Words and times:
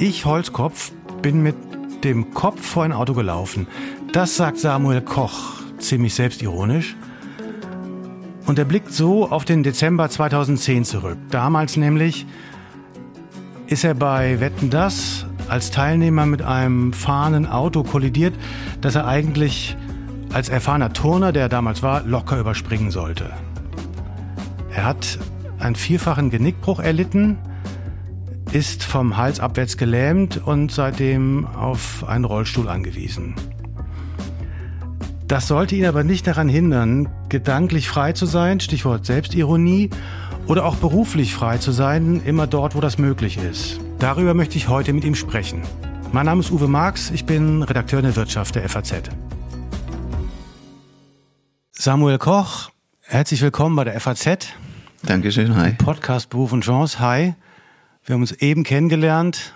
Ich, 0.00 0.24
Holzkopf, 0.24 0.92
bin 1.22 1.42
mit 1.42 1.56
dem 2.04 2.32
Kopf 2.32 2.64
vor 2.64 2.84
ein 2.84 2.92
Auto 2.92 3.14
gelaufen. 3.14 3.66
Das 4.12 4.36
sagt 4.36 4.58
Samuel 4.58 5.00
Koch, 5.00 5.62
ziemlich 5.78 6.14
selbstironisch. 6.14 6.96
Und 8.46 8.58
er 8.58 8.64
blickt 8.64 8.92
so 8.92 9.28
auf 9.28 9.44
den 9.44 9.62
Dezember 9.62 10.08
2010 10.08 10.84
zurück. 10.84 11.18
Damals 11.30 11.76
nämlich 11.76 12.26
ist 13.66 13.84
er 13.84 13.94
bei 13.94 14.40
Wetten 14.40 14.70
das 14.70 15.26
als 15.48 15.70
Teilnehmer 15.70 16.26
mit 16.26 16.42
einem 16.42 16.92
fahrenden 16.92 17.46
Auto 17.46 17.82
kollidiert, 17.82 18.34
das 18.80 18.94
er 18.94 19.06
eigentlich 19.06 19.76
als 20.32 20.48
erfahrener 20.48 20.92
Turner, 20.92 21.32
der 21.32 21.42
er 21.44 21.48
damals 21.48 21.82
war, 21.82 22.02
locker 22.04 22.38
überspringen 22.38 22.90
sollte. 22.90 23.32
Er 24.78 24.84
hat 24.84 25.18
einen 25.58 25.74
vierfachen 25.74 26.30
Genickbruch 26.30 26.78
erlitten, 26.78 27.36
ist 28.52 28.84
vom 28.84 29.16
Hals 29.16 29.40
abwärts 29.40 29.76
gelähmt 29.76 30.36
und 30.36 30.70
seitdem 30.70 31.46
auf 31.46 32.08
einen 32.08 32.24
Rollstuhl 32.24 32.68
angewiesen. 32.68 33.34
Das 35.26 35.48
sollte 35.48 35.74
ihn 35.74 35.84
aber 35.84 36.04
nicht 36.04 36.28
daran 36.28 36.48
hindern, 36.48 37.08
gedanklich 37.28 37.88
frei 37.88 38.12
zu 38.12 38.24
sein, 38.24 38.60
Stichwort 38.60 39.04
Selbstironie, 39.04 39.90
oder 40.46 40.64
auch 40.64 40.76
beruflich 40.76 41.34
frei 41.34 41.58
zu 41.58 41.72
sein, 41.72 42.22
immer 42.24 42.46
dort, 42.46 42.76
wo 42.76 42.80
das 42.80 42.98
möglich 42.98 43.36
ist. 43.36 43.80
Darüber 43.98 44.32
möchte 44.32 44.58
ich 44.58 44.68
heute 44.68 44.92
mit 44.92 45.02
ihm 45.02 45.16
sprechen. 45.16 45.62
Mein 46.12 46.26
Name 46.26 46.38
ist 46.38 46.52
Uwe 46.52 46.68
Marx, 46.68 47.10
ich 47.10 47.24
bin 47.24 47.64
Redakteur 47.64 47.98
in 47.98 48.04
der 48.04 48.14
Wirtschaft 48.14 48.54
der 48.54 48.68
FAZ. 48.68 49.10
Samuel 51.72 52.18
Koch, 52.18 52.70
herzlich 53.00 53.42
willkommen 53.42 53.74
bei 53.74 53.82
der 53.82 54.00
FAZ. 54.00 54.54
Dankeschön, 55.02 55.54
hi. 55.56 55.74
Podcast 55.74 56.28
Beruf 56.28 56.52
und 56.52 56.62
Chance, 56.64 56.98
hi. 56.98 57.34
Wir 58.04 58.14
haben 58.14 58.20
uns 58.20 58.32
eben 58.32 58.64
kennengelernt, 58.64 59.54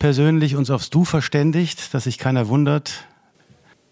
persönlich 0.00 0.56
uns 0.56 0.68
aufs 0.68 0.90
Du 0.90 1.04
verständigt, 1.04 1.94
dass 1.94 2.04
sich 2.04 2.18
keiner 2.18 2.48
wundert. 2.48 3.06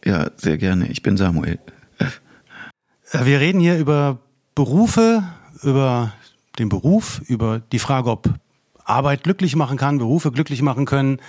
Ja, 0.05 0.31
sehr 0.37 0.59
gerne. 0.59 0.89
Ich 0.89 1.03
bin 1.03 1.17
Samuel. 1.17 1.61
Wir 3.13 3.41
reden 3.41 3.61
hier 3.61 3.79
über 3.79 4.19
Berufe, 4.57 5.23
über 5.63 6.13
den 6.59 6.69
Beruf, 6.69 7.23
über 7.29 7.61
die 7.61 7.79
Frage, 7.79 8.11
ob 8.11 8.29
Arbeit 8.85 9.23
glücklich 9.23 9.55
machen 9.55 9.79
kann, 9.79 9.99
Berufe 9.99 10.33
glücklich 10.33 10.63
machen 10.63 10.85
können. 10.85 11.21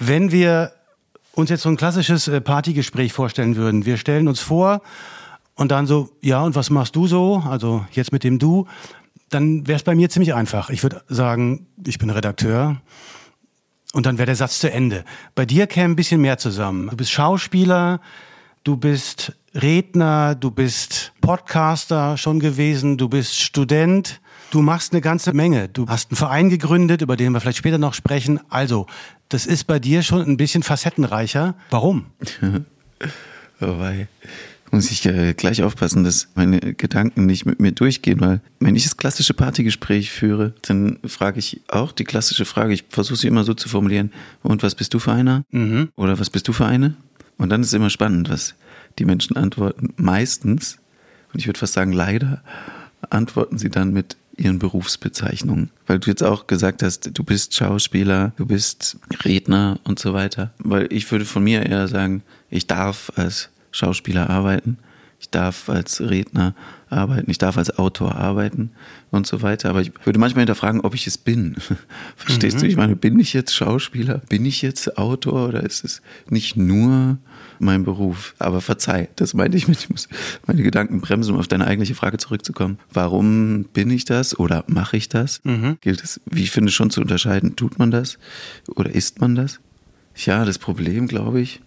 Wenn 0.00 0.32
wir 0.32 0.72
uns 1.32 1.48
jetzt 1.48 1.62
so 1.62 1.68
ein 1.68 1.76
klassisches 1.76 2.26
äh, 2.26 2.40
Partygespräch 2.40 3.12
vorstellen 3.12 3.54
würden, 3.54 3.86
wir 3.86 3.98
stellen 3.98 4.26
uns 4.26 4.40
vor 4.40 4.82
und 5.54 5.70
dann 5.70 5.86
so, 5.86 6.10
ja, 6.20 6.42
und 6.42 6.54
was 6.54 6.70
machst 6.70 6.96
du 6.96 7.06
so? 7.06 7.42
Also 7.48 7.86
jetzt 7.92 8.12
mit 8.12 8.24
dem 8.24 8.38
Du 8.38 8.66
dann 9.30 9.66
wäre 9.66 9.76
es 9.76 9.82
bei 9.82 9.94
mir 9.94 10.08
ziemlich 10.08 10.34
einfach. 10.34 10.70
Ich 10.70 10.82
würde 10.82 11.02
sagen, 11.08 11.66
ich 11.84 11.98
bin 11.98 12.10
Redakteur 12.10 12.80
und 13.92 14.06
dann 14.06 14.18
wäre 14.18 14.26
der 14.26 14.36
Satz 14.36 14.58
zu 14.58 14.70
Ende. 14.70 15.04
Bei 15.34 15.46
dir 15.46 15.66
käme 15.66 15.92
ein 15.92 15.96
bisschen 15.96 16.20
mehr 16.20 16.38
zusammen. 16.38 16.88
Du 16.90 16.96
bist 16.96 17.10
Schauspieler, 17.10 18.00
du 18.64 18.76
bist 18.76 19.32
Redner, 19.54 20.34
du 20.34 20.50
bist 20.50 21.12
Podcaster 21.20 22.16
schon 22.16 22.40
gewesen, 22.40 22.98
du 22.98 23.08
bist 23.08 23.40
Student. 23.40 24.20
Du 24.50 24.62
machst 24.62 24.92
eine 24.92 25.00
ganze 25.00 25.32
Menge. 25.32 25.68
Du 25.68 25.88
hast 25.88 26.10
einen 26.10 26.16
Verein 26.16 26.50
gegründet, 26.50 27.02
über 27.02 27.16
den 27.16 27.32
wir 27.32 27.40
vielleicht 27.40 27.58
später 27.58 27.78
noch 27.78 27.94
sprechen. 27.94 28.38
Also, 28.48 28.86
das 29.28 29.44
ist 29.44 29.64
bei 29.64 29.80
dir 29.80 30.02
schon 30.02 30.22
ein 30.22 30.36
bisschen 30.36 30.62
facettenreicher. 30.62 31.56
Warum? 31.70 32.06
oh, 32.42 33.78
weil 33.78 34.08
muss 34.70 34.90
ich 34.90 35.04
äh, 35.06 35.34
gleich 35.34 35.62
aufpassen, 35.62 36.04
dass 36.04 36.28
meine 36.34 36.60
Gedanken 36.60 37.26
nicht 37.26 37.46
mit 37.46 37.60
mir 37.60 37.72
durchgehen, 37.72 38.20
weil 38.20 38.40
wenn 38.60 38.76
ich 38.76 38.84
das 38.84 38.96
klassische 38.96 39.34
Partygespräch 39.34 40.10
führe, 40.10 40.54
dann 40.62 40.98
frage 41.04 41.38
ich 41.38 41.60
auch 41.68 41.92
die 41.92 42.04
klassische 42.04 42.44
Frage, 42.44 42.74
ich 42.74 42.84
versuche 42.88 43.16
sie 43.16 43.28
immer 43.28 43.44
so 43.44 43.54
zu 43.54 43.68
formulieren, 43.68 44.12
und 44.42 44.62
was 44.62 44.74
bist 44.74 44.94
du 44.94 44.98
für 44.98 45.12
einer? 45.12 45.44
Mhm. 45.50 45.90
Oder 45.96 46.18
was 46.18 46.30
bist 46.30 46.48
du 46.48 46.52
für 46.52 46.66
eine? 46.66 46.96
Und 47.38 47.50
dann 47.50 47.60
ist 47.60 47.68
es 47.68 47.72
immer 47.74 47.90
spannend, 47.90 48.28
was 48.28 48.54
die 48.98 49.04
Menschen 49.04 49.36
antworten. 49.36 49.92
Meistens, 49.96 50.78
und 51.32 51.40
ich 51.40 51.46
würde 51.46 51.58
fast 51.58 51.74
sagen 51.74 51.92
leider, 51.92 52.42
antworten 53.10 53.58
sie 53.58 53.68
dann 53.68 53.92
mit 53.92 54.16
ihren 54.36 54.58
Berufsbezeichnungen. 54.58 55.70
Weil 55.86 55.98
du 55.98 56.10
jetzt 56.10 56.22
auch 56.22 56.46
gesagt 56.46 56.82
hast, 56.82 57.10
du 57.16 57.24
bist 57.24 57.54
Schauspieler, 57.54 58.32
du 58.36 58.46
bist 58.46 58.98
Redner 59.24 59.80
und 59.84 59.98
so 59.98 60.12
weiter. 60.12 60.52
Weil 60.58 60.92
ich 60.92 61.10
würde 61.10 61.24
von 61.24 61.42
mir 61.42 61.64
eher 61.64 61.88
sagen, 61.88 62.22
ich 62.50 62.66
darf 62.66 63.12
als 63.16 63.50
Schauspieler 63.76 64.30
arbeiten, 64.30 64.78
ich 65.18 65.30
darf 65.30 65.68
als 65.68 66.00
Redner 66.00 66.54
arbeiten, 66.90 67.30
ich 67.30 67.38
darf 67.38 67.56
als 67.56 67.78
Autor 67.78 68.16
arbeiten 68.16 68.70
und 69.10 69.26
so 69.26 69.42
weiter. 69.42 69.70
Aber 69.70 69.80
ich 69.80 69.92
würde 70.04 70.18
manchmal 70.18 70.42
hinterfragen, 70.42 70.82
ob 70.82 70.94
ich 70.94 71.06
es 71.06 71.16
bin. 71.16 71.56
Verstehst 72.16 72.58
mhm. 72.58 72.60
du? 72.60 72.66
Ich 72.66 72.76
meine, 72.76 72.96
bin 72.96 73.18
ich 73.18 73.32
jetzt 73.32 73.54
Schauspieler? 73.54 74.20
Bin 74.28 74.44
ich 74.44 74.62
jetzt 74.62 74.98
Autor 74.98 75.48
oder 75.48 75.62
ist 75.62 75.84
es 75.84 76.02
nicht 76.28 76.56
nur 76.56 77.18
mein 77.58 77.84
Beruf? 77.84 78.34
Aber 78.38 78.60
verzeih, 78.60 79.08
das 79.16 79.32
meinte 79.32 79.56
ich 79.56 79.68
mit, 79.68 79.78
ich 79.78 79.90
muss 79.90 80.08
meine 80.46 80.62
Gedanken 80.62 81.00
bremsen, 81.00 81.34
um 81.34 81.40
auf 81.40 81.48
deine 81.48 81.66
eigentliche 81.66 81.94
Frage 81.94 82.18
zurückzukommen. 82.18 82.78
Warum 82.92 83.64
bin 83.64 83.90
ich 83.90 84.04
das 84.04 84.38
oder 84.38 84.64
mache 84.66 84.98
ich 84.98 85.08
das? 85.08 85.40
Mhm. 85.44 85.78
Gilt 85.80 86.04
es, 86.04 86.20
wie 86.26 86.42
ich 86.42 86.50
finde, 86.50 86.72
schon 86.72 86.90
zu 86.90 87.00
unterscheiden, 87.00 87.56
tut 87.56 87.78
man 87.78 87.90
das 87.90 88.18
oder 88.74 88.94
ist 88.94 89.20
man 89.20 89.34
das? 89.34 89.60
Ja, 90.14 90.44
das 90.44 90.58
Problem, 90.58 91.08
glaube 91.08 91.40
ich, 91.40 91.60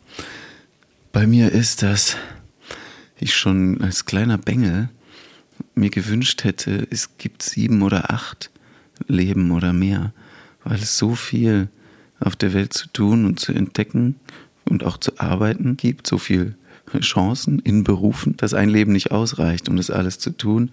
bei 1.12 1.28
mir 1.28 1.52
ist, 1.52 1.82
dass 1.82 2.18
ich 3.20 3.36
schon 3.36 3.82
als 3.82 4.06
kleiner 4.06 4.38
Bengel 4.38 4.90
mir 5.76 5.90
gewünscht 5.90 6.44
hätte, 6.44 6.88
es 6.90 7.18
gibt 7.18 7.44
sieben 7.44 7.82
oder 7.82 8.12
acht 8.12 8.52
Leben 9.08 9.52
oder 9.52 9.74
mehr, 9.74 10.14
weil 10.64 10.78
es 10.78 10.98
so 10.98 11.16
viel 11.16 11.70
auf 12.20 12.36
der 12.36 12.54
Welt 12.54 12.74
zu 12.74 12.88
tun 12.90 13.26
und 13.26 13.40
zu 13.40 13.54
entdecken 13.54 14.16
und 14.66 14.84
auch 14.84 14.98
zu 14.98 15.20
arbeiten 15.20 15.78
gibt, 15.78 16.08
so 16.08 16.18
viel 16.18 16.56
Chancen 17.02 17.60
in 17.60 17.84
Berufen, 17.84 18.36
dass 18.38 18.54
ein 18.54 18.70
Leben 18.70 18.92
nicht 18.92 19.12
ausreicht, 19.12 19.70
um 19.70 19.78
das 19.78 19.90
alles 19.90 20.20
zu 20.20 20.32
tun. 20.32 20.72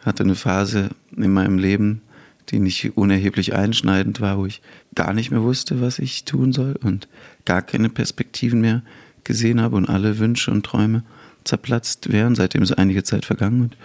Hatte 0.00 0.22
eine 0.22 0.34
Phase 0.34 0.90
in 1.16 1.32
meinem 1.32 1.58
Leben, 1.58 2.02
die 2.48 2.58
nicht 2.58 2.96
unerheblich 2.96 3.54
einschneidend 3.54 4.20
war, 4.20 4.38
wo 4.38 4.46
ich 4.46 4.62
gar 4.94 5.12
nicht 5.12 5.30
mehr 5.30 5.42
wusste, 5.42 5.80
was 5.80 5.98
ich 5.98 6.24
tun 6.24 6.52
soll 6.52 6.76
und 6.82 7.08
gar 7.44 7.62
keine 7.62 7.90
Perspektiven 7.90 8.60
mehr 8.60 8.82
gesehen 9.28 9.60
habe 9.60 9.76
und 9.76 9.88
alle 9.88 10.18
Wünsche 10.18 10.50
und 10.50 10.64
Träume 10.64 11.04
zerplatzt 11.44 12.10
wären. 12.10 12.34
Seitdem 12.34 12.62
ist 12.62 12.72
einige 12.72 13.04
Zeit 13.04 13.26
vergangen 13.26 13.60
und 13.60 13.76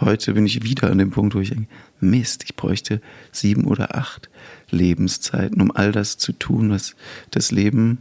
heute 0.00 0.32
bin 0.32 0.46
ich 0.46 0.62
wieder 0.62 0.90
an 0.90 0.98
dem 0.98 1.10
Punkt, 1.10 1.34
wo 1.34 1.40
ich 1.40 1.50
denke, 1.50 1.66
Mist, 2.00 2.44
ich 2.44 2.54
bräuchte 2.54 3.02
sieben 3.32 3.64
oder 3.64 3.96
acht 3.96 4.30
Lebenszeiten, 4.70 5.60
um 5.60 5.72
all 5.72 5.92
das 5.92 6.18
zu 6.18 6.32
tun, 6.32 6.70
was 6.70 6.94
das 7.32 7.50
Leben 7.50 7.98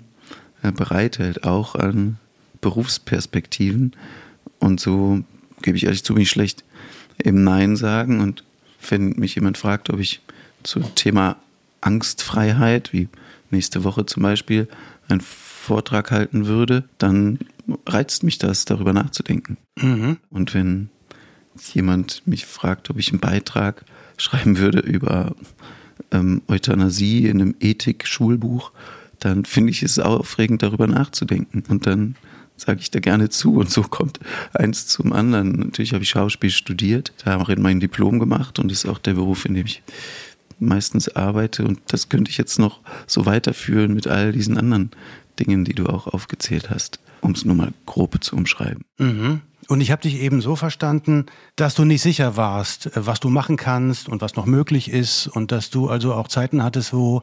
äh, 0.61 0.71
bereithält, 0.71 1.43
auch 1.43 1.75
an 1.75 2.17
Berufsperspektiven. 2.61 3.93
Und 4.59 4.79
so 4.79 5.23
gebe 5.63 5.77
ich 5.77 5.85
ehrlich 5.85 6.03
zu, 6.03 6.13
bin 6.13 6.23
ich 6.23 6.29
schlecht 6.29 6.63
im 7.17 7.43
Nein 7.43 7.75
sagen. 7.75 8.21
Und 8.21 8.43
wenn 8.89 9.09
mich 9.17 9.35
jemand 9.35 9.57
fragt, 9.57 9.89
ob 9.89 9.99
ich 9.99 10.21
zum 10.61 10.93
Thema 10.93 11.37
Angstfreiheit, 11.81 12.93
wie 12.93 13.09
nächste 13.49 13.83
Woche 13.83 14.05
zum 14.05 14.21
Beispiel, 14.21 14.67
ein 15.07 15.19
Vortrag 15.61 16.11
halten 16.11 16.47
würde, 16.47 16.83
dann 16.97 17.39
reizt 17.85 18.23
mich 18.23 18.39
das, 18.39 18.65
darüber 18.65 18.93
nachzudenken. 18.93 19.57
Mhm. 19.77 20.17
Und 20.29 20.53
wenn 20.53 20.89
jemand 21.73 22.23
mich 22.25 22.45
fragt, 22.45 22.89
ob 22.89 22.97
ich 22.97 23.11
einen 23.11 23.19
Beitrag 23.19 23.85
schreiben 24.17 24.57
würde 24.57 24.79
über 24.79 25.35
ähm, 26.11 26.41
Euthanasie 26.47 27.27
in 27.27 27.41
einem 27.41 27.55
Ethik-Schulbuch, 27.59 28.71
dann 29.19 29.45
finde 29.45 29.71
ich 29.71 29.83
es 29.83 29.99
aufregend, 29.99 30.63
darüber 30.63 30.87
nachzudenken. 30.87 31.63
Und 31.69 31.85
dann 31.85 32.15
sage 32.57 32.79
ich 32.81 32.89
da 32.89 32.99
gerne 32.99 33.29
zu. 33.29 33.55
Und 33.55 33.69
so 33.69 33.83
kommt 33.83 34.19
eins 34.53 34.87
zum 34.87 35.13
anderen. 35.13 35.51
Natürlich 35.51 35.93
habe 35.93 36.03
ich 36.03 36.09
Schauspiel 36.09 36.49
studiert, 36.49 37.13
da 37.23 37.39
habe 37.39 37.53
ich 37.53 37.59
mein 37.59 37.79
Diplom 37.79 38.19
gemacht 38.19 38.57
und 38.57 38.71
das 38.71 38.83
ist 38.83 38.89
auch 38.89 38.99
der 38.99 39.13
Beruf, 39.13 39.45
in 39.45 39.53
dem 39.53 39.67
ich 39.67 39.83
meistens 40.59 41.09
arbeite. 41.09 41.65
Und 41.65 41.79
das 41.87 42.09
könnte 42.09 42.31
ich 42.31 42.37
jetzt 42.37 42.59
noch 42.59 42.79
so 43.07 43.25
weiterführen 43.25 43.93
mit 43.93 44.07
all 44.07 44.31
diesen 44.31 44.57
anderen 44.57 44.91
Dingen, 45.45 45.65
die 45.65 45.73
du 45.73 45.87
auch 45.87 46.07
aufgezählt 46.07 46.69
hast, 46.69 46.99
um 47.21 47.31
es 47.31 47.45
nur 47.45 47.55
mal 47.55 47.73
grob 47.85 48.23
zu 48.23 48.35
umschreiben. 48.35 48.83
Mhm. 48.97 49.41
Und 49.67 49.81
ich 49.81 49.91
habe 49.91 50.01
dich 50.01 50.15
eben 50.15 50.41
so 50.41 50.55
verstanden, 50.55 51.27
dass 51.55 51.75
du 51.75 51.85
nicht 51.85 52.01
sicher 52.01 52.35
warst, 52.35 52.91
was 52.95 53.19
du 53.19 53.29
machen 53.29 53.57
kannst 53.57 54.09
und 54.09 54.21
was 54.21 54.35
noch 54.35 54.45
möglich 54.45 54.91
ist 54.91 55.27
und 55.27 55.51
dass 55.51 55.69
du 55.69 55.87
also 55.87 56.13
auch 56.13 56.27
Zeiten 56.27 56.63
hattest, 56.63 56.93
wo 56.93 57.21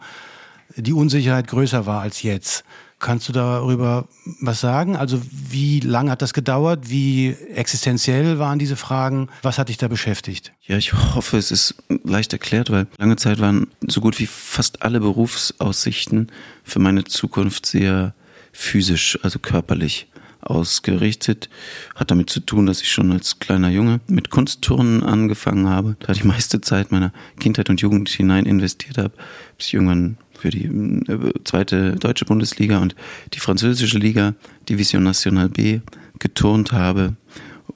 die 0.76 0.92
Unsicherheit 0.92 1.46
größer 1.48 1.86
war 1.86 2.00
als 2.00 2.22
jetzt. 2.22 2.64
Kannst 3.00 3.28
du 3.28 3.32
darüber 3.32 4.08
was 4.40 4.60
sagen? 4.60 4.96
Also 4.96 5.20
wie 5.30 5.78
lange 5.78 6.10
hat 6.10 6.20
das 6.20 6.34
gedauert? 6.34 6.90
Wie 6.90 7.36
existenziell 7.54 8.40
waren 8.40 8.58
diese 8.58 8.74
Fragen? 8.74 9.28
Was 9.42 9.58
hat 9.58 9.68
dich 9.68 9.76
da 9.76 9.86
beschäftigt? 9.86 10.52
Ja, 10.62 10.76
ich 10.76 10.92
hoffe, 10.92 11.36
es 11.36 11.52
ist 11.52 11.76
leicht 12.02 12.32
erklärt, 12.32 12.70
weil 12.70 12.88
lange 12.98 13.14
Zeit 13.14 13.38
waren 13.38 13.68
so 13.86 14.00
gut 14.00 14.18
wie 14.18 14.26
fast 14.26 14.82
alle 14.82 14.98
Berufsaussichten 14.98 16.32
für 16.64 16.80
meine 16.80 17.04
Zukunft 17.04 17.66
sehr 17.66 18.14
physisch, 18.52 19.16
also 19.22 19.38
körperlich 19.38 20.08
ausgerichtet. 20.40 21.48
Hat 21.94 22.10
damit 22.10 22.30
zu 22.30 22.40
tun, 22.40 22.66
dass 22.66 22.80
ich 22.80 22.90
schon 22.90 23.12
als 23.12 23.38
kleiner 23.38 23.68
Junge 23.68 24.00
mit 24.08 24.30
Kunstturnen 24.30 25.02
angefangen 25.02 25.68
habe. 25.68 25.96
Da 26.00 26.12
die 26.12 26.26
meiste 26.26 26.60
Zeit 26.60 26.90
meiner 26.90 27.12
Kindheit 27.38 27.70
und 27.70 27.80
Jugend 27.80 28.08
hinein 28.08 28.46
investiert 28.46 28.98
habe, 28.98 29.12
bis 29.56 29.68
ich 29.68 29.74
irgendwann 29.74 30.16
für 30.38 30.50
die 30.50 30.64
äh, 30.64 31.32
zweite 31.44 31.96
deutsche 31.96 32.24
Bundesliga 32.24 32.78
und 32.78 32.94
die 33.34 33.40
französische 33.40 33.98
Liga 33.98 34.34
Division 34.68 35.02
Nationale 35.02 35.48
B 35.48 35.80
geturnt 36.18 36.72
habe 36.72 37.14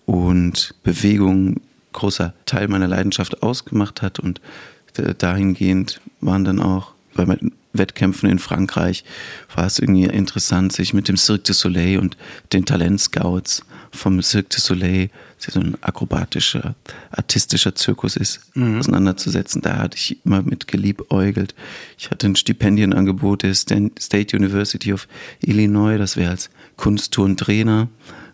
und 0.06 0.74
Bewegung 0.82 1.60
großer 1.92 2.34
Teil 2.46 2.68
meiner 2.68 2.88
Leidenschaft 2.88 3.42
ausgemacht 3.42 4.02
hat. 4.02 4.18
Und 4.18 4.40
äh, 4.96 5.14
dahingehend 5.16 6.00
waren 6.20 6.44
dann 6.44 6.60
auch 6.60 6.92
bei 7.14 7.26
meinen 7.26 7.52
Wettkämpfen 7.72 8.28
in 8.28 8.38
Frankreich 8.38 9.04
war 9.54 9.66
es 9.66 9.78
irgendwie 9.78 10.04
interessant, 10.04 10.72
sich 10.72 10.92
mit 10.92 11.08
dem 11.08 11.16
Cirque 11.16 11.44
du 11.44 11.52
Soleil 11.54 11.98
und 11.98 12.16
den 12.52 12.66
Talentscouts 12.66 13.64
vom 13.92 14.22
Cirque 14.22 14.48
du 14.50 14.60
Soleil, 14.60 15.10
so 15.38 15.60
ein 15.60 15.76
akrobatischer, 15.82 16.74
artistischer 17.10 17.74
Zirkus 17.74 18.16
ist, 18.16 18.40
mhm. 18.54 18.78
auseinanderzusetzen. 18.78 19.60
Da 19.60 19.78
hatte 19.78 19.96
ich 19.96 20.24
immer 20.24 20.42
mit 20.42 20.66
geliebäugelt. 20.66 21.54
Ich 21.98 22.10
hatte 22.10 22.26
ein 22.26 22.36
Stipendienangebot 22.36 23.42
der 23.42 23.54
State 23.54 24.36
University 24.36 24.92
of 24.92 25.08
Illinois, 25.40 25.98
das 25.98 26.16
wäre 26.16 26.30
als 26.30 26.50
Kunstturntrainer 26.76 27.88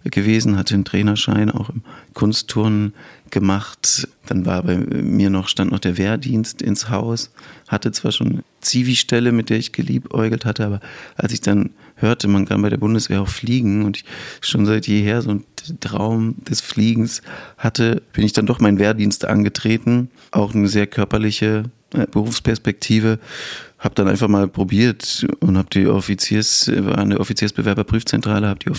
gewesen, 0.04 0.56
hatte 0.56 0.74
einen 0.74 0.84
Trainerschein 0.84 1.50
auch 1.50 1.70
im 1.70 1.82
Kunstturnen 2.14 2.94
gemacht. 3.30 4.08
Dann 4.26 4.46
war 4.46 4.62
bei 4.62 4.76
mir 4.76 5.30
noch, 5.30 5.48
stand 5.48 5.72
noch 5.72 5.80
der 5.80 5.98
Wehrdienst 5.98 6.62
ins 6.62 6.88
Haus, 6.88 7.30
hatte 7.66 7.92
zwar 7.92 8.12
schon 8.12 8.42
Zivi-Stelle, 8.60 9.32
mit 9.32 9.50
der 9.50 9.58
ich 9.58 9.72
geliebäugelt 9.72 10.44
hatte, 10.44 10.64
aber 10.64 10.80
als 11.16 11.32
ich 11.32 11.40
dann 11.40 11.70
hörte, 12.00 12.28
man 12.28 12.46
kann 12.46 12.62
bei 12.62 12.70
der 12.70 12.78
Bundeswehr 12.78 13.22
auch 13.22 13.28
fliegen 13.28 13.84
und 13.84 13.98
ich 13.98 14.04
schon 14.40 14.66
seit 14.66 14.86
jeher 14.86 15.22
so 15.22 15.30
einen 15.30 15.44
Traum 15.80 16.36
des 16.44 16.60
Fliegens 16.60 17.22
hatte, 17.56 18.02
bin 18.12 18.24
ich 18.24 18.32
dann 18.32 18.46
doch 18.46 18.60
meinen 18.60 18.78
Wehrdienst 18.78 19.24
angetreten. 19.24 20.10
Auch 20.30 20.54
eine 20.54 20.68
sehr 20.68 20.86
körperliche 20.86 21.64
äh, 21.94 22.06
Berufsperspektive 22.06 23.18
habe 23.78 23.94
dann 23.94 24.08
einfach 24.08 24.28
mal 24.28 24.48
probiert 24.48 25.24
und 25.38 25.56
habe 25.56 25.70
die 25.70 25.86
Offiziers, 25.86 26.68
war 26.74 26.98
eine 26.98 27.20
Offiziersbewerberprüfzentrale, 27.20 28.48
habe 28.48 28.58
die 28.58 28.72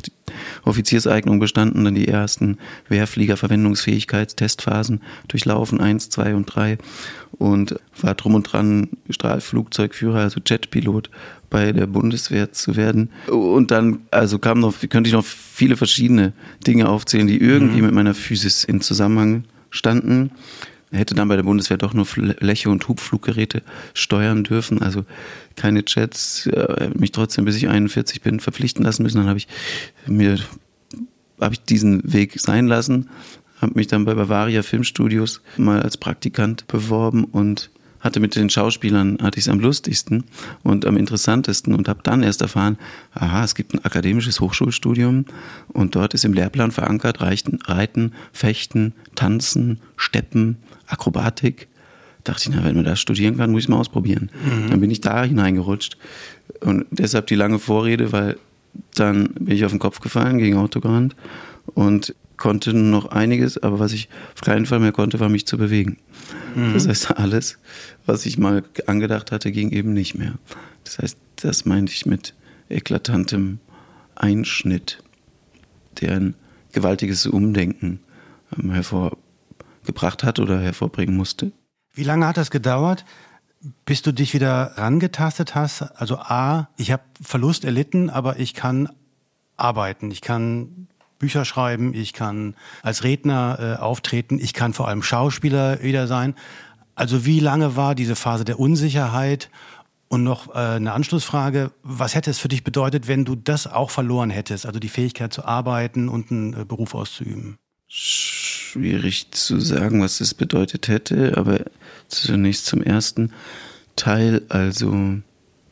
Offizierseignung 0.64 1.40
bestanden, 1.40 1.86
dann 1.86 1.96
die 1.96 2.10
ersten 2.10 2.58
Wehrfliegerverwendungsfähigkeitstestphasen 2.90 5.02
durchlaufen, 5.30 5.80
eins, 5.80 6.10
zwei 6.10 6.36
und 6.36 6.44
drei 6.46 6.78
und 7.32 7.80
war 8.02 8.16
drum 8.16 8.36
und 8.36 8.44
dran 8.44 8.90
Strahlflugzeugführer, 9.10 10.20
also 10.20 10.42
Jetpilot 10.46 11.10
bei 11.50 11.72
der 11.72 11.88
Bundeswehr 11.88 12.52
zu 12.52 12.76
werden. 12.76 13.10
Und 13.28 13.72
dann, 13.72 14.00
also 14.12 14.40
kam 14.40 14.60
noch, 14.60 14.76
könnte 14.90 15.08
ich 15.08 15.14
noch 15.14 15.26
viele 15.26 15.78
verschiedene 15.78 16.34
Dinge 16.66 16.90
aufzählen, 16.90 17.28
die 17.28 17.42
irgendwie 17.42 17.80
mhm. 17.80 17.86
mit 17.88 17.96
meiner 17.96 18.14
Physis 18.14 18.64
in 18.64 18.82
Zusammenhang 18.82 19.44
standen 19.70 20.32
hätte 20.92 21.14
dann 21.14 21.28
bei 21.28 21.36
der 21.36 21.44
Bundeswehr 21.44 21.78
doch 21.78 21.94
nur 21.94 22.06
Fläche- 22.06 22.70
und 22.70 22.88
Hubfluggeräte 22.88 23.62
steuern 23.94 24.44
dürfen, 24.44 24.82
also 24.82 25.06
keine 25.56 25.84
Jets, 25.86 26.50
mich 26.96 27.12
trotzdem 27.12 27.46
bis 27.46 27.58
ich 27.58 27.68
41 27.68 28.22
bin 28.22 28.40
verpflichten 28.40 28.84
lassen 28.84 29.04
müssen. 29.04 29.18
Dann 29.18 29.28
habe 29.28 29.38
ich 29.38 29.48
mir 30.08 30.40
habe 31.40 31.54
ich 31.54 31.62
diesen 31.62 32.12
Weg 32.12 32.40
sein 32.40 32.68
lassen, 32.68 33.10
habe 33.62 33.74
mich 33.76 33.88
dann 33.88 34.06
bei 34.06 34.14
Bavaria 34.14 34.64
Filmstudios 34.64 35.42
mal 35.58 35.82
als 35.82 35.98
Praktikant 35.98 36.68
beworben 36.68 37.24
und 37.24 37.70
hatte 38.00 38.20
mit 38.20 38.36
den 38.36 38.50
Schauspielern 38.50 39.18
hatte 39.22 39.40
ich 39.40 39.46
es 39.46 39.50
am 39.50 39.60
lustigsten 39.60 40.24
und 40.64 40.86
am 40.86 40.98
interessantesten 40.98 41.74
und 41.74 41.88
habe 41.88 42.00
dann 42.04 42.24
erst 42.24 42.42
erfahren, 42.42 42.78
aha, 43.14 43.44
es 43.44 43.56
gibt 43.56 43.74
ein 43.74 43.84
akademisches 43.84 44.40
Hochschulstudium 44.40 45.26
und 45.68 45.96
dort 45.96 46.14
ist 46.14 46.26
im 46.26 46.34
Lehrplan 46.34 46.72
verankert 46.72 47.22
Reiten, 47.22 47.60
Reiten 47.66 48.14
Fechten, 48.32 48.94
Tanzen, 49.16 49.80
Steppen, 49.98 50.58
Akrobatik. 50.88 51.68
Dachte 52.24 52.50
ich, 52.50 52.56
na, 52.56 52.64
wenn 52.64 52.76
man 52.76 52.86
das 52.86 53.00
studieren 53.00 53.38
kann, 53.38 53.52
muss 53.52 53.64
ich 53.64 53.70
mal 53.70 53.78
ausprobieren. 53.78 54.30
Mhm. 54.44 54.70
Dann 54.70 54.82
bin 54.82 54.92
ich 54.92 55.02
da 55.02 55.24
hineingerutscht. 55.24 55.98
Und 56.60 56.86
deshalb 56.92 57.28
die 57.28 57.36
lange 57.36 57.60
Vorrede, 57.60 58.12
weil 58.12 58.38
dann 58.96 59.30
bin 59.40 59.56
ich 59.56 59.66
auf 59.66 59.72
den 59.72 59.80
Kopf 59.80 60.00
gefallen, 60.00 60.38
gegen 60.38 60.58
Auto 60.58 60.80
gerannt 60.80 61.16
und 61.74 62.14
konnte 62.40 62.74
noch 62.74 63.12
einiges, 63.12 63.58
aber 63.62 63.80
was 63.80 63.94
ich 63.94 64.10
auf 64.34 64.42
keinen 64.42 64.66
Fall 64.66 64.80
mehr 64.80 64.94
konnte, 64.94 65.20
war 65.20 65.30
mich 65.30 65.46
zu 65.46 65.58
bewegen. 65.58 65.98
Mhm. 66.56 66.74
Das 66.74 66.88
heißt, 66.88 67.18
alles, 67.18 67.60
was 68.08 68.26
ich 68.26 68.40
mal 68.40 68.64
angedacht 68.88 69.32
hatte, 69.32 69.52
ging 69.52 69.70
eben 69.70 69.94
nicht 69.94 70.16
mehr. 70.16 70.34
Das 70.84 70.98
heißt, 70.98 71.18
das 71.36 71.66
meinte 71.66 71.92
ich 71.92 72.06
mit 72.08 72.34
eklatantem 72.70 73.60
Einschnitt, 74.16 75.04
der 76.02 76.16
ein 76.16 76.36
gewaltiges 76.72 77.28
Umdenken 77.28 78.00
ähm, 78.58 78.72
hervor 78.72 79.18
gebracht 79.86 80.24
hat 80.24 80.40
oder 80.40 80.60
hervorbringen 80.60 81.16
musste. 81.16 81.52
Wie 81.94 82.04
lange 82.04 82.26
hat 82.26 82.38
das 82.38 82.52
gedauert, 82.52 83.06
bis 83.86 84.02
du 84.02 84.14
dich 84.14 84.34
wieder 84.34 84.74
rangetastet 84.78 85.56
hast? 85.56 85.82
Also 85.82 86.18
A, 86.18 86.70
ich 86.78 86.92
habe 86.92 87.04
Verlust 87.22 87.66
erlitten, 87.66 88.10
aber 88.10 88.40
ich 88.40 88.54
kann 88.54 88.90
arbeiten, 89.58 90.12
ich 90.12 90.22
kann 90.22 90.88
Bücher 91.20 91.46
schreiben, 91.46 91.94
ich 91.94 92.14
kann 92.14 92.56
als 92.82 93.04
Redner 93.04 93.58
äh, 93.60 93.82
auftreten, 93.82 94.40
ich 94.40 94.54
kann 94.54 94.74
vor 94.74 94.88
allem 94.88 95.04
Schauspieler 95.04 95.84
wieder 95.84 96.08
sein. 96.08 96.34
Also 96.96 97.26
wie 97.26 97.40
lange 97.40 97.76
war 97.76 97.94
diese 97.94 98.16
Phase 98.16 98.46
der 98.46 98.60
Unsicherheit? 98.60 99.50
Und 100.08 100.24
noch 100.24 100.56
äh, 100.56 100.58
eine 100.58 100.94
Anschlussfrage, 100.94 101.72
was 101.84 102.16
hätte 102.16 102.32
es 102.32 102.40
für 102.40 102.48
dich 102.48 102.64
bedeutet, 102.64 103.08
wenn 103.08 103.26
du 103.26 103.36
das 103.36 103.68
auch 103.68 103.92
verloren 103.92 104.32
hättest, 104.32 104.66
also 104.66 104.80
die 104.80 104.90
Fähigkeit 104.90 105.32
zu 105.32 105.46
arbeiten 105.46 106.10
und 106.10 106.32
einen 106.32 106.54
äh, 106.54 106.66
Beruf 106.66 106.96
auszuüben? 106.96 107.60
schwierig 107.90 109.32
zu 109.32 109.60
sagen, 109.60 110.02
was 110.02 110.22
es 110.22 110.34
bedeutet 110.34 110.88
hätte, 110.88 111.36
aber 111.38 111.66
zunächst 112.08 112.68
zum 112.68 112.84
ersten 112.84 113.32
Teil, 113.96 114.44
also 114.50 115.18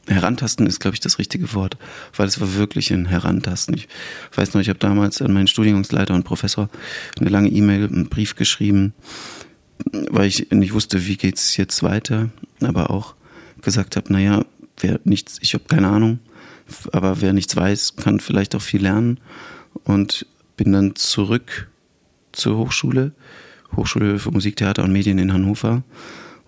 Herantasten 0.07 0.65
ist, 0.67 0.79
glaube 0.79 0.95
ich, 0.95 0.99
das 0.99 1.19
richtige 1.19 1.53
Wort, 1.53 1.77
weil 2.15 2.27
es 2.27 2.39
war 2.39 2.53
wirklich 2.55 2.91
ein 2.91 3.05
Herantasten. 3.07 3.75
Ich 3.75 3.87
weiß 4.35 4.53
noch, 4.53 4.61
ich 4.61 4.69
habe 4.69 4.79
damals 4.79 5.21
an 5.21 5.33
meinen 5.33 5.47
Studiengangsleiter 5.47 6.13
und 6.13 6.23
Professor 6.23 6.69
eine 7.19 7.29
lange 7.29 7.49
E-Mail, 7.49 7.87
einen 7.87 8.09
Brief 8.09 8.35
geschrieben, 8.35 8.93
weil 10.09 10.27
ich 10.27 10.49
nicht 10.51 10.73
wusste, 10.73 11.05
wie 11.05 11.17
geht 11.17 11.35
es 11.35 11.57
jetzt 11.57 11.83
weiter, 11.83 12.29
aber 12.61 12.89
auch 12.89 13.15
gesagt 13.61 13.95
habe, 13.95 14.11
naja, 14.11 14.45
wer 14.79 14.99
nichts, 15.03 15.37
ich 15.41 15.53
habe 15.53 15.65
keine 15.67 15.87
Ahnung, 15.87 16.19
aber 16.91 17.21
wer 17.21 17.33
nichts 17.33 17.55
weiß, 17.55 17.95
kann 17.97 18.19
vielleicht 18.19 18.55
auch 18.55 18.61
viel 18.61 18.81
lernen 18.81 19.19
und 19.83 20.25
bin 20.55 20.71
dann 20.71 20.95
zurück 20.95 21.69
zur 22.31 22.57
Hochschule, 22.57 23.13
Hochschule 23.75 24.19
für 24.19 24.31
Musik, 24.31 24.55
Theater 24.55 24.83
und 24.83 24.91
Medien 24.91 25.19
in 25.19 25.33
Hannover. 25.33 25.83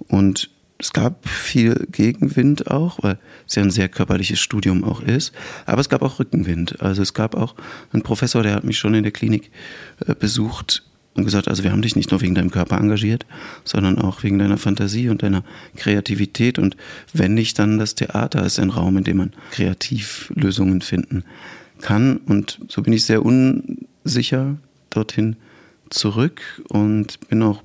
Und 0.07 0.49
es 0.79 0.93
gab 0.93 1.27
viel 1.27 1.87
Gegenwind 1.91 2.71
auch, 2.71 3.03
weil 3.03 3.19
es 3.45 3.55
ja 3.55 3.63
ein 3.63 3.69
sehr 3.69 3.89
körperliches 3.89 4.39
Studium 4.39 4.85
auch 4.85 5.01
ist. 5.01 5.33
Aber 5.65 5.81
es 5.81 5.89
gab 5.89 6.01
auch 6.01 6.19
Rückenwind. 6.19 6.81
Also 6.81 7.01
es 7.01 7.13
gab 7.13 7.35
auch 7.35 7.55
einen 7.91 8.01
Professor, 8.01 8.43
der 8.43 8.55
hat 8.55 8.63
mich 8.63 8.79
schon 8.79 8.93
in 8.93 9.03
der 9.03 9.11
Klinik 9.11 9.51
äh, 10.07 10.15
besucht 10.15 10.83
und 11.15 11.25
gesagt, 11.25 11.49
also 11.49 11.63
wir 11.63 11.73
haben 11.73 11.81
dich 11.81 11.97
nicht 11.97 12.11
nur 12.11 12.21
wegen 12.21 12.33
deinem 12.33 12.49
Körper 12.49 12.77
engagiert, 12.77 13.25
sondern 13.65 13.97
auch 13.97 14.23
wegen 14.23 14.39
deiner 14.39 14.57
Fantasie 14.57 15.09
und 15.09 15.21
deiner 15.21 15.43
Kreativität. 15.75 16.57
Und 16.57 16.77
wenn 17.13 17.33
nicht, 17.33 17.59
dann 17.59 17.77
das 17.77 17.95
Theater 17.95 18.45
ist 18.45 18.57
ein 18.57 18.69
Raum, 18.69 18.97
in 18.97 19.03
dem 19.03 19.17
man 19.17 19.33
kreativ 19.51 20.31
Lösungen 20.33 20.79
finden 20.81 21.25
kann. 21.81 22.17
Und 22.17 22.59
so 22.69 22.81
bin 22.81 22.93
ich 22.93 23.03
sehr 23.03 23.23
unsicher 23.25 24.55
dorthin 24.91 25.35
zurück 25.89 26.41
und 26.69 27.19
bin 27.27 27.43
auch 27.43 27.63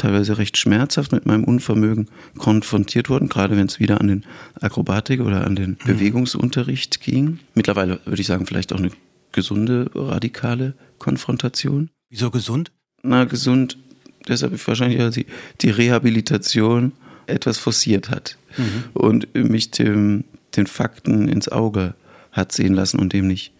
teilweise 0.00 0.38
recht 0.38 0.56
schmerzhaft 0.56 1.12
mit 1.12 1.26
meinem 1.26 1.44
Unvermögen 1.44 2.08
konfrontiert 2.38 3.08
worden, 3.08 3.28
gerade 3.28 3.56
wenn 3.56 3.66
es 3.66 3.78
wieder 3.78 4.00
an 4.00 4.08
den 4.08 4.24
Akrobatik 4.60 5.20
oder 5.20 5.46
an 5.46 5.56
den 5.56 5.70
mhm. 5.70 5.86
Bewegungsunterricht 5.86 7.00
ging. 7.00 7.38
Mittlerweile 7.54 8.00
würde 8.04 8.20
ich 8.20 8.26
sagen, 8.26 8.46
vielleicht 8.46 8.72
auch 8.72 8.78
eine 8.78 8.90
gesunde, 9.32 9.90
radikale 9.94 10.74
Konfrontation. 10.98 11.90
Wieso 12.08 12.30
gesund? 12.30 12.72
Na, 13.02 13.24
gesund, 13.24 13.78
deshalb 14.26 14.66
wahrscheinlich 14.66 15.14
die, 15.14 15.26
die 15.60 15.70
Rehabilitation 15.70 16.92
etwas 17.26 17.58
forciert 17.58 18.10
hat 18.10 18.36
mhm. 18.56 18.84
und 18.94 19.34
mich 19.34 19.70
dem, 19.70 20.24
den 20.56 20.66
Fakten 20.66 21.28
ins 21.28 21.48
Auge 21.48 21.94
hat 22.32 22.52
sehen 22.52 22.74
lassen 22.74 22.98
und 22.98 23.12
dem 23.12 23.28
nicht 23.28 23.52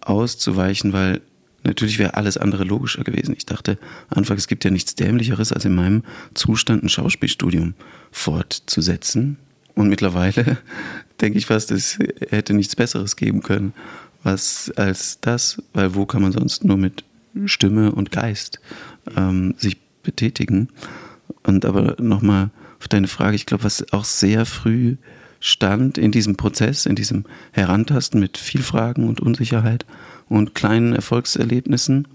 auszuweichen, 0.00 0.92
weil 0.92 1.20
Natürlich 1.64 1.98
wäre 1.98 2.14
alles 2.14 2.36
andere 2.36 2.64
logischer 2.64 3.04
gewesen. 3.04 3.34
Ich 3.36 3.46
dachte 3.46 3.78
anfangs, 4.08 4.42
es 4.42 4.48
gibt 4.48 4.64
ja 4.64 4.70
nichts 4.70 4.94
Dämlicheres, 4.94 5.52
als 5.52 5.64
in 5.64 5.74
meinem 5.74 6.02
Zustand 6.34 6.84
ein 6.84 6.88
Schauspielstudium 6.88 7.74
fortzusetzen. 8.12 9.38
Und 9.74 9.88
mittlerweile 9.88 10.58
denke 11.20 11.38
ich 11.38 11.46
fast, 11.46 11.70
es 11.70 11.98
hätte 12.30 12.54
nichts 12.54 12.76
Besseres 12.76 13.16
geben 13.16 13.42
können 13.42 13.72
was 14.24 14.72
als 14.76 15.20
das, 15.20 15.62
weil 15.72 15.94
wo 15.94 16.06
kann 16.06 16.22
man 16.22 16.32
sonst 16.32 16.64
nur 16.64 16.76
mit 16.76 17.04
Stimme 17.44 17.92
und 17.92 18.10
Geist 18.10 18.58
ähm, 19.16 19.54
sich 19.58 19.76
betätigen? 20.02 20.70
Und 21.44 21.64
aber 21.64 21.96
nochmal 22.00 22.50
auf 22.80 22.88
deine 22.88 23.06
Frage, 23.06 23.36
ich 23.36 23.46
glaube, 23.46 23.64
was 23.64 23.92
auch 23.92 24.04
sehr 24.04 24.46
früh 24.46 24.96
stand 25.44 25.98
in 25.98 26.10
diesem 26.10 26.36
Prozess, 26.36 26.86
in 26.86 26.96
diesem 26.96 27.26
Herantasten 27.52 28.18
mit 28.18 28.38
viel 28.38 28.62
Fragen 28.62 29.06
und 29.06 29.20
Unsicherheit 29.20 29.84
und 30.26 30.54
kleinen 30.54 30.94
Erfolgserlebnissen, 30.94 32.08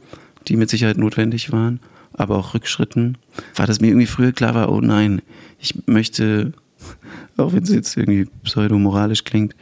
die 0.48 0.58
mit 0.58 0.72
Sicherheit 0.72 0.98
notwendig 0.98 1.52
waren, 1.52 1.80
aber 2.12 2.40
auch 2.40 2.56
Rückschritten, 2.56 3.20
war, 3.54 3.68
dass 3.68 3.82
mir 3.82 3.90
irgendwie 3.90 4.08
früher 4.08 4.32
klar 4.32 4.56
war, 4.56 4.72
oh 4.72 4.82
nein, 4.82 5.22
ich 5.60 5.76
möchte, 5.86 6.54
auch 7.38 7.54
wenn 7.54 7.62
es 7.62 7.70
jetzt 7.70 7.96
irgendwie 7.98 8.26
pseudomoralisch 8.44 9.26
klingt, 9.26 9.56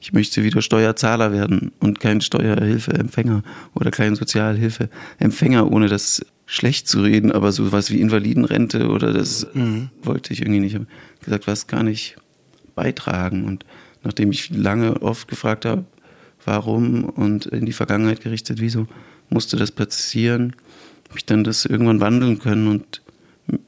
ich 0.00 0.12
möchte 0.12 0.42
wieder 0.42 0.60
Steuerzahler 0.60 1.30
werden 1.30 1.70
und 1.78 2.00
kein 2.00 2.20
Steuerhilfeempfänger 2.22 3.44
oder 3.72 3.92
kein 3.92 4.16
Sozialhilfeempfänger, 4.16 5.70
ohne 5.70 5.86
das 5.86 6.26
schlecht 6.44 6.88
zu 6.88 7.02
reden, 7.02 7.30
aber 7.30 7.52
sowas 7.52 7.92
wie 7.92 8.00
Invalidenrente 8.00 8.88
oder 8.88 9.12
das 9.12 9.46
mhm. 9.54 9.90
wollte 10.02 10.32
ich 10.32 10.40
irgendwie 10.40 10.58
nicht. 10.58 10.72
Ich 10.72 10.80
habe 10.80 10.88
gesagt, 11.24 11.46
was 11.46 11.68
kann 11.68 11.86
ich 11.86 12.16
beitragen? 12.74 13.44
Und 13.44 13.64
nachdem 14.02 14.30
ich 14.30 14.50
lange 14.50 15.02
oft 15.02 15.28
gefragt 15.28 15.64
habe, 15.64 15.84
warum 16.44 17.04
und 17.04 17.46
in 17.46 17.66
die 17.66 17.72
Vergangenheit 17.72 18.20
gerichtet, 18.20 18.60
wieso 18.60 18.86
musste 19.30 19.56
das 19.56 19.70
passieren, 19.70 20.54
habe 21.08 21.18
ich 21.18 21.26
dann 21.26 21.44
das 21.44 21.64
irgendwann 21.64 22.00
wandeln 22.00 22.38
können 22.38 22.68
und 22.68 23.02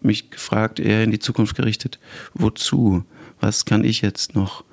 mich 0.01 0.31
gefragt, 0.31 0.81
eher 0.81 1.05
in 1.05 1.11
die 1.11 1.19
Zukunft 1.19 1.57
gerichtet, 1.57 1.99
wozu? 2.35 3.05
Was 3.41 3.65
kann 3.65 3.85
ich 3.85 4.01
jetzt 4.01 4.35
noch 4.35 4.65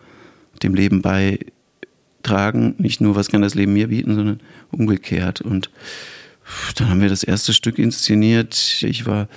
dem 0.63 0.73
Leben 0.73 1.01
beitragen? 1.01 2.75
Nicht 2.77 3.01
nur, 3.01 3.15
was 3.15 3.29
kann 3.29 3.41
das 3.41 3.55
Leben 3.55 3.73
mir 3.73 3.89
bieten, 3.89 4.15
sondern 4.15 4.39
umgekehrt. 4.71 5.41
Und 5.41 5.69
dann 6.75 6.89
haben 6.89 7.01
wir 7.01 7.09
das 7.09 7.23
erste 7.23 7.53
Stück 7.53 7.77
inszeniert. 7.79 8.83
Ich 8.83 9.05
war 9.05 9.27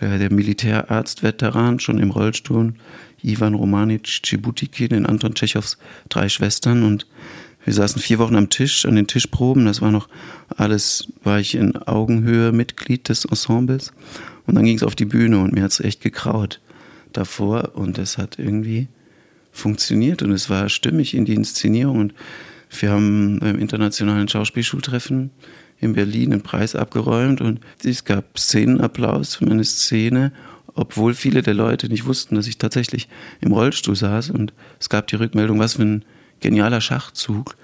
äh, 0.00 0.18
der 0.18 0.32
Militärarzt-Veteran, 0.32 1.80
schon 1.80 1.98
im 1.98 2.10
Rollstuhl. 2.10 2.74
Ivan 3.22 3.54
Romanic 3.54 4.06
Cibutikin 4.24 4.92
in 4.92 5.06
Anton 5.06 5.34
Tschechows 5.34 5.78
Drei 6.08 6.28
Schwestern 6.28 6.82
und 6.84 7.06
wir 7.64 7.74
saßen 7.74 8.00
vier 8.00 8.18
Wochen 8.18 8.36
am 8.36 8.48
Tisch, 8.48 8.86
an 8.86 8.96
den 8.96 9.06
Tischproben. 9.06 9.66
Das 9.66 9.82
war 9.82 9.90
noch 9.90 10.08
alles, 10.56 11.12
war 11.22 11.38
ich 11.38 11.54
in 11.54 11.76
Augenhöhe 11.76 12.50
Mitglied 12.50 13.08
des 13.10 13.26
Ensembles. 13.26 13.92
Und 14.46 14.54
dann 14.54 14.64
ging 14.64 14.76
es 14.76 14.82
auf 14.82 14.94
die 14.94 15.04
Bühne 15.04 15.38
und 15.40 15.52
mir 15.52 15.64
hat 15.64 15.72
es 15.72 15.80
echt 15.80 16.00
gekraut 16.00 16.60
davor. 17.12 17.72
Und 17.74 17.98
es 17.98 18.16
hat 18.16 18.38
irgendwie 18.38 18.88
funktioniert 19.52 20.22
und 20.22 20.32
es 20.32 20.48
war 20.48 20.70
stimmig 20.70 21.14
in 21.14 21.26
die 21.26 21.34
Inszenierung. 21.34 21.98
Und 21.98 22.14
wir 22.70 22.90
haben 22.90 23.38
beim 23.40 23.58
internationalen 23.58 24.28
Schauspielschultreffen 24.28 25.30
in 25.80 25.92
Berlin 25.92 26.32
einen 26.32 26.42
Preis 26.42 26.74
abgeräumt 26.74 27.40
und 27.40 27.60
es 27.84 28.04
gab 28.04 28.38
Szenenapplaus 28.38 29.36
für 29.36 29.46
meine 29.46 29.64
Szene, 29.64 30.32
obwohl 30.78 31.12
viele 31.12 31.42
der 31.42 31.54
Leute 31.54 31.88
nicht 31.88 32.06
wussten, 32.06 32.36
dass 32.36 32.46
ich 32.46 32.56
tatsächlich 32.56 33.08
im 33.40 33.52
Rollstuhl 33.52 33.96
saß. 33.96 34.30
Und 34.30 34.52
es 34.78 34.88
gab 34.88 35.08
die 35.08 35.16
Rückmeldung, 35.16 35.58
was 35.58 35.74
für 35.74 35.82
ein 35.82 36.04
genialer 36.40 36.80
Schachzug, 36.80 37.56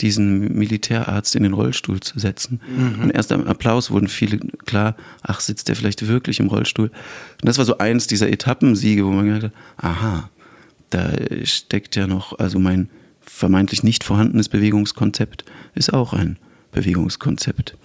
diesen 0.00 0.56
Militärarzt 0.56 1.36
in 1.36 1.42
den 1.42 1.52
Rollstuhl 1.52 2.00
zu 2.00 2.18
setzen. 2.18 2.62
Mhm. 2.66 3.02
Und 3.02 3.10
erst 3.10 3.30
am 3.30 3.46
Applaus 3.46 3.90
wurden 3.90 4.08
viele 4.08 4.38
klar, 4.64 4.96
ach, 5.20 5.40
sitzt 5.40 5.68
der 5.68 5.76
vielleicht 5.76 6.08
wirklich 6.08 6.40
im 6.40 6.46
Rollstuhl. 6.46 6.88
Und 6.88 7.46
das 7.46 7.58
war 7.58 7.66
so 7.66 7.76
eins 7.76 8.06
dieser 8.06 8.30
Etappensiege, 8.30 9.04
wo 9.04 9.10
man 9.10 9.26
gedacht 9.26 9.42
hat, 9.42 9.52
aha, 9.76 10.30
da 10.88 11.10
steckt 11.44 11.94
ja 11.94 12.06
noch, 12.06 12.38
also 12.38 12.58
mein 12.58 12.88
vermeintlich 13.20 13.82
nicht 13.82 14.02
vorhandenes 14.02 14.48
Bewegungskonzept 14.48 15.44
ist 15.74 15.92
auch 15.92 16.14
ein 16.14 16.38
Bewegungskonzept. 16.72 17.76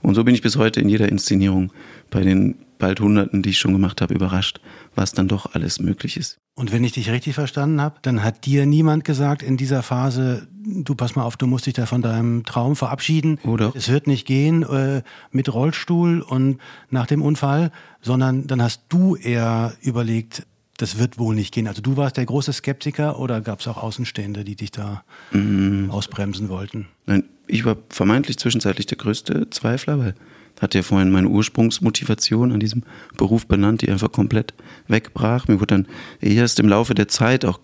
Und 0.00 0.14
so 0.14 0.22
bin 0.22 0.34
ich 0.34 0.42
bis 0.42 0.56
heute 0.56 0.80
in 0.80 0.88
jeder 0.88 1.08
Inszenierung 1.08 1.72
bei 2.08 2.22
den 2.22 2.54
bald 2.78 3.00
Hunderten, 3.00 3.42
die 3.42 3.50
ich 3.50 3.58
schon 3.58 3.72
gemacht 3.72 4.00
habe, 4.00 4.14
überrascht, 4.14 4.60
was 4.94 5.12
dann 5.12 5.28
doch 5.28 5.54
alles 5.54 5.80
möglich 5.80 6.16
ist. 6.16 6.38
Und 6.54 6.72
wenn 6.72 6.82
ich 6.82 6.92
dich 6.92 7.10
richtig 7.10 7.34
verstanden 7.34 7.80
habe, 7.80 7.96
dann 8.02 8.24
hat 8.24 8.44
dir 8.44 8.66
niemand 8.66 9.04
gesagt 9.04 9.42
in 9.42 9.56
dieser 9.56 9.82
Phase, 9.82 10.48
du 10.64 10.94
pass 10.94 11.14
mal 11.14 11.22
auf, 11.22 11.36
du 11.36 11.46
musst 11.46 11.66
dich 11.66 11.74
da 11.74 11.86
von 11.86 12.02
deinem 12.02 12.44
Traum 12.44 12.74
verabschieden. 12.74 13.38
Oder? 13.44 13.72
Es 13.76 13.88
wird 13.88 14.06
nicht 14.06 14.26
gehen 14.26 14.64
äh, 14.64 15.02
mit 15.30 15.52
Rollstuhl 15.52 16.20
und 16.20 16.58
nach 16.90 17.06
dem 17.06 17.22
Unfall, 17.22 17.70
sondern 18.00 18.46
dann 18.46 18.60
hast 18.60 18.82
du 18.88 19.14
eher 19.14 19.74
überlegt, 19.82 20.46
das 20.78 20.98
wird 20.98 21.18
wohl 21.18 21.34
nicht 21.34 21.52
gehen. 21.52 21.66
Also 21.68 21.82
du 21.82 21.96
warst 21.96 22.16
der 22.16 22.24
große 22.24 22.52
Skeptiker 22.52 23.18
oder 23.18 23.40
gab 23.40 23.60
es 23.60 23.68
auch 23.68 23.76
Außenstehende, 23.76 24.44
die 24.44 24.56
dich 24.56 24.70
da 24.70 25.02
mm. 25.32 25.90
ausbremsen 25.90 26.48
wollten? 26.48 26.86
Nein, 27.06 27.24
ich 27.46 27.64
war 27.64 27.76
vermeintlich 27.88 28.38
zwischenzeitlich 28.38 28.86
der 28.86 28.98
größte 28.98 29.50
Zweifler, 29.50 29.98
weil 29.98 30.14
hatte 30.60 30.78
ja 30.78 30.82
vorhin 30.82 31.10
meine 31.10 31.28
Ursprungsmotivation 31.28 32.52
an 32.52 32.60
diesem 32.60 32.82
Beruf 33.16 33.46
benannt, 33.46 33.82
die 33.82 33.90
einfach 33.90 34.10
komplett 34.10 34.54
wegbrach. 34.88 35.48
Mir 35.48 35.60
wurde 35.60 35.82
dann 35.82 35.86
erst 36.20 36.60
im 36.60 36.68
Laufe 36.68 36.94
der 36.94 37.08
Zeit 37.08 37.44
auch 37.44 37.60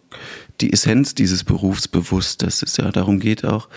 die 0.60 0.72
Essenz 0.72 1.14
dieses 1.14 1.44
Berufs 1.44 1.88
bewusst, 1.88 2.42
dass 2.42 2.62
es 2.62 2.76
ja 2.76 2.90
darum 2.90 3.18
geht, 3.18 3.44
auch 3.44 3.68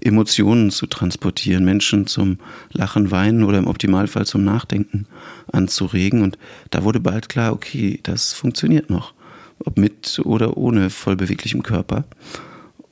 Emotionen 0.00 0.70
zu 0.70 0.86
transportieren, 0.86 1.64
Menschen 1.64 2.06
zum 2.06 2.38
Lachen, 2.70 3.10
Weinen 3.10 3.42
oder 3.44 3.58
im 3.58 3.66
Optimalfall 3.66 4.26
zum 4.26 4.44
Nachdenken 4.44 5.06
anzuregen. 5.50 6.22
Und 6.22 6.38
da 6.70 6.84
wurde 6.84 7.00
bald 7.00 7.28
klar, 7.28 7.52
okay, 7.52 7.98
das 8.02 8.32
funktioniert 8.32 8.90
noch, 8.90 9.14
ob 9.64 9.78
mit 9.78 10.20
oder 10.24 10.56
ohne 10.56 10.90
vollbeweglichem 10.90 11.62
Körper. 11.62 12.04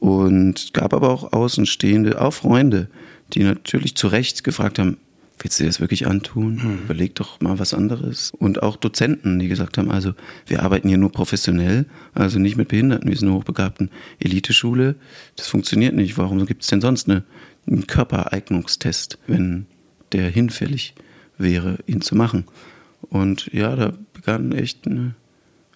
Und 0.00 0.72
gab 0.72 0.94
aber 0.94 1.10
auch 1.10 1.32
Außenstehende, 1.32 2.20
auch 2.20 2.32
Freunde, 2.32 2.88
die 3.34 3.44
natürlich 3.44 3.94
zu 3.94 4.08
Recht 4.08 4.42
gefragt 4.44 4.78
haben, 4.78 4.96
willst 5.42 5.58
du 5.58 5.64
dir 5.64 5.68
das 5.68 5.80
wirklich 5.80 6.06
antun? 6.06 6.54
Mhm. 6.56 6.78
Überleg 6.84 7.14
doch 7.14 7.40
mal 7.40 7.58
was 7.58 7.74
anderes. 7.74 8.32
Und 8.38 8.62
auch 8.62 8.76
Dozenten, 8.76 9.38
die 9.38 9.48
gesagt 9.48 9.78
haben, 9.78 9.90
also 9.90 10.14
wir 10.46 10.62
arbeiten 10.62 10.88
hier 10.88 10.98
nur 10.98 11.12
professionell, 11.12 11.86
also 12.14 12.38
nicht 12.38 12.56
mit 12.56 12.68
Behinderten, 12.68 13.08
wir 13.08 13.16
sind 13.16 13.28
eine 13.28 13.36
hochbegabten 13.36 13.90
Eliteschule. 14.18 14.96
Das 15.36 15.48
funktioniert 15.48 15.94
nicht. 15.94 16.18
Warum 16.18 16.44
gibt 16.46 16.62
es 16.62 16.68
denn 16.68 16.80
sonst 16.80 17.08
eine, 17.08 17.24
einen 17.66 17.86
Körpereignungstest, 17.86 19.18
wenn 19.26 19.66
der 20.12 20.28
hinfällig 20.28 20.94
wäre, 21.38 21.78
ihn 21.86 22.00
zu 22.00 22.14
machen? 22.14 22.44
Und 23.08 23.52
ja, 23.52 23.74
da 23.74 23.92
begann 24.12 24.52
echt 24.52 24.86
eine 24.86 25.14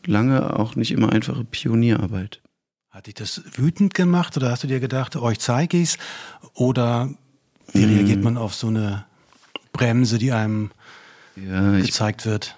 lange, 0.06 0.58
auch 0.58 0.76
nicht 0.76 0.92
immer 0.92 1.12
einfache 1.12 1.44
Pionierarbeit. 1.44 2.40
Hat 2.90 3.06
dich 3.06 3.14
das 3.14 3.42
wütend 3.56 3.94
gemacht 3.94 4.36
oder 4.36 4.50
hast 4.50 4.62
du 4.62 4.68
dir 4.68 4.78
gedacht, 4.78 5.16
euch 5.16 5.36
oh, 5.38 5.40
zeige 5.40 5.78
ich's? 5.78 5.98
Oder 6.52 7.10
wie 7.72 7.84
reagiert 7.84 8.18
hm. 8.18 8.24
man 8.24 8.36
auf 8.36 8.54
so 8.54 8.68
eine 8.68 9.06
Bremse, 9.74 10.18
die 10.18 10.32
einem 10.32 10.70
ja, 11.36 11.78
gezeigt 11.78 12.22
ich, 12.22 12.26
wird. 12.26 12.56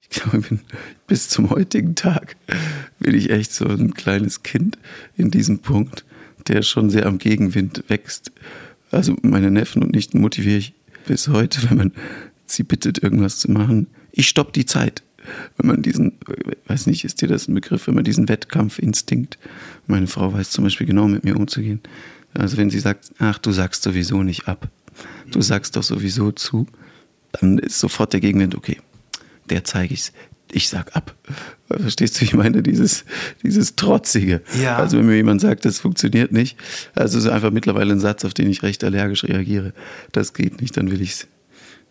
Ich 0.00 0.08
glaube, 0.08 0.38
ich 0.38 0.48
bin, 0.48 0.60
bis 1.06 1.28
zum 1.28 1.50
heutigen 1.50 1.94
Tag 1.94 2.36
bin 2.98 3.14
ich 3.14 3.30
echt 3.30 3.52
so 3.52 3.66
ein 3.66 3.92
kleines 3.92 4.42
Kind 4.42 4.78
in 5.16 5.30
diesem 5.30 5.58
Punkt, 5.58 6.06
der 6.48 6.62
schon 6.62 6.88
sehr 6.88 7.06
am 7.06 7.18
Gegenwind 7.18 7.84
wächst. 7.88 8.32
Also 8.90 9.16
meine 9.22 9.50
Neffen 9.50 9.82
und 9.82 9.92
Nichten 9.92 10.20
motiviere 10.20 10.58
ich 10.58 10.74
bis 11.06 11.28
heute, 11.28 11.68
wenn 11.68 11.76
man 11.76 11.92
sie 12.46 12.62
bittet, 12.62 13.02
irgendwas 13.02 13.38
zu 13.38 13.50
machen. 13.50 13.88
Ich 14.12 14.28
stopp 14.28 14.52
die 14.52 14.66
Zeit. 14.66 15.02
Wenn 15.56 15.68
man 15.68 15.82
diesen, 15.82 16.12
weiß 16.66 16.86
nicht, 16.86 17.04
ist 17.04 17.22
dir 17.22 17.28
das 17.28 17.48
ein 17.48 17.54
Begriff, 17.54 17.86
wenn 17.86 17.94
man 17.94 18.04
diesen 18.04 18.28
Wettkampfinstinkt, 18.28 19.38
meine 19.86 20.06
Frau 20.06 20.32
weiß 20.32 20.50
zum 20.50 20.64
Beispiel 20.64 20.86
genau 20.86 21.08
mit 21.08 21.24
mir 21.24 21.36
umzugehen. 21.36 21.80
Also 22.34 22.56
wenn 22.56 22.70
sie 22.70 22.80
sagt, 22.80 23.12
ach, 23.18 23.38
du 23.38 23.50
sagst 23.50 23.82
sowieso 23.82 24.22
nicht 24.22 24.48
ab 24.48 24.70
du 25.30 25.40
sagst 25.40 25.76
doch 25.76 25.82
sowieso 25.82 26.32
zu, 26.32 26.66
dann 27.32 27.58
ist 27.58 27.78
sofort 27.78 28.12
der 28.12 28.20
Gegenwind, 28.20 28.54
okay, 28.54 28.78
der 29.50 29.64
zeige 29.64 29.94
ich's. 29.94 30.12
Ich 30.54 30.68
sag 30.68 30.94
ab. 30.94 31.14
Verstehst 31.66 32.16
du, 32.16 32.20
wie 32.20 32.24
ich 32.26 32.34
meine? 32.34 32.62
Dieses, 32.62 33.06
dieses 33.42 33.74
Trotzige. 33.74 34.42
Ja. 34.62 34.76
Also, 34.76 34.98
wenn 34.98 35.06
mir 35.06 35.16
jemand 35.16 35.40
sagt, 35.40 35.64
das 35.64 35.78
funktioniert 35.78 36.30
nicht, 36.30 36.58
also 36.94 37.16
ist 37.16 37.26
einfach 37.26 37.50
mittlerweile 37.50 37.92
ein 37.92 38.00
Satz, 38.00 38.26
auf 38.26 38.34
den 38.34 38.50
ich 38.50 38.62
recht 38.62 38.84
allergisch 38.84 39.24
reagiere. 39.24 39.72
Das 40.12 40.34
geht 40.34 40.60
nicht, 40.60 40.76
dann 40.76 40.90
will 40.90 41.00
ich's 41.00 41.26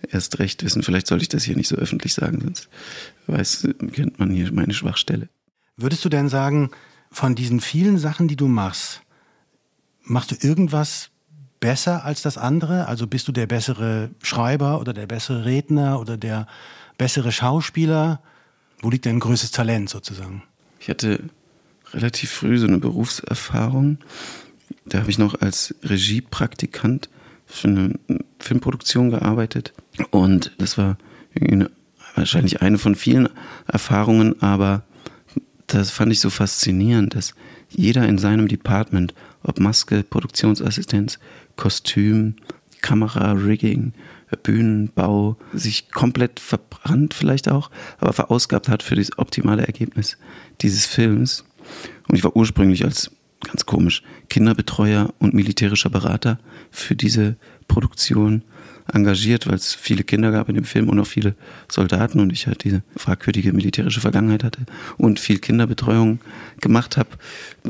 erst 0.09 0.37
recht 0.37 0.63
wissen. 0.63 0.83
Vielleicht 0.83 1.07
sollte 1.07 1.23
ich 1.23 1.29
das 1.29 1.43
hier 1.43 1.55
nicht 1.55 1.67
so 1.67 1.75
öffentlich 1.75 2.13
sagen, 2.13 2.39
sonst 2.41 2.69
weiß, 3.25 3.67
kennt 3.93 4.19
man 4.19 4.29
hier 4.29 4.51
meine 4.51 4.73
Schwachstelle. 4.73 5.29
Würdest 5.77 6.05
du 6.05 6.09
denn 6.09 6.29
sagen, 6.29 6.69
von 7.11 7.33
diesen 7.33 7.61
vielen 7.61 7.97
Sachen, 7.97 8.27
die 8.27 8.35
du 8.35 8.47
machst, 8.47 9.01
machst 10.03 10.31
du 10.31 10.47
irgendwas 10.47 11.09
besser 11.61 12.03
als 12.03 12.21
das 12.21 12.37
andere? 12.37 12.89
Also 12.89 13.07
bist 13.07 13.29
du 13.29 13.31
der 13.31 13.47
bessere 13.47 14.09
Schreiber 14.21 14.81
oder 14.81 14.91
der 14.91 15.07
bessere 15.07 15.45
Redner 15.45 16.01
oder 16.01 16.17
der 16.17 16.47
bessere 16.97 17.31
Schauspieler? 17.31 18.19
Wo 18.81 18.89
liegt 18.89 19.05
dein 19.05 19.21
größtes 19.21 19.51
Talent 19.51 19.89
sozusagen? 19.89 20.43
Ich 20.81 20.89
hatte 20.89 21.23
relativ 21.93 22.31
früh 22.31 22.57
so 22.57 22.67
eine 22.67 22.79
Berufserfahrung. 22.79 23.99
Da 24.85 24.99
habe 24.99 25.09
ich 25.09 25.17
noch 25.17 25.39
als 25.39 25.75
Regiepraktikant 25.83 27.09
für 27.45 27.67
eine 27.67 27.99
Filmproduktion 28.39 29.11
gearbeitet. 29.11 29.73
Und 30.09 30.51
das 30.57 30.77
war 30.77 30.97
eine, 31.39 31.69
wahrscheinlich 32.15 32.61
eine 32.61 32.77
von 32.77 32.95
vielen 32.95 33.29
Erfahrungen, 33.67 34.41
aber 34.41 34.83
das 35.67 35.91
fand 35.91 36.11
ich 36.11 36.19
so 36.19 36.29
faszinierend, 36.29 37.15
dass 37.15 37.33
jeder 37.69 38.07
in 38.07 38.17
seinem 38.17 38.47
Department, 38.47 39.13
ob 39.43 39.59
Maske, 39.59 40.03
Produktionsassistenz, 40.03 41.19
Kostüm, 41.61 42.37
Kamera, 42.81 43.33
Rigging, 43.33 43.93
Bühnenbau 44.41 45.37
sich 45.53 45.91
komplett 45.91 46.39
verbrannt 46.39 47.13
vielleicht 47.13 47.49
auch, 47.49 47.69
aber 47.99 48.13
verausgabt 48.13 48.67
hat 48.67 48.81
für 48.81 48.95
das 48.95 49.15
optimale 49.19 49.67
Ergebnis 49.67 50.17
dieses 50.61 50.87
Films. 50.87 51.45
Und 52.09 52.15
ich 52.15 52.23
war 52.23 52.35
ursprünglich 52.35 52.83
als, 52.83 53.11
ganz 53.45 53.67
komisch, 53.67 54.01
Kinderbetreuer 54.27 55.13
und 55.19 55.35
militärischer 55.35 55.91
Berater 55.91 56.39
für 56.71 56.95
diese 56.95 57.35
Produktion 57.67 58.41
engagiert, 58.91 59.47
weil 59.47 59.55
es 59.55 59.73
viele 59.73 60.03
Kinder 60.03 60.31
gab 60.31 60.49
in 60.49 60.55
dem 60.55 60.63
Film 60.63 60.89
und 60.89 60.99
auch 60.99 61.07
viele 61.07 61.35
Soldaten 61.69 62.19
und 62.19 62.31
ich 62.31 62.47
halt 62.47 62.63
diese 62.63 62.83
fragwürdige 62.95 63.53
militärische 63.53 64.01
Vergangenheit 64.01 64.43
hatte 64.43 64.65
und 64.97 65.19
viel 65.19 65.39
Kinderbetreuung 65.39 66.19
gemacht 66.59 66.97
habe. 66.97 67.09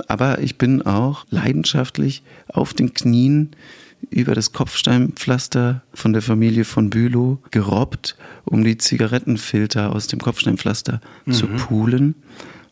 Aber 0.08 0.40
ich 0.40 0.58
bin 0.58 0.82
auch 0.82 1.26
leidenschaftlich 1.30 2.24
auf 2.48 2.74
den 2.74 2.94
Knien 2.94 3.52
über 4.10 4.36
das 4.36 4.52
Kopfsteinpflaster 4.52 5.84
von 5.94 6.14
der 6.14 6.22
Familie 6.22 6.66
von 6.66 6.90
Bülow 6.90 7.40
gerobbt, 7.52 8.18
um 8.46 8.64
die 8.64 8.78
Zigarettenfilter 8.78 9.94
aus 9.94 10.08
dem 10.08 10.20
Kopfsteinpflaster 10.20 11.02
mhm. 11.26 11.32
zu 11.32 11.48
poolen, 11.48 12.16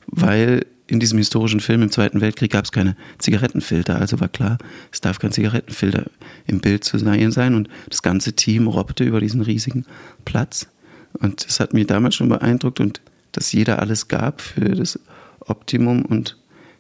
weil 0.08 0.66
in 0.88 1.00
diesem 1.00 1.20
historischen 1.20 1.60
Film 1.60 1.84
im 1.84 1.92
Zweiten 1.92 2.20
Weltkrieg 2.20 2.52
gab 2.52 2.66
es 2.66 2.72
keine 2.72 2.96
Zigarettenfilter. 3.20 4.00
Also 4.00 4.20
war 4.20 4.28
klar, 4.28 4.58
es 4.92 5.02
darf 5.02 5.20
kein 5.20 5.32
Zigarettenfilter 5.32 6.06
im 6.48 6.60
Bild 6.62 6.84
zu 6.84 6.98
sein. 6.98 7.54
Und 7.54 7.70
das 7.90 8.02
ganze 8.02 8.34
Team 8.34 8.68
robbte 8.68 9.04
über 9.04 9.20
diesen 9.20 9.42
riesigen 9.42 9.86
Platz. 10.26 10.68
Und 11.14 11.46
das 11.46 11.60
hat 11.60 11.74
mich 11.74 11.88
damals 11.88 12.16
schon 12.16 12.30
beeindruckt 12.30 12.80
und 12.80 13.02
dass 13.32 13.52
jeder 13.52 13.80
alles 13.80 14.08
gab 14.08 14.42
für 14.42 14.76
das 14.76 15.00
Optimum. 15.42 16.04
Und 16.04 16.38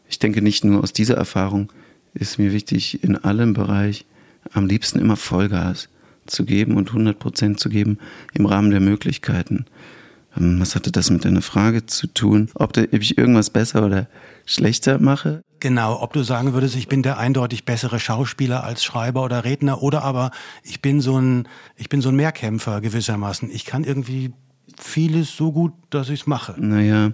ich 0.09 0.17
denke, 0.17 0.41
nicht 0.41 0.63
nur 0.63 0.81
aus 0.81 0.91
dieser 0.91 1.15
Erfahrung 1.15 1.71
ist 2.15 2.39
mir 2.39 2.51
wichtig, 2.51 3.03
in 3.03 3.15
allem 3.15 3.53
Bereich 3.53 4.05
am 4.53 4.65
liebsten 4.65 4.99
immer 4.99 5.15
Vollgas 5.15 5.89
zu 6.25 6.45
geben 6.45 6.77
und 6.77 6.89
100 6.89 7.17
Prozent 7.17 7.59
zu 7.59 7.69
geben 7.69 7.97
im 8.33 8.45
Rahmen 8.45 8.71
der 8.71 8.79
Möglichkeiten. 8.79 9.65
Ähm, 10.37 10.59
was 10.59 10.75
hatte 10.75 10.91
das 10.91 11.09
mit 11.09 11.25
deiner 11.25 11.41
Frage 11.41 11.85
zu 11.85 12.07
tun? 12.07 12.49
Ob, 12.55 12.77
ich 12.77 13.17
irgendwas 13.17 13.49
besser 13.49 13.85
oder 13.85 14.07
schlechter 14.45 14.99
mache? 14.99 15.41
Genau, 15.59 16.01
ob 16.01 16.13
du 16.13 16.23
sagen 16.23 16.53
würdest, 16.53 16.75
ich 16.75 16.87
bin 16.87 17.03
der 17.03 17.17
eindeutig 17.17 17.65
bessere 17.65 17.99
Schauspieler 17.99 18.63
als 18.63 18.83
Schreiber 18.83 19.23
oder 19.23 19.43
Redner 19.43 19.81
oder 19.83 20.03
aber 20.03 20.31
ich 20.63 20.81
bin 20.81 21.01
so 21.01 21.19
ein, 21.19 21.47
ich 21.75 21.89
bin 21.89 22.01
so 22.01 22.09
ein 22.09 22.15
Mehrkämpfer 22.15 22.79
gewissermaßen. 22.79 23.49
Ich 23.51 23.65
kann 23.65 23.83
irgendwie 23.83 24.31
vieles 24.79 25.35
so 25.35 25.51
gut, 25.51 25.73
dass 25.89 26.09
ich 26.09 26.21
es 26.21 26.27
mache. 26.27 26.55
Naja, 26.57 27.11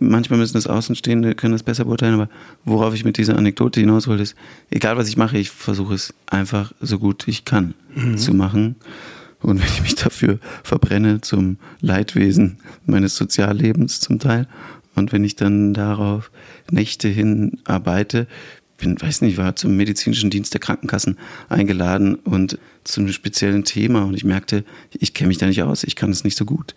manchmal 0.00 0.38
müssen 0.38 0.54
das 0.54 0.66
Außenstehende 0.66 1.34
können 1.34 1.52
das 1.52 1.62
besser 1.62 1.84
beurteilen, 1.84 2.14
aber 2.14 2.28
worauf 2.64 2.94
ich 2.94 3.04
mit 3.04 3.16
dieser 3.16 3.36
Anekdote 3.36 3.80
hinaus 3.80 4.06
wollte, 4.06 4.22
ist, 4.22 4.36
egal 4.70 4.96
was 4.96 5.08
ich 5.08 5.16
mache, 5.16 5.38
ich 5.38 5.50
versuche 5.50 5.94
es 5.94 6.14
einfach 6.26 6.72
so 6.80 6.98
gut 6.98 7.26
ich 7.28 7.44
kann 7.44 7.74
mhm. 7.94 8.18
zu 8.18 8.34
machen. 8.34 8.76
Und 9.40 9.60
wenn 9.60 9.68
ich 9.68 9.82
mich 9.82 9.94
dafür 9.94 10.38
verbrenne 10.64 11.20
zum 11.20 11.58
Leidwesen 11.80 12.58
meines 12.86 13.16
Soziallebens 13.16 14.00
zum 14.00 14.18
Teil 14.18 14.48
und 14.94 15.12
wenn 15.12 15.24
ich 15.24 15.36
dann 15.36 15.74
darauf 15.74 16.30
Nächte 16.70 17.08
hin 17.08 17.58
arbeite, 17.64 18.26
bin, 18.78 19.00
weiß 19.00 19.22
nicht, 19.22 19.36
war 19.36 19.56
zum 19.56 19.76
medizinischen 19.76 20.30
Dienst 20.30 20.54
der 20.54 20.60
Krankenkassen 20.60 21.18
eingeladen 21.48 22.14
und 22.14 22.58
zu 22.88 23.00
einem 23.00 23.12
speziellen 23.12 23.64
Thema 23.64 24.04
und 24.04 24.14
ich 24.14 24.24
merkte, 24.24 24.64
ich 24.98 25.12
kenne 25.12 25.28
mich 25.28 25.38
da 25.38 25.46
nicht 25.46 25.62
aus, 25.62 25.84
ich 25.84 25.94
kann 25.94 26.10
es 26.10 26.24
nicht 26.24 26.38
so 26.38 26.46
gut. 26.46 26.74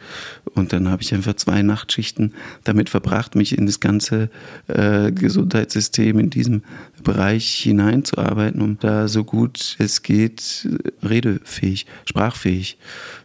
Und 0.54 0.74
dann 0.74 0.90
habe 0.90 1.02
ich 1.02 1.14
einfach 1.14 1.36
zwei 1.36 1.62
Nachtschichten 1.62 2.34
damit 2.66 2.90
verbracht, 2.90 3.36
mich 3.36 3.58
in 3.58 3.66
das 3.66 3.80
ganze 3.80 4.30
äh, 4.68 5.12
Gesundheitssystem 5.12 6.20
in 6.20 6.30
diesem 6.30 6.64
Bereich 7.02 7.62
hineinzuarbeiten, 7.64 8.62
um 8.62 8.78
da 8.80 9.08
so 9.08 9.24
gut 9.24 9.76
es 9.80 10.04
geht 10.04 10.68
redefähig, 11.02 11.86
sprachfähig 12.06 12.78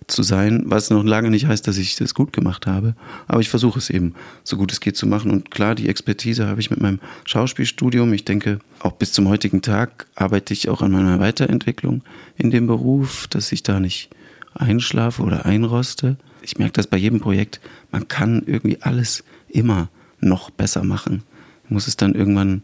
zu 0.06 0.22
sein, 0.22 0.62
was 0.66 0.90
noch 0.90 1.04
lange 1.04 1.30
nicht 1.30 1.46
heißt, 1.46 1.66
dass 1.66 1.78
ich 1.78 1.96
das 1.96 2.14
gut 2.14 2.32
gemacht 2.32 2.66
habe. 2.66 2.94
Aber 3.26 3.40
ich 3.40 3.48
versuche 3.48 3.78
es 3.78 3.90
eben 3.90 4.14
so 4.44 4.56
gut 4.56 4.70
es 4.70 4.80
geht 4.80 4.96
zu 4.96 5.06
machen. 5.06 5.30
Und 5.32 5.50
klar, 5.50 5.74
die 5.74 5.88
Expertise 5.88 6.46
habe 6.46 6.60
ich 6.60 6.70
mit 6.70 6.80
meinem 6.80 7.00
Schauspielstudium. 7.24 8.12
Ich 8.12 8.24
denke, 8.24 8.60
auch 8.86 8.92
bis 8.92 9.12
zum 9.12 9.28
heutigen 9.28 9.62
Tag 9.62 10.06
arbeite 10.14 10.52
ich 10.52 10.68
auch 10.68 10.80
an 10.80 10.92
meiner 10.92 11.18
Weiterentwicklung 11.18 12.02
in 12.36 12.50
dem 12.50 12.66
Beruf, 12.66 13.26
dass 13.28 13.50
ich 13.50 13.62
da 13.62 13.80
nicht 13.80 14.10
einschlafe 14.54 15.22
oder 15.22 15.44
einroste. 15.44 16.16
Ich 16.40 16.58
merke 16.58 16.74
das 16.74 16.86
bei 16.86 16.96
jedem 16.96 17.20
Projekt. 17.20 17.60
Man 17.90 18.06
kann 18.08 18.44
irgendwie 18.46 18.78
alles 18.80 19.24
immer 19.48 19.88
noch 20.20 20.50
besser 20.50 20.84
machen. 20.84 21.24
Ich 21.64 21.70
muss 21.70 21.88
es 21.88 21.96
dann 21.96 22.14
irgendwann 22.14 22.62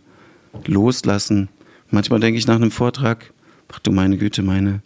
loslassen. 0.67 1.49
Manchmal 1.91 2.21
denke 2.21 2.39
ich 2.39 2.47
nach 2.47 2.57
einem 2.57 2.71
Vortrag, 2.71 3.33
ach 3.73 3.81
du 3.81 3.91
meine 3.91 4.17
Güte, 4.17 4.43
meine 4.43 4.81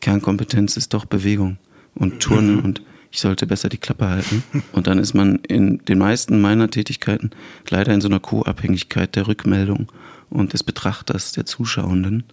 Kernkompetenz 0.00 0.76
ist 0.76 0.92
doch 0.92 1.06
Bewegung 1.06 1.56
und 1.94 2.20
Turnen 2.20 2.60
und 2.60 2.82
ich 3.10 3.20
sollte 3.20 3.46
besser 3.46 3.70
die 3.70 3.78
Klappe 3.78 4.08
halten. 4.08 4.42
Und 4.72 4.88
dann 4.88 4.98
ist 4.98 5.14
man 5.14 5.36
in 5.36 5.78
den 5.86 5.96
meisten 5.96 6.38
meiner 6.40 6.68
Tätigkeiten 6.68 7.30
leider 7.70 7.94
in 7.94 8.02
so 8.02 8.08
einer 8.08 8.20
Co-Abhängigkeit 8.20 9.16
der 9.16 9.26
Rückmeldung 9.26 9.90
und 10.36 10.52
des 10.52 10.62
Betrachters, 10.62 11.32
der 11.32 11.46
Zuschauenden. 11.46 12.24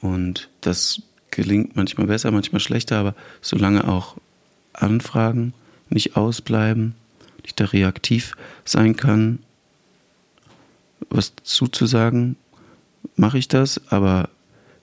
Und 0.00 0.48
das 0.60 1.02
gelingt 1.30 1.76
manchmal 1.76 2.06
besser, 2.06 2.30
manchmal 2.30 2.60
schlechter, 2.60 2.98
aber 2.98 3.14
solange 3.40 3.86
auch 3.86 4.16
Anfragen 4.72 5.54
nicht 5.88 6.16
ausbleiben, 6.16 6.94
ich 7.44 7.54
da 7.54 7.66
reaktiv 7.66 8.34
sein 8.64 8.96
kann, 8.96 9.38
was 11.10 11.32
zuzusagen, 11.42 12.36
mache 13.16 13.38
ich 13.38 13.48
das, 13.48 13.80
aber 13.90 14.28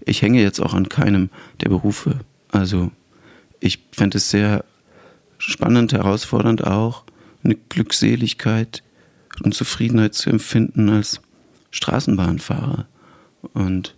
ich 0.05 0.21
hänge 0.21 0.41
jetzt 0.41 0.59
auch 0.59 0.73
an 0.73 0.89
keinem 0.89 1.29
der 1.61 1.69
Berufe. 1.69 2.19
Also 2.51 2.91
ich 3.59 3.79
fände 3.91 4.17
es 4.17 4.29
sehr 4.29 4.63
spannend, 5.37 5.93
herausfordernd 5.93 6.65
auch, 6.65 7.03
eine 7.43 7.55
Glückseligkeit 7.55 8.81
und 9.43 9.53
Zufriedenheit 9.53 10.15
zu 10.15 10.29
empfinden 10.29 10.89
als 10.89 11.21
Straßenbahnfahrer. 11.75 12.87
Und 13.53 13.95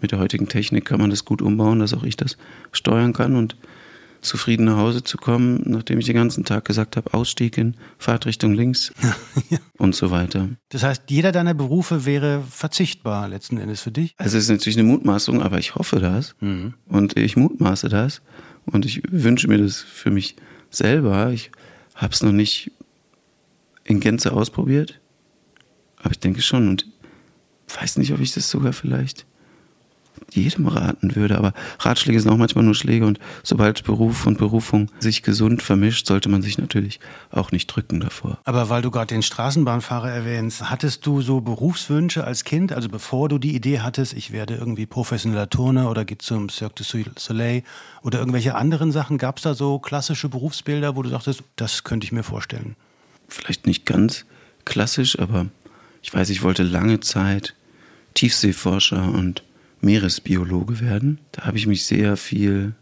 mit 0.00 0.12
der 0.12 0.18
heutigen 0.18 0.48
Technik 0.48 0.86
kann 0.86 1.00
man 1.00 1.10
das 1.10 1.24
gut 1.24 1.42
umbauen, 1.42 1.78
dass 1.78 1.94
auch 1.94 2.02
ich 2.02 2.16
das 2.16 2.36
steuern 2.72 3.12
kann 3.12 3.36
und 3.36 3.56
zufrieden 4.22 4.64
nach 4.64 4.76
Hause 4.76 5.02
zu 5.02 5.16
kommen, 5.16 5.62
nachdem 5.66 5.98
ich 5.98 6.06
den 6.06 6.14
ganzen 6.14 6.44
Tag 6.44 6.66
gesagt 6.66 6.96
habe, 6.96 7.14
Ausstieg 7.14 7.56
in 7.56 7.74
Fahrtrichtung 7.98 8.52
links 8.52 8.92
ja. 9.50 9.58
und 9.78 9.94
so 9.94 10.10
weiter. 10.10 10.48
Das 10.68 10.82
heißt, 10.82 11.04
jeder 11.08 11.32
deiner 11.32 11.54
Berufe 11.54 12.04
wäre 12.04 12.42
verzichtbar 12.50 13.28
letzten 13.28 13.56
Endes 13.56 13.80
für 13.80 13.90
dich? 13.90 14.14
Also 14.18 14.36
es 14.36 14.44
ist 14.44 14.50
natürlich 14.50 14.78
eine 14.78 14.88
Mutmaßung, 14.88 15.42
aber 15.42 15.58
ich 15.58 15.74
hoffe 15.74 16.00
das 16.00 16.34
mhm. 16.40 16.74
und 16.86 17.16
ich 17.16 17.36
mutmaße 17.36 17.88
das 17.88 18.20
und 18.66 18.84
ich 18.84 19.02
wünsche 19.10 19.48
mir 19.48 19.58
das 19.58 19.80
für 19.80 20.10
mich 20.10 20.36
selber. 20.70 21.30
Ich 21.30 21.50
habe 21.94 22.12
es 22.12 22.22
noch 22.22 22.32
nicht 22.32 22.72
in 23.84 24.00
Gänze 24.00 24.32
ausprobiert, 24.32 25.00
aber 25.96 26.12
ich 26.12 26.18
denke 26.18 26.42
schon 26.42 26.68
und 26.68 26.86
weiß 27.78 27.98
nicht, 27.98 28.12
ob 28.12 28.20
ich 28.20 28.32
das 28.32 28.50
sogar 28.50 28.72
vielleicht 28.72 29.26
jedem 30.32 30.66
raten 30.66 31.16
würde. 31.16 31.38
Aber 31.38 31.52
Ratschläge 31.78 32.20
sind 32.20 32.30
auch 32.30 32.36
manchmal 32.36 32.64
nur 32.64 32.74
Schläge 32.74 33.06
und 33.06 33.18
sobald 33.42 33.84
Beruf 33.84 34.26
und 34.26 34.38
Berufung 34.38 34.90
sich 34.98 35.22
gesund 35.22 35.62
vermischt, 35.62 36.06
sollte 36.06 36.28
man 36.28 36.42
sich 36.42 36.58
natürlich 36.58 37.00
auch 37.30 37.52
nicht 37.52 37.66
drücken 37.66 38.00
davor. 38.00 38.38
Aber 38.44 38.68
weil 38.68 38.82
du 38.82 38.90
gerade 38.90 39.08
den 39.08 39.22
Straßenbahnfahrer 39.22 40.10
erwähnst, 40.10 40.70
hattest 40.70 41.06
du 41.06 41.22
so 41.22 41.40
Berufswünsche 41.40 42.24
als 42.24 42.44
Kind? 42.44 42.72
Also 42.72 42.88
bevor 42.88 43.28
du 43.28 43.38
die 43.38 43.54
Idee 43.54 43.80
hattest, 43.80 44.12
ich 44.12 44.32
werde 44.32 44.54
irgendwie 44.54 44.86
professioneller 44.86 45.48
Turner 45.48 45.90
oder 45.90 46.04
gehe 46.04 46.18
zum 46.18 46.48
Cirque 46.48 46.76
du 46.76 46.84
Soleil 47.16 47.62
oder 48.02 48.18
irgendwelche 48.18 48.54
anderen 48.54 48.92
Sachen, 48.92 49.18
gab 49.18 49.38
es 49.38 49.42
da 49.42 49.54
so 49.54 49.78
klassische 49.78 50.28
Berufsbilder, 50.28 50.96
wo 50.96 51.02
du 51.02 51.10
sagtest, 51.10 51.42
das 51.56 51.84
könnte 51.84 52.04
ich 52.04 52.12
mir 52.12 52.22
vorstellen? 52.22 52.76
Vielleicht 53.28 53.66
nicht 53.66 53.86
ganz 53.86 54.24
klassisch, 54.64 55.18
aber 55.18 55.46
ich 56.02 56.12
weiß, 56.12 56.30
ich 56.30 56.42
wollte 56.42 56.62
lange 56.62 57.00
Zeit 57.00 57.54
Tiefseeforscher 58.14 59.12
und 59.12 59.42
Meeresbiologe 59.80 60.80
werden. 60.80 61.18
Da 61.32 61.44
habe 61.44 61.58
ich 61.58 61.66
mich 61.66 61.84
sehr 61.84 62.16
viel 62.16 62.74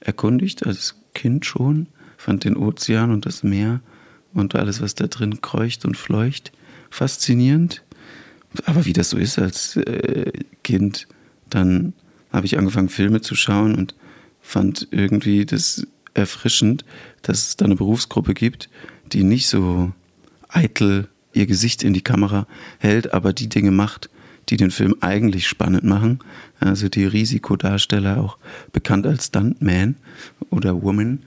erkundigt, 0.00 0.66
als 0.66 0.96
Kind 1.14 1.46
schon. 1.46 1.86
Fand 2.16 2.44
den 2.44 2.56
Ozean 2.56 3.10
und 3.10 3.26
das 3.26 3.42
Meer 3.42 3.80
und 4.32 4.54
alles, 4.54 4.80
was 4.80 4.94
da 4.94 5.06
drin 5.06 5.40
kreucht 5.40 5.84
und 5.84 5.96
fleucht, 5.96 6.52
faszinierend. 6.90 7.82
Aber 8.64 8.84
wie 8.84 8.92
das 8.92 9.10
so 9.10 9.16
ist 9.16 9.38
als 9.38 9.76
äh, 9.76 10.30
Kind, 10.62 11.08
dann 11.50 11.94
habe 12.32 12.46
ich 12.46 12.58
angefangen, 12.58 12.88
Filme 12.88 13.20
zu 13.20 13.34
schauen 13.34 13.74
und 13.74 13.94
fand 14.40 14.88
irgendwie 14.90 15.46
das 15.46 15.86
erfrischend, 16.14 16.84
dass 17.22 17.48
es 17.48 17.56
da 17.56 17.64
eine 17.64 17.76
Berufsgruppe 17.76 18.34
gibt, 18.34 18.68
die 19.12 19.24
nicht 19.24 19.48
so 19.48 19.92
eitel 20.48 21.08
ihr 21.32 21.46
Gesicht 21.46 21.82
in 21.82 21.94
die 21.94 22.02
Kamera 22.02 22.46
hält, 22.78 23.14
aber 23.14 23.32
die 23.32 23.48
Dinge 23.48 23.70
macht, 23.70 24.10
die 24.48 24.56
den 24.56 24.70
Film 24.70 24.96
eigentlich 25.00 25.46
spannend 25.46 25.84
machen. 25.84 26.18
Also 26.60 26.88
die 26.88 27.04
Risikodarsteller, 27.04 28.18
auch 28.18 28.38
bekannt 28.72 29.06
als 29.06 29.26
Stuntman 29.26 29.96
oder 30.50 30.82
Woman. 30.82 31.20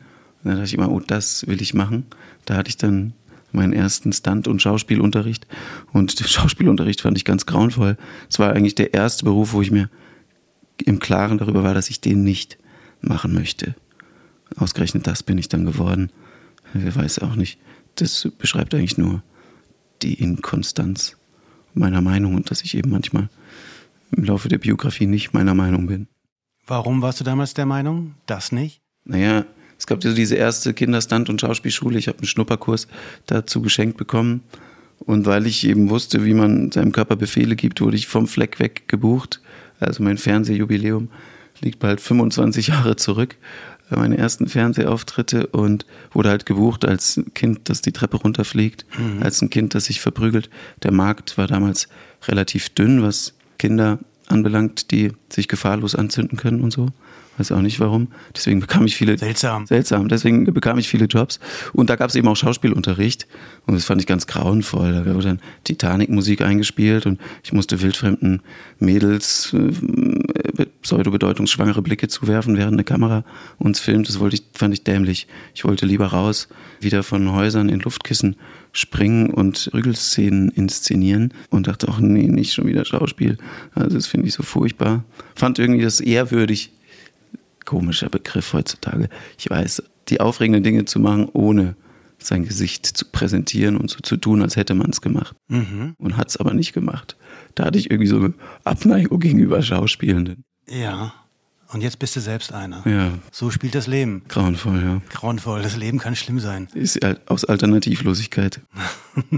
Da 0.43 0.51
dachte 0.51 0.65
ich 0.65 0.73
immer, 0.73 0.91
oh, 0.91 0.99
das 0.99 1.47
will 1.47 1.62
ich 1.62 1.73
machen. 1.73 2.06
Da 2.45 2.56
hatte 2.56 2.69
ich 2.69 2.78
dann 2.78 3.13
meinen 3.51 3.73
ersten 3.73 4.13
Stunt- 4.13 4.47
und 4.47 4.62
Schauspielunterricht. 4.62 5.47
Und 5.91 6.19
den 6.19 6.28
Schauspielunterricht 6.28 7.01
fand 7.01 7.17
ich 7.17 7.25
ganz 7.25 7.45
grauenvoll. 7.45 7.97
Es 8.30 8.39
war 8.39 8.54
eigentlich 8.54 8.75
der 8.75 8.93
erste 8.93 9.25
Beruf, 9.25 9.54
wo 9.54 9.62
ich 9.62 9.71
mir 9.71 9.89
im 10.84 10.99
Klaren 10.99 11.38
darüber 11.38 11.63
war, 11.63 11.73
dass 11.73 11.89
ich 11.89 12.01
den 12.01 12.23
nicht 12.23 12.58
machen 13.01 13.34
möchte. 13.34 13.75
Ausgerechnet 14.58 15.08
das 15.08 15.23
bin 15.23 15.38
ich 15.38 15.49
dann 15.49 15.65
geworden. 15.65 16.12
Wer 16.73 16.95
weiß 16.95 17.19
auch 17.19 17.36
nicht. 17.36 17.60
Das 17.95 18.30
beschreibt 18.38 18.73
eigentlich 18.73 18.97
nur 18.97 19.23
die 20.01 20.15
Inkonstanz 20.15 21.17
meiner 21.76 22.02
Meinung 22.02 22.36
und 22.36 22.52
dass 22.52 22.62
ich 22.62 22.76
eben 22.76 22.92
manchmal 22.92 23.30
im 24.16 24.24
Laufe 24.24 24.50
der 24.50 24.58
Biografie 24.58 25.08
nicht 25.08 25.34
meiner 25.34 25.54
Meinung 25.54 25.88
bin. 25.88 26.08
Warum 26.68 27.02
warst 27.02 27.20
du 27.20 27.24
damals 27.24 27.54
der 27.54 27.66
Meinung? 27.66 28.16
Das 28.26 28.52
nicht? 28.52 28.82
Naja, 29.04 29.46
es 29.78 29.86
gab 29.88 30.02
so 30.02 30.14
diese 30.14 30.36
erste 30.36 30.74
Kinderstand- 30.74 31.30
und 31.30 31.42
Schauspielschule. 31.42 32.00
Ich 32.00 32.08
habe 32.08 32.20
einen 32.20 32.28
Schnupperkurs 32.28 32.88
dazu 33.28 33.62
geschenkt 33.62 33.98
bekommen. 33.98 34.42
Und 35.00 35.26
weil 35.26 35.46
ich 35.46 35.68
eben 35.68 35.90
wusste, 35.90 36.26
wie 36.26 36.34
man 36.34 36.72
seinem 36.72 36.92
Körper 36.92 37.16
Befehle 37.16 37.56
gibt, 37.56 37.82
wurde 37.82 37.98
ich 37.98 38.08
vom 38.08 38.28
Fleck 38.28 38.60
weg 38.60 38.88
gebucht. 38.88 39.42
Also 39.80 40.02
mein 40.02 40.18
Fernsehjubiläum 40.18 41.10
liegt 41.62 41.80
bald 41.80 42.02
25 42.02 42.68
Jahre 42.68 42.96
zurück. 42.96 43.36
Meine 43.89 44.17
ersten 44.17 44.48
Fernsehauftritte 44.48 45.48
und 45.48 45.86
wurde 46.12 46.30
halt 46.30 46.45
gebucht 46.45 46.86
als 46.86 47.21
Kind, 47.34 47.69
das 47.69 47.82
die 47.82 47.91
Treppe 47.91 48.17
runterfliegt, 48.17 48.86
mhm. 48.98 49.21
als 49.21 49.41
ein 49.41 49.50
Kind, 49.50 49.76
das 49.76 49.86
sich 49.86 50.02
verprügelt. 50.02 50.50
Der 50.84 50.91
Markt 50.91 51.38
war 51.38 51.48
damals 51.48 51.88
relativ 52.28 52.69
dünn, 52.69 53.04
was 53.04 53.34
Kinder 53.60 54.00
anbelangt, 54.28 54.91
die 54.91 55.12
sich 55.30 55.48
gefahrlos 55.48 55.95
anzünden 55.95 56.38
können 56.38 56.62
und 56.62 56.71
so. 56.71 56.89
Weiß 57.38 57.52
auch 57.52 57.62
nicht 57.62 57.80
warum. 57.80 58.08
Deswegen 58.36 58.60
bekam 58.60 58.86
ich 58.86 58.95
viele. 58.95 59.17
Seltsam. 59.17 59.65
Seltsam. 59.67 60.08
Deswegen 60.08 60.45
bekam 60.54 60.78
ich 60.78 60.88
viele 60.88 61.06
Jobs. 61.06 61.39
Und 61.74 61.89
da 61.89 61.95
gab 61.95 62.10
es 62.10 62.15
eben 62.15 62.28
auch 62.28 62.36
Schauspielunterricht. 62.36 63.28
Und 63.65 63.76
das 63.76 63.86
fand 63.86 64.00
ich 64.02 64.08
ganz 64.08 64.28
grauenvoll. 64.28 64.93
Da 64.93 65.06
wurde 65.13 65.28
dann 65.28 65.41
Titanic-Musik 65.63 66.41
eingespielt 66.41 67.06
und 67.06 67.19
ich 67.43 67.52
musste 67.52 67.82
wildfremden 67.82 68.41
Mädels 68.80 69.54
äh, 69.54 70.65
pseudo-bedeutungsschwangere 70.82 71.82
Blicke 71.82 72.08
zuwerfen, 72.08 72.58
während 72.58 72.74
eine 72.74 72.84
Kamera 72.84 73.26
uns 73.58 73.80
filmt. 73.80 74.08
Das 74.08 74.19
wollte 74.19 74.38
ich, 74.38 74.43
fand 74.54 74.74
ich 74.74 74.84
dämlich. 74.84 75.28
Ich 75.54 75.65
wollte 75.65 75.86
lieber 75.86 76.08
raus, 76.08 76.48
wieder 76.80 77.04
von 77.04 77.32
Häusern 77.32 77.69
in 77.69 77.80
Luftkissen 77.80 78.36
springen 78.71 79.30
und 79.30 79.69
Rügelszenen 79.74 80.50
inszenieren 80.50 81.34
und 81.50 81.67
dachte 81.67 81.88
auch, 81.88 82.00
nee, 82.00 82.28
nicht 82.28 82.54
schon 82.54 82.67
wieder 82.67 82.84
Schauspiel. 82.86 83.38
Also 83.74 83.95
das 83.95 84.08
finde 84.08 84.28
ich 84.28 84.34
so 84.34 84.43
furchtbar. 84.43 85.06
Fand 85.36 85.60
irgendwie 85.60 85.84
das 85.84 86.02
ehrwürdig, 86.02 86.74
komischer 87.65 88.10
Begriff 88.10 88.54
heutzutage. 88.54 89.10
Ich 89.38 89.49
weiß, 89.49 89.84
die 90.10 90.21
aufregenden 90.21 90.63
Dinge 90.63 90.86
zu 90.86 90.99
machen, 90.99 91.30
ohne 91.34 91.75
sein 92.17 92.45
Gesicht 92.45 92.86
zu 92.86 93.06
präsentieren 93.06 93.78
und 93.78 93.89
so 93.89 93.99
zu 93.99 94.17
tun, 94.17 94.41
als 94.41 94.56
hätte 94.56 94.73
man 94.73 94.89
es 94.89 95.01
gemacht. 95.01 95.36
Mhm. 95.47 95.95
Und 95.97 96.17
hat 96.17 96.30
es 96.30 96.38
aber 96.38 96.54
nicht 96.54 96.73
gemacht. 96.73 97.17
Da 97.56 97.65
hatte 97.65 97.78
ich 97.78 97.91
irgendwie 97.91 98.08
so 98.08 98.17
eine 98.17 98.34
Abneigung 98.63 99.19
gegenüber 99.19 99.62
Schauspielenden. 99.62 100.43
Ja. 100.69 101.13
Und 101.71 101.82
jetzt 101.82 101.99
bist 101.99 102.15
du 102.15 102.19
selbst 102.19 102.54
einer. 102.54 102.88
Ja. 102.88 103.12
So 103.32 103.49
spielt 103.49 103.75
das 103.75 103.88
Leben. 103.88 104.23
Grauenvoll, 104.28 104.82
ja. 104.82 105.01
Grauenvoll. 105.10 105.63
Das 105.63 105.75
Leben 105.75 105.97
kann 105.97 106.15
schlimm 106.15 106.39
sein. 106.39 106.67
Ist 106.73 106.99
aus 107.28 107.43
Alternativlosigkeit. 107.43 108.62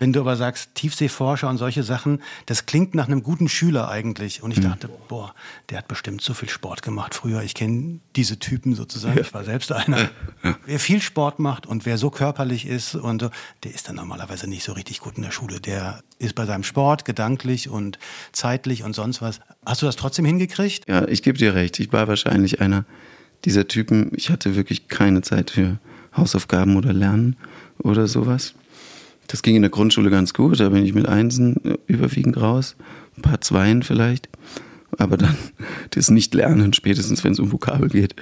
Wenn 0.00 0.12
du 0.12 0.20
aber 0.20 0.36
sagst, 0.36 0.74
Tiefseeforscher 0.74 1.48
und 1.48 1.58
solche 1.58 1.82
Sachen, 1.82 2.20
das 2.46 2.66
klingt 2.66 2.94
nach 2.94 3.06
einem 3.06 3.22
guten 3.22 3.48
Schüler 3.48 3.88
eigentlich. 3.88 4.42
Und 4.42 4.50
ich 4.50 4.58
mhm. 4.58 4.64
dachte, 4.64 4.88
boah, 5.08 5.34
der 5.70 5.78
hat 5.78 5.88
bestimmt 5.88 6.22
so 6.22 6.34
viel 6.34 6.48
Sport 6.48 6.82
gemacht 6.82 7.14
früher. 7.14 7.42
Ich 7.42 7.54
kenne 7.54 8.00
diese 8.16 8.38
Typen 8.38 8.74
sozusagen. 8.74 9.16
Ja. 9.16 9.22
Ich 9.22 9.32
war 9.32 9.44
selbst 9.44 9.70
einer. 9.70 10.10
Ja. 10.42 10.56
Wer 10.66 10.80
viel 10.80 11.00
Sport 11.00 11.38
macht 11.38 11.66
und 11.66 11.86
wer 11.86 11.98
so 11.98 12.10
körperlich 12.10 12.66
ist 12.66 12.94
und 12.94 13.22
so, 13.22 13.30
der 13.62 13.74
ist 13.74 13.88
dann 13.88 13.96
normalerweise 13.96 14.48
nicht 14.48 14.64
so 14.64 14.72
richtig 14.72 15.00
gut 15.00 15.16
in 15.16 15.22
der 15.22 15.30
Schule. 15.30 15.60
Der 15.60 16.02
ist 16.18 16.34
bei 16.34 16.46
seinem 16.46 16.62
Sport 16.62 17.04
gedanklich 17.04 17.68
und 17.68 17.98
zeitlich 18.32 18.82
und 18.84 18.94
sonst 18.94 19.20
was. 19.22 19.40
Hast 19.64 19.82
du 19.82 19.86
das 19.86 19.96
trotzdem 19.96 20.24
hingekriegt? 20.24 20.88
Ja, 20.88 21.06
ich 21.08 21.22
gebe 21.22 21.38
dir 21.38 21.54
recht. 21.54 21.78
Ich 21.80 21.92
war 21.92 22.08
wahrscheinlich 22.08 22.60
einer 22.60 22.84
dieser 23.44 23.68
Typen. 23.68 24.10
Ich 24.14 24.30
hatte 24.30 24.56
wirklich 24.56 24.88
keine 24.88 25.22
Zeit 25.22 25.50
für 25.50 25.78
Hausaufgaben 26.16 26.76
oder 26.76 26.92
Lernen 26.92 27.36
oder 27.78 28.06
sowas. 28.06 28.54
Das 29.26 29.42
ging 29.42 29.56
in 29.56 29.62
der 29.62 29.70
Grundschule 29.70 30.10
ganz 30.10 30.34
gut, 30.34 30.60
da 30.60 30.68
bin 30.68 30.84
ich 30.84 30.94
mit 30.94 31.08
Einsen 31.08 31.56
überwiegend 31.86 32.36
raus, 32.36 32.76
ein 33.16 33.22
paar 33.22 33.40
Zweien 33.40 33.82
vielleicht. 33.82 34.28
Aber 34.98 35.16
dann 35.16 35.36
das 35.90 36.10
Nicht-Lernen, 36.10 36.72
spätestens 36.72 37.24
wenn 37.24 37.32
es 37.32 37.40
um 37.40 37.50
Vokabel 37.50 37.88
geht, 37.88 38.14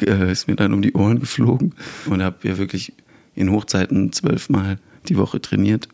äh, 0.00 0.30
ist 0.30 0.48
mir 0.48 0.56
dann 0.56 0.72
um 0.72 0.80
die 0.80 0.94
Ohren 0.94 1.20
geflogen 1.20 1.74
und 2.06 2.22
habe 2.22 2.48
ja 2.48 2.56
wirklich 2.56 2.92
in 3.34 3.50
Hochzeiten 3.50 4.12
zwölfmal 4.12 4.78
die 5.08 5.16
Woche 5.16 5.40
trainiert 5.40 5.88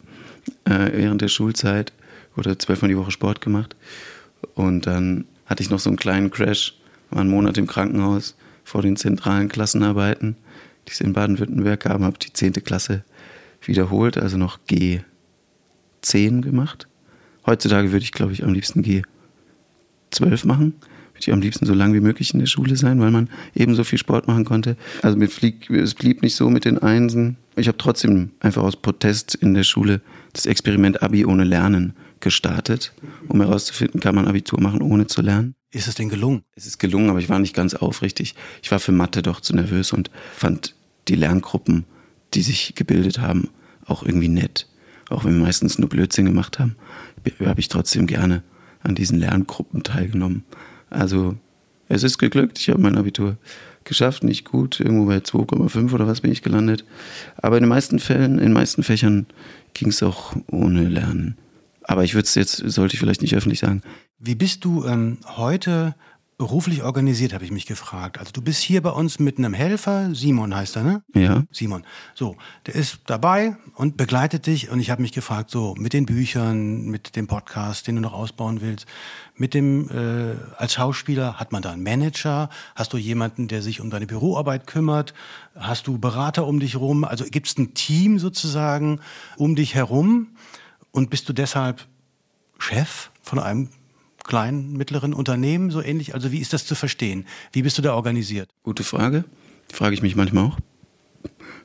äh, 0.64 0.90
während 0.92 1.22
der 1.22 1.28
Schulzeit 1.28 1.92
oder 2.36 2.58
zwölfmal 2.58 2.88
die 2.88 2.96
Woche 2.96 3.10
Sport 3.10 3.40
gemacht. 3.40 3.76
Und 4.54 4.86
dann 4.86 5.24
hatte 5.46 5.62
ich 5.62 5.70
noch 5.70 5.78
so 5.78 5.90
einen 5.90 5.96
kleinen 5.96 6.30
Crash, 6.30 6.74
war 7.10 7.20
einen 7.20 7.30
Monat 7.30 7.58
im 7.58 7.66
Krankenhaus 7.66 8.36
vor 8.64 8.82
den 8.82 8.96
zentralen 8.96 9.48
Klassenarbeiten, 9.48 10.36
die 10.86 10.92
es 10.92 11.00
in 11.00 11.12
Baden-Württemberg 11.12 11.80
gaben, 11.80 12.04
habe 12.04 12.18
die 12.18 12.32
zehnte 12.32 12.60
Klasse 12.60 13.04
wiederholt, 13.62 14.16
also 14.16 14.36
noch 14.36 14.58
G10 14.68 16.40
gemacht. 16.42 16.88
Heutzutage 17.46 17.92
würde 17.92 18.04
ich, 18.04 18.12
glaube 18.12 18.32
ich, 18.32 18.44
am 18.44 18.52
liebsten 18.52 18.82
G12 18.82 20.46
machen. 20.46 20.74
Würde 21.12 21.20
ich 21.20 21.32
am 21.32 21.40
liebsten 21.40 21.66
so 21.66 21.74
lange 21.74 21.94
wie 21.94 22.00
möglich 22.00 22.32
in 22.32 22.40
der 22.40 22.46
Schule 22.46 22.76
sein, 22.76 23.00
weil 23.00 23.10
man 23.10 23.28
eben 23.54 23.74
so 23.74 23.84
viel 23.84 23.98
Sport 23.98 24.28
machen 24.28 24.44
konnte. 24.44 24.76
Also 25.02 25.18
mir 25.18 25.28
flieg, 25.28 25.68
es 25.70 25.94
blieb 25.94 26.22
nicht 26.22 26.36
so 26.36 26.48
mit 26.48 26.64
den 26.64 26.78
Einsen. 26.78 27.36
Ich 27.56 27.68
habe 27.68 27.78
trotzdem 27.78 28.30
einfach 28.40 28.62
aus 28.62 28.76
Protest 28.76 29.34
in 29.34 29.54
der 29.54 29.64
Schule 29.64 30.00
das 30.32 30.46
Experiment 30.46 31.02
Abi 31.02 31.24
ohne 31.24 31.44
Lernen 31.44 31.94
gestartet, 32.20 32.92
um 33.28 33.40
herauszufinden, 33.40 34.00
kann 34.00 34.14
man 34.14 34.28
Abitur 34.28 34.60
machen, 34.60 34.82
ohne 34.82 35.06
zu 35.06 35.22
lernen. 35.22 35.54
Ist 35.72 35.88
es 35.88 35.94
denn 35.94 36.08
gelungen? 36.08 36.42
Es 36.54 36.66
ist 36.66 36.78
gelungen, 36.78 37.10
aber 37.10 37.18
ich 37.18 37.28
war 37.28 37.38
nicht 37.38 37.54
ganz 37.54 37.74
aufrichtig. 37.74 38.34
Ich 38.62 38.70
war 38.70 38.80
für 38.80 38.92
Mathe 38.92 39.22
doch 39.22 39.40
zu 39.40 39.54
nervös 39.54 39.92
und 39.92 40.10
fand 40.36 40.74
die 41.08 41.14
Lerngruppen 41.14 41.84
die 42.34 42.42
sich 42.42 42.74
gebildet 42.74 43.20
haben, 43.20 43.48
auch 43.86 44.02
irgendwie 44.02 44.28
nett. 44.28 44.66
Auch 45.08 45.24
wenn 45.24 45.34
wir 45.34 45.42
meistens 45.42 45.78
nur 45.78 45.88
Blödsinn 45.88 46.26
gemacht 46.26 46.58
haben, 46.58 46.76
habe 47.44 47.60
ich 47.60 47.68
trotzdem 47.68 48.06
gerne 48.06 48.42
an 48.82 48.94
diesen 48.94 49.18
Lerngruppen 49.18 49.82
teilgenommen. 49.82 50.44
Also 50.88 51.36
es 51.88 52.02
ist 52.02 52.18
geglückt, 52.18 52.58
ich 52.58 52.70
habe 52.70 52.80
mein 52.80 52.96
Abitur 52.96 53.36
geschafft, 53.90 54.24
nicht 54.24 54.46
gut, 54.46 54.80
irgendwo 54.80 55.04
bei 55.04 55.18
2,5 55.18 55.92
oder 55.92 56.06
was 56.06 56.22
bin 56.22 56.32
ich 56.32 56.40
gelandet. 56.40 56.86
Aber 57.36 57.58
in 57.58 57.64
den 57.64 57.68
meisten 57.68 57.98
Fällen, 57.98 58.38
in 58.38 58.46
den 58.46 58.52
meisten 58.54 58.82
Fächern 58.82 59.26
ging 59.74 59.88
es 59.88 60.02
auch 60.02 60.34
ohne 60.50 60.88
Lernen. 60.88 61.36
Aber 61.82 62.04
ich 62.04 62.14
würde 62.14 62.24
es 62.24 62.34
jetzt, 62.34 62.56
sollte 62.56 62.94
ich 62.94 63.00
vielleicht 63.00 63.20
nicht 63.20 63.34
öffentlich 63.34 63.58
sagen. 63.58 63.82
Wie 64.18 64.34
bist 64.34 64.64
du 64.64 64.86
ähm, 64.86 65.18
heute 65.26 65.94
beruflich 66.40 66.82
organisiert, 66.82 67.34
habe 67.34 67.44
ich 67.44 67.50
mich 67.50 67.66
gefragt. 67.66 68.16
Also 68.18 68.32
du 68.32 68.40
bist 68.40 68.62
hier 68.62 68.80
bei 68.80 68.88
uns 68.88 69.18
mit 69.18 69.36
einem 69.36 69.52
Helfer, 69.52 70.14
Simon 70.14 70.56
heißt 70.56 70.74
er, 70.76 70.84
ne? 70.84 71.02
Ja. 71.12 71.42
Simon. 71.52 71.84
So, 72.14 72.34
der 72.64 72.76
ist 72.76 73.00
dabei 73.04 73.58
und 73.74 73.98
begleitet 73.98 74.46
dich 74.46 74.70
und 74.70 74.80
ich 74.80 74.88
habe 74.88 75.02
mich 75.02 75.12
gefragt, 75.12 75.50
so 75.50 75.74
mit 75.76 75.92
den 75.92 76.06
Büchern, 76.06 76.86
mit 76.86 77.14
dem 77.14 77.26
Podcast, 77.26 77.86
den 77.86 77.96
du 77.96 78.00
noch 78.00 78.14
ausbauen 78.14 78.62
willst, 78.62 78.86
mit 79.36 79.52
dem 79.52 79.90
äh, 79.90 80.34
als 80.56 80.72
Schauspieler 80.72 81.34
hat 81.34 81.52
man 81.52 81.60
da 81.60 81.72
einen 81.72 81.82
Manager, 81.82 82.48
hast 82.74 82.94
du 82.94 82.96
jemanden, 82.96 83.46
der 83.46 83.60
sich 83.60 83.82
um 83.82 83.90
deine 83.90 84.06
Büroarbeit 84.06 84.66
kümmert, 84.66 85.12
hast 85.54 85.88
du 85.88 85.98
Berater 85.98 86.46
um 86.46 86.58
dich 86.58 86.72
herum, 86.72 87.04
also 87.04 87.26
gibt 87.26 87.48
es 87.48 87.58
ein 87.58 87.74
Team 87.74 88.18
sozusagen 88.18 89.00
um 89.36 89.56
dich 89.56 89.74
herum 89.74 90.28
und 90.90 91.10
bist 91.10 91.28
du 91.28 91.34
deshalb 91.34 91.86
Chef 92.58 93.10
von 93.20 93.38
einem 93.38 93.68
kleinen, 94.30 94.76
mittleren 94.76 95.12
Unternehmen 95.12 95.72
so 95.72 95.82
ähnlich? 95.82 96.14
Also 96.14 96.30
wie 96.30 96.38
ist 96.38 96.52
das 96.52 96.64
zu 96.64 96.76
verstehen? 96.76 97.26
Wie 97.52 97.62
bist 97.62 97.76
du 97.78 97.82
da 97.82 97.94
organisiert? 97.94 98.48
Gute 98.62 98.84
Frage. 98.84 99.24
Frage 99.72 99.94
ich 99.94 100.02
mich 100.02 100.14
manchmal 100.14 100.44
auch. 100.44 100.58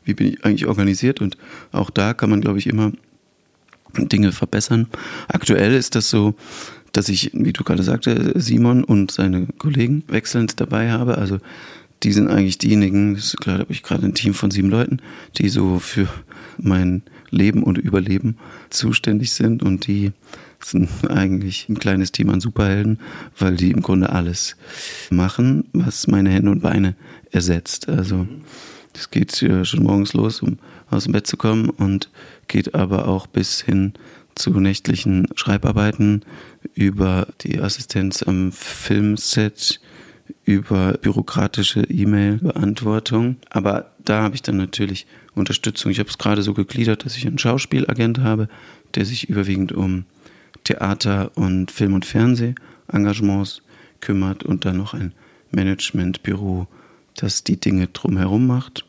Wie 0.03 0.15
bin 0.15 0.27
ich 0.27 0.43
eigentlich 0.43 0.65
organisiert? 0.65 1.21
Und 1.21 1.37
auch 1.71 1.91
da 1.91 2.15
kann 2.15 2.31
man, 2.31 2.41
glaube 2.41 2.57
ich, 2.57 2.65
immer 2.65 2.91
Dinge 3.95 4.31
verbessern. 4.31 4.87
Aktuell 5.27 5.75
ist 5.75 5.93
das 5.93 6.09
so, 6.09 6.33
dass 6.91 7.07
ich, 7.07 7.29
wie 7.33 7.53
du 7.53 7.63
gerade 7.63 7.83
sagte, 7.83 8.33
Simon 8.35 8.83
und 8.83 9.11
seine 9.11 9.45
Kollegen 9.59 10.03
wechselnd 10.07 10.59
dabei 10.59 10.91
habe. 10.91 11.19
Also 11.19 11.37
die 12.01 12.13
sind 12.13 12.29
eigentlich 12.29 12.57
diejenigen, 12.57 13.13
gerade 13.41 13.59
habe 13.59 13.73
ich 13.73 13.83
gerade 13.83 14.07
ein 14.07 14.15
Team 14.15 14.33
von 14.33 14.49
sieben 14.49 14.71
Leuten, 14.71 15.01
die 15.37 15.49
so 15.49 15.77
für 15.77 16.07
mein 16.57 17.03
Leben 17.29 17.61
und 17.61 17.77
Überleben 17.77 18.37
zuständig 18.71 19.33
sind 19.33 19.61
und 19.61 19.85
die 19.85 20.13
sind 20.59 20.89
eigentlich 21.09 21.67
ein 21.69 21.79
kleines 21.79 22.11
Team 22.11 22.29
an 22.29 22.41
Superhelden, 22.41 22.99
weil 23.37 23.55
die 23.55 23.71
im 23.71 23.81
Grunde 23.81 24.09
alles 24.09 24.55
machen, 25.09 25.65
was 25.73 26.07
meine 26.07 26.29
Hände 26.29 26.51
und 26.51 26.61
Beine 26.61 26.95
ersetzt. 27.31 27.89
Also 27.89 28.27
es 28.93 29.11
geht 29.11 29.35
schon 29.35 29.83
morgens 29.83 30.13
los, 30.13 30.41
um 30.41 30.57
aus 30.89 31.03
dem 31.03 31.13
Bett 31.13 31.27
zu 31.27 31.37
kommen 31.37 31.69
und 31.69 32.09
geht 32.47 32.75
aber 32.75 33.07
auch 33.07 33.27
bis 33.27 33.61
hin 33.61 33.93
zu 34.35 34.51
nächtlichen 34.59 35.27
Schreibarbeiten 35.35 36.23
über 36.73 37.27
die 37.41 37.59
Assistenz 37.59 38.23
am 38.23 38.51
Filmset, 38.51 39.79
über 40.43 40.93
bürokratische 40.93 41.81
E-Mail-Beantwortung. 41.81 43.37
Aber 43.49 43.91
da 44.03 44.23
habe 44.23 44.35
ich 44.35 44.41
dann 44.41 44.57
natürlich 44.57 45.07
Unterstützung. 45.33 45.91
Ich 45.91 45.99
habe 45.99 46.09
es 46.09 46.17
gerade 46.17 46.41
so 46.41 46.53
gegliedert, 46.53 47.05
dass 47.05 47.17
ich 47.17 47.25
einen 47.25 47.37
Schauspielagent 47.37 48.19
habe, 48.19 48.49
der 48.95 49.05
sich 49.05 49.29
überwiegend 49.29 49.71
um 49.71 50.05
Theater 50.65 51.31
und 51.35 51.71
Film- 51.71 51.93
und 51.93 52.05
Fernsehengagements 52.05 53.61
kümmert 54.01 54.43
und 54.43 54.65
dann 54.65 54.77
noch 54.77 54.93
ein 54.93 55.13
Managementbüro, 55.51 56.67
das 57.15 57.43
die 57.43 57.59
Dinge 57.59 57.87
drumherum 57.87 58.45
macht. 58.45 58.85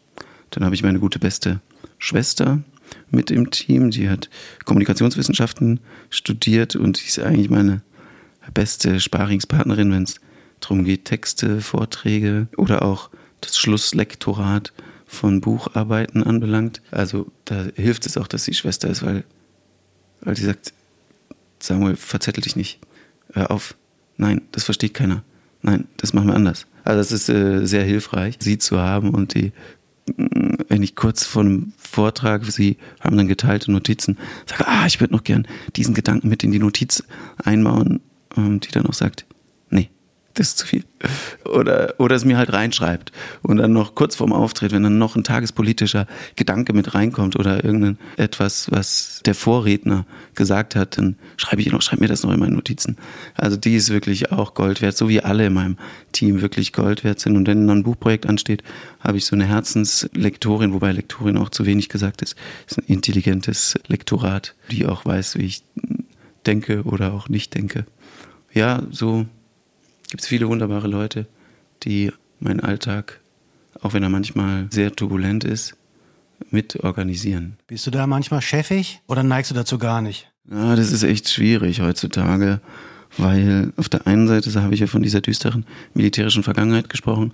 Dann 0.51 0.65
habe 0.65 0.75
ich 0.75 0.83
meine 0.83 0.99
gute 0.99 1.19
beste 1.19 1.61
Schwester, 1.99 2.62
mit 3.11 3.31
im 3.31 3.51
Team. 3.51 3.91
Die 3.91 4.09
hat 4.09 4.29
Kommunikationswissenschaften 4.65 5.81
studiert 6.11 6.77
und 6.77 7.05
ist 7.05 7.19
eigentlich 7.19 7.51
meine 7.51 7.83
beste 8.55 9.01
Sparingspartnerin, 9.01 9.91
wenn 9.93 10.05
es 10.05 10.21
darum 10.61 10.85
geht, 10.85 11.05
Texte, 11.05 11.61
Vorträge 11.61 12.49
oder 12.57 12.83
auch 12.83 13.11
das 13.41 13.59
Schlusslektorat 13.59 14.73
von 15.07 15.41
Bucharbeiten 15.41 16.23
anbelangt. 16.23 16.81
Also 16.91 17.31
da 17.45 17.67
hilft 17.75 18.07
es 18.07 18.17
auch, 18.17 18.27
dass 18.27 18.45
sie 18.45 18.55
Schwester 18.55 18.89
ist, 18.89 19.05
weil, 19.05 19.25
weil 20.21 20.37
sie 20.37 20.45
sagt, 20.45 20.73
Samuel, 21.59 21.97
verzettel 21.97 22.42
dich 22.42 22.57
nicht. 22.57 22.79
Hör 23.33 23.51
auf. 23.51 23.77
Nein, 24.16 24.42
das 24.53 24.64
versteht 24.64 24.95
keiner. 24.95 25.23
Nein, 25.62 25.87
das 25.97 26.12
machen 26.12 26.29
wir 26.29 26.35
anders. 26.35 26.66
Also 26.85 26.99
das 26.99 27.12
ist 27.12 27.29
äh, 27.29 27.66
sehr 27.66 27.83
hilfreich, 27.83 28.37
sie 28.38 28.59
zu 28.59 28.79
haben 28.79 29.11
und 29.11 29.35
die, 29.35 29.53
mm, 30.16 30.62
wenn 30.69 30.83
ich 30.83 30.95
kurz 30.95 31.25
vor 31.25 31.42
einem 31.42 31.73
Vortrag, 31.77 32.45
sie 32.45 32.77
haben 33.01 33.16
dann 33.16 33.27
geteilte 33.27 33.73
Notizen, 33.73 34.16
sage, 34.47 34.66
ah, 34.69 34.87
ich 34.87 35.01
würde 35.01 35.14
noch 35.14 35.25
gern 35.25 35.47
diesen 35.75 35.95
Gedanken 35.95 36.29
mit 36.29 36.45
in 36.45 36.53
die 36.53 36.61
Notiz 36.61 37.03
einbauen, 37.42 38.01
ähm, 38.37 38.61
die 38.61 38.71
dann 38.71 38.87
auch 38.87 38.95
sagt, 38.95 39.27
das 40.37 40.49
ist 40.49 40.59
zu 40.59 40.66
viel. 40.66 40.85
Oder, 41.44 41.94
oder 41.99 42.14
es 42.14 42.25
mir 42.25 42.37
halt 42.37 42.53
reinschreibt. 42.53 43.11
Und 43.42 43.57
dann 43.57 43.72
noch 43.72 43.94
kurz 43.94 44.16
vorm 44.16 44.33
Auftritt, 44.33 44.72
wenn 44.72 44.83
dann 44.83 44.99
noch 44.99 45.16
ein 45.16 45.25
tagespolitischer 45.25 46.07
Gedanke 46.37 46.75
mit 46.75 46.94
reinkommt 46.94 47.37
oder 47.37 47.64
irgendein 47.64 47.99
etwas, 48.16 48.70
was 48.70 49.22
der 49.25 49.35
Vorredner 49.35 50.05
gesagt 50.35 50.77
hat, 50.77 50.99
dann 50.99 51.16
schreibe 51.38 51.62
ich 51.62 51.72
noch, 51.72 51.81
schreib 51.81 52.01
mir 52.01 52.09
das 52.09 52.22
noch 52.22 52.33
in 52.33 52.38
meine 52.38 52.55
Notizen. 52.55 52.99
Also 53.35 53.57
die 53.57 53.77
ist 53.77 53.90
wirklich 53.90 54.31
auch 54.31 54.53
Gold 54.55 54.83
wert, 54.83 54.96
so 54.96 55.09
wie 55.09 55.22
alle 55.22 55.46
in 55.46 55.55
meinem 55.55 55.79
Team 56.12 56.42
wirklich 56.42 56.75
Gold 56.75 57.03
wert 57.03 57.18
sind. 57.18 57.37
Und 57.37 57.49
wenn 57.49 57.66
dann 57.66 57.79
ein 57.79 57.83
Buchprojekt 57.83 58.27
ansteht, 58.27 58.62
habe 59.01 59.16
ich 59.16 59.25
so 59.25 59.35
eine 59.35 59.46
Herzenslektorin, 59.46 60.75
wobei 60.75 60.92
Lektorin 60.92 61.38
auch 61.38 61.49
zu 61.49 61.64
wenig 61.64 61.88
gesagt 61.88 62.20
ist, 62.20 62.37
ist 62.66 62.79
ein 62.79 62.85
intelligentes 62.87 63.75
Lektorat, 63.87 64.55
die 64.70 64.85
auch 64.85 65.07
weiß, 65.07 65.38
wie 65.38 65.46
ich 65.46 65.62
denke 66.44 66.83
oder 66.83 67.14
auch 67.14 67.31
nicht 67.31 67.55
denke. 67.55 67.87
Ja, 68.53 68.83
so 68.90 69.27
gibt 70.09 70.23
es 70.23 70.29
viele 70.29 70.49
wunderbare 70.49 70.88
Leute, 70.88 71.27
die 71.83 72.12
meinen 72.40 72.61
Alltag, 72.61 73.21
auch 73.81 73.92
wenn 73.92 74.03
er 74.03 74.09
manchmal 74.09 74.69
sehr 74.71 74.92
turbulent 74.92 75.45
ist, 75.45 75.77
mit 76.51 76.85
organisieren. 76.85 77.57
Bist 77.66 77.87
du 77.87 77.90
da 77.90 78.07
manchmal 78.07 78.42
chefig 78.42 79.01
oder 79.07 79.23
neigst 79.23 79.51
du 79.51 79.55
dazu 79.55 79.79
gar 79.79 80.03
nicht? 80.03 80.31
Ja, 80.51 80.77
das 80.77 80.92
ist 80.92 81.03
echt 81.03 81.29
schwierig 81.29 81.81
heutzutage, 81.81 82.61
weil 83.16 83.73
auf 83.77 83.88
der 83.88 84.07
einen 84.07 84.29
Seite 84.29 84.62
habe 84.62 84.75
ich 84.75 84.81
ja 84.81 84.87
von 84.87 85.03
dieser 85.03 85.21
düsteren 85.21 85.66
militärischen 85.95 86.42
Vergangenheit 86.42 86.88
gesprochen. 86.88 87.33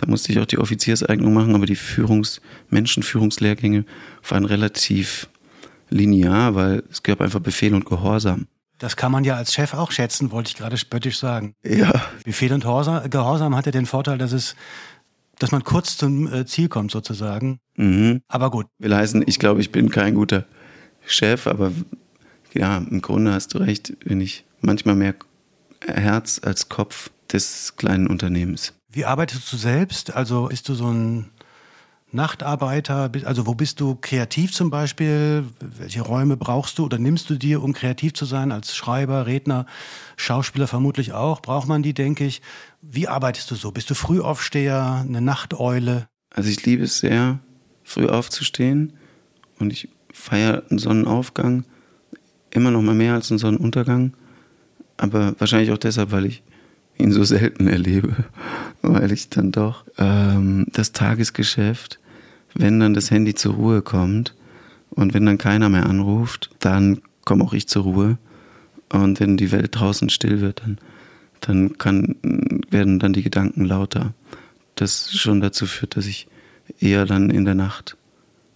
Da 0.00 0.06
musste 0.06 0.32
ich 0.32 0.38
auch 0.38 0.46
die 0.46 0.58
Offizierseignung 0.58 1.32
machen, 1.32 1.54
aber 1.54 1.66
die 1.66 1.76
Führungs-, 1.76 2.40
Menschenführungslehrgänge 2.70 3.84
waren 4.28 4.44
relativ 4.44 5.28
linear, 5.90 6.54
weil 6.54 6.82
es 6.90 7.02
gab 7.02 7.20
einfach 7.20 7.40
Befehl 7.40 7.74
und 7.74 7.84
Gehorsam. 7.84 8.46
Das 8.82 8.96
kann 8.96 9.12
man 9.12 9.22
ja 9.22 9.36
als 9.36 9.54
Chef 9.54 9.74
auch 9.74 9.92
schätzen, 9.92 10.32
wollte 10.32 10.48
ich 10.48 10.56
gerade 10.56 10.76
spöttisch 10.76 11.16
sagen. 11.16 11.54
Ja. 11.62 11.92
Befehl 12.24 12.52
und 12.52 12.64
Gehorsam 12.64 13.54
hat 13.54 13.66
ja 13.66 13.70
den 13.70 13.86
Vorteil, 13.86 14.18
dass 14.18 14.32
es 14.32 14.56
dass 15.38 15.52
man 15.52 15.62
kurz 15.62 15.96
zum 15.96 16.32
äh, 16.32 16.46
Ziel 16.46 16.68
kommt 16.68 16.90
sozusagen. 16.90 17.60
Mhm. 17.76 18.22
Aber 18.26 18.50
gut. 18.50 18.66
Will 18.78 18.94
heißen, 18.94 19.22
ich 19.24 19.38
glaube, 19.38 19.60
ich 19.60 19.70
bin 19.70 19.88
kein 19.88 20.16
guter 20.16 20.46
Chef, 21.06 21.46
aber 21.46 21.70
ja, 22.54 22.78
im 22.78 23.00
Grunde 23.02 23.32
hast 23.32 23.54
du 23.54 23.58
recht, 23.58 23.96
bin 24.00 24.20
ich 24.20 24.44
manchmal 24.60 24.96
mehr 24.96 25.14
Herz 25.86 26.40
als 26.42 26.68
Kopf 26.68 27.10
des 27.32 27.76
kleinen 27.76 28.08
Unternehmens. 28.08 28.74
Wie 28.90 29.04
arbeitest 29.04 29.52
du 29.52 29.56
selbst? 29.56 30.14
Also 30.14 30.48
bist 30.48 30.68
du 30.68 30.74
so 30.74 30.90
ein 30.90 31.30
Nachtarbeiter? 32.14 33.10
Also 33.24 33.46
wo 33.46 33.54
bist 33.54 33.80
du 33.80 33.96
kreativ 34.00 34.52
zum 34.52 34.70
Beispiel? 34.70 35.44
Welche 35.60 36.02
Räume 36.02 36.36
brauchst 36.36 36.78
du 36.78 36.84
oder 36.84 36.98
nimmst 36.98 37.30
du 37.30 37.34
dir, 37.36 37.62
um 37.62 37.72
kreativ 37.72 38.14
zu 38.14 38.24
sein? 38.24 38.52
Als 38.52 38.76
Schreiber, 38.76 39.26
Redner, 39.26 39.66
Schauspieler 40.16 40.66
vermutlich 40.66 41.12
auch. 41.12 41.40
Braucht 41.40 41.68
man 41.68 41.82
die, 41.82 41.94
denke 41.94 42.24
ich. 42.24 42.42
Wie 42.80 43.08
arbeitest 43.08 43.50
du 43.50 43.54
so? 43.54 43.70
Bist 43.70 43.90
du 43.90 43.94
Frühaufsteher, 43.94 45.04
eine 45.06 45.20
Nachteule? 45.20 46.08
Also 46.30 46.50
ich 46.50 46.64
liebe 46.64 46.84
es 46.84 46.98
sehr, 46.98 47.38
früh 47.84 48.06
aufzustehen 48.06 48.94
und 49.58 49.72
ich 49.72 49.88
feiere 50.12 50.62
einen 50.70 50.78
Sonnenaufgang 50.78 51.64
immer 52.50 52.70
noch 52.70 52.82
mal 52.82 52.94
mehr 52.94 53.14
als 53.14 53.30
einen 53.30 53.38
Sonnenuntergang. 53.38 54.12
Aber 54.96 55.34
wahrscheinlich 55.38 55.72
auch 55.72 55.78
deshalb, 55.78 56.12
weil 56.12 56.26
ich 56.26 56.42
ihn 56.98 57.12
so 57.12 57.24
selten 57.24 57.66
erlebe, 57.66 58.24
weil 58.82 59.12
ich 59.12 59.30
dann 59.30 59.52
doch 59.52 59.84
ähm, 59.98 60.66
das 60.72 60.92
Tagesgeschäft 60.92 61.98
wenn 62.54 62.80
dann 62.80 62.94
das 62.94 63.10
Handy 63.10 63.34
zur 63.34 63.54
Ruhe 63.54 63.82
kommt 63.82 64.34
und 64.90 65.14
wenn 65.14 65.26
dann 65.26 65.38
keiner 65.38 65.68
mehr 65.68 65.86
anruft, 65.86 66.50
dann 66.58 67.00
komme 67.24 67.44
auch 67.44 67.52
ich 67.52 67.68
zur 67.68 67.84
Ruhe. 67.84 68.18
Und 68.90 69.20
wenn 69.20 69.36
die 69.36 69.52
Welt 69.52 69.70
draußen 69.72 70.10
still 70.10 70.40
wird, 70.40 70.60
dann, 70.62 70.78
dann 71.40 71.78
kann, 71.78 72.16
werden 72.70 72.98
dann 72.98 73.14
die 73.14 73.22
Gedanken 73.22 73.64
lauter. 73.64 74.12
Das 74.74 75.12
schon 75.12 75.40
dazu 75.40 75.66
führt, 75.66 75.96
dass 75.96 76.06
ich 76.06 76.26
eher 76.78 77.06
dann 77.06 77.30
in 77.30 77.44
der 77.44 77.54
Nacht 77.54 77.96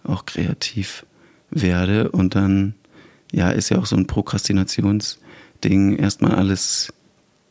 auch 0.03 0.25
kreativ 0.25 1.05
werde 1.49 2.11
und 2.11 2.35
dann, 2.35 2.75
ja, 3.31 3.49
ist 3.49 3.69
ja 3.69 3.79
auch 3.79 3.85
so 3.85 3.95
ein 3.95 4.07
Prokrastinationsding, 4.07 5.97
erstmal 5.97 6.35
alles 6.35 6.93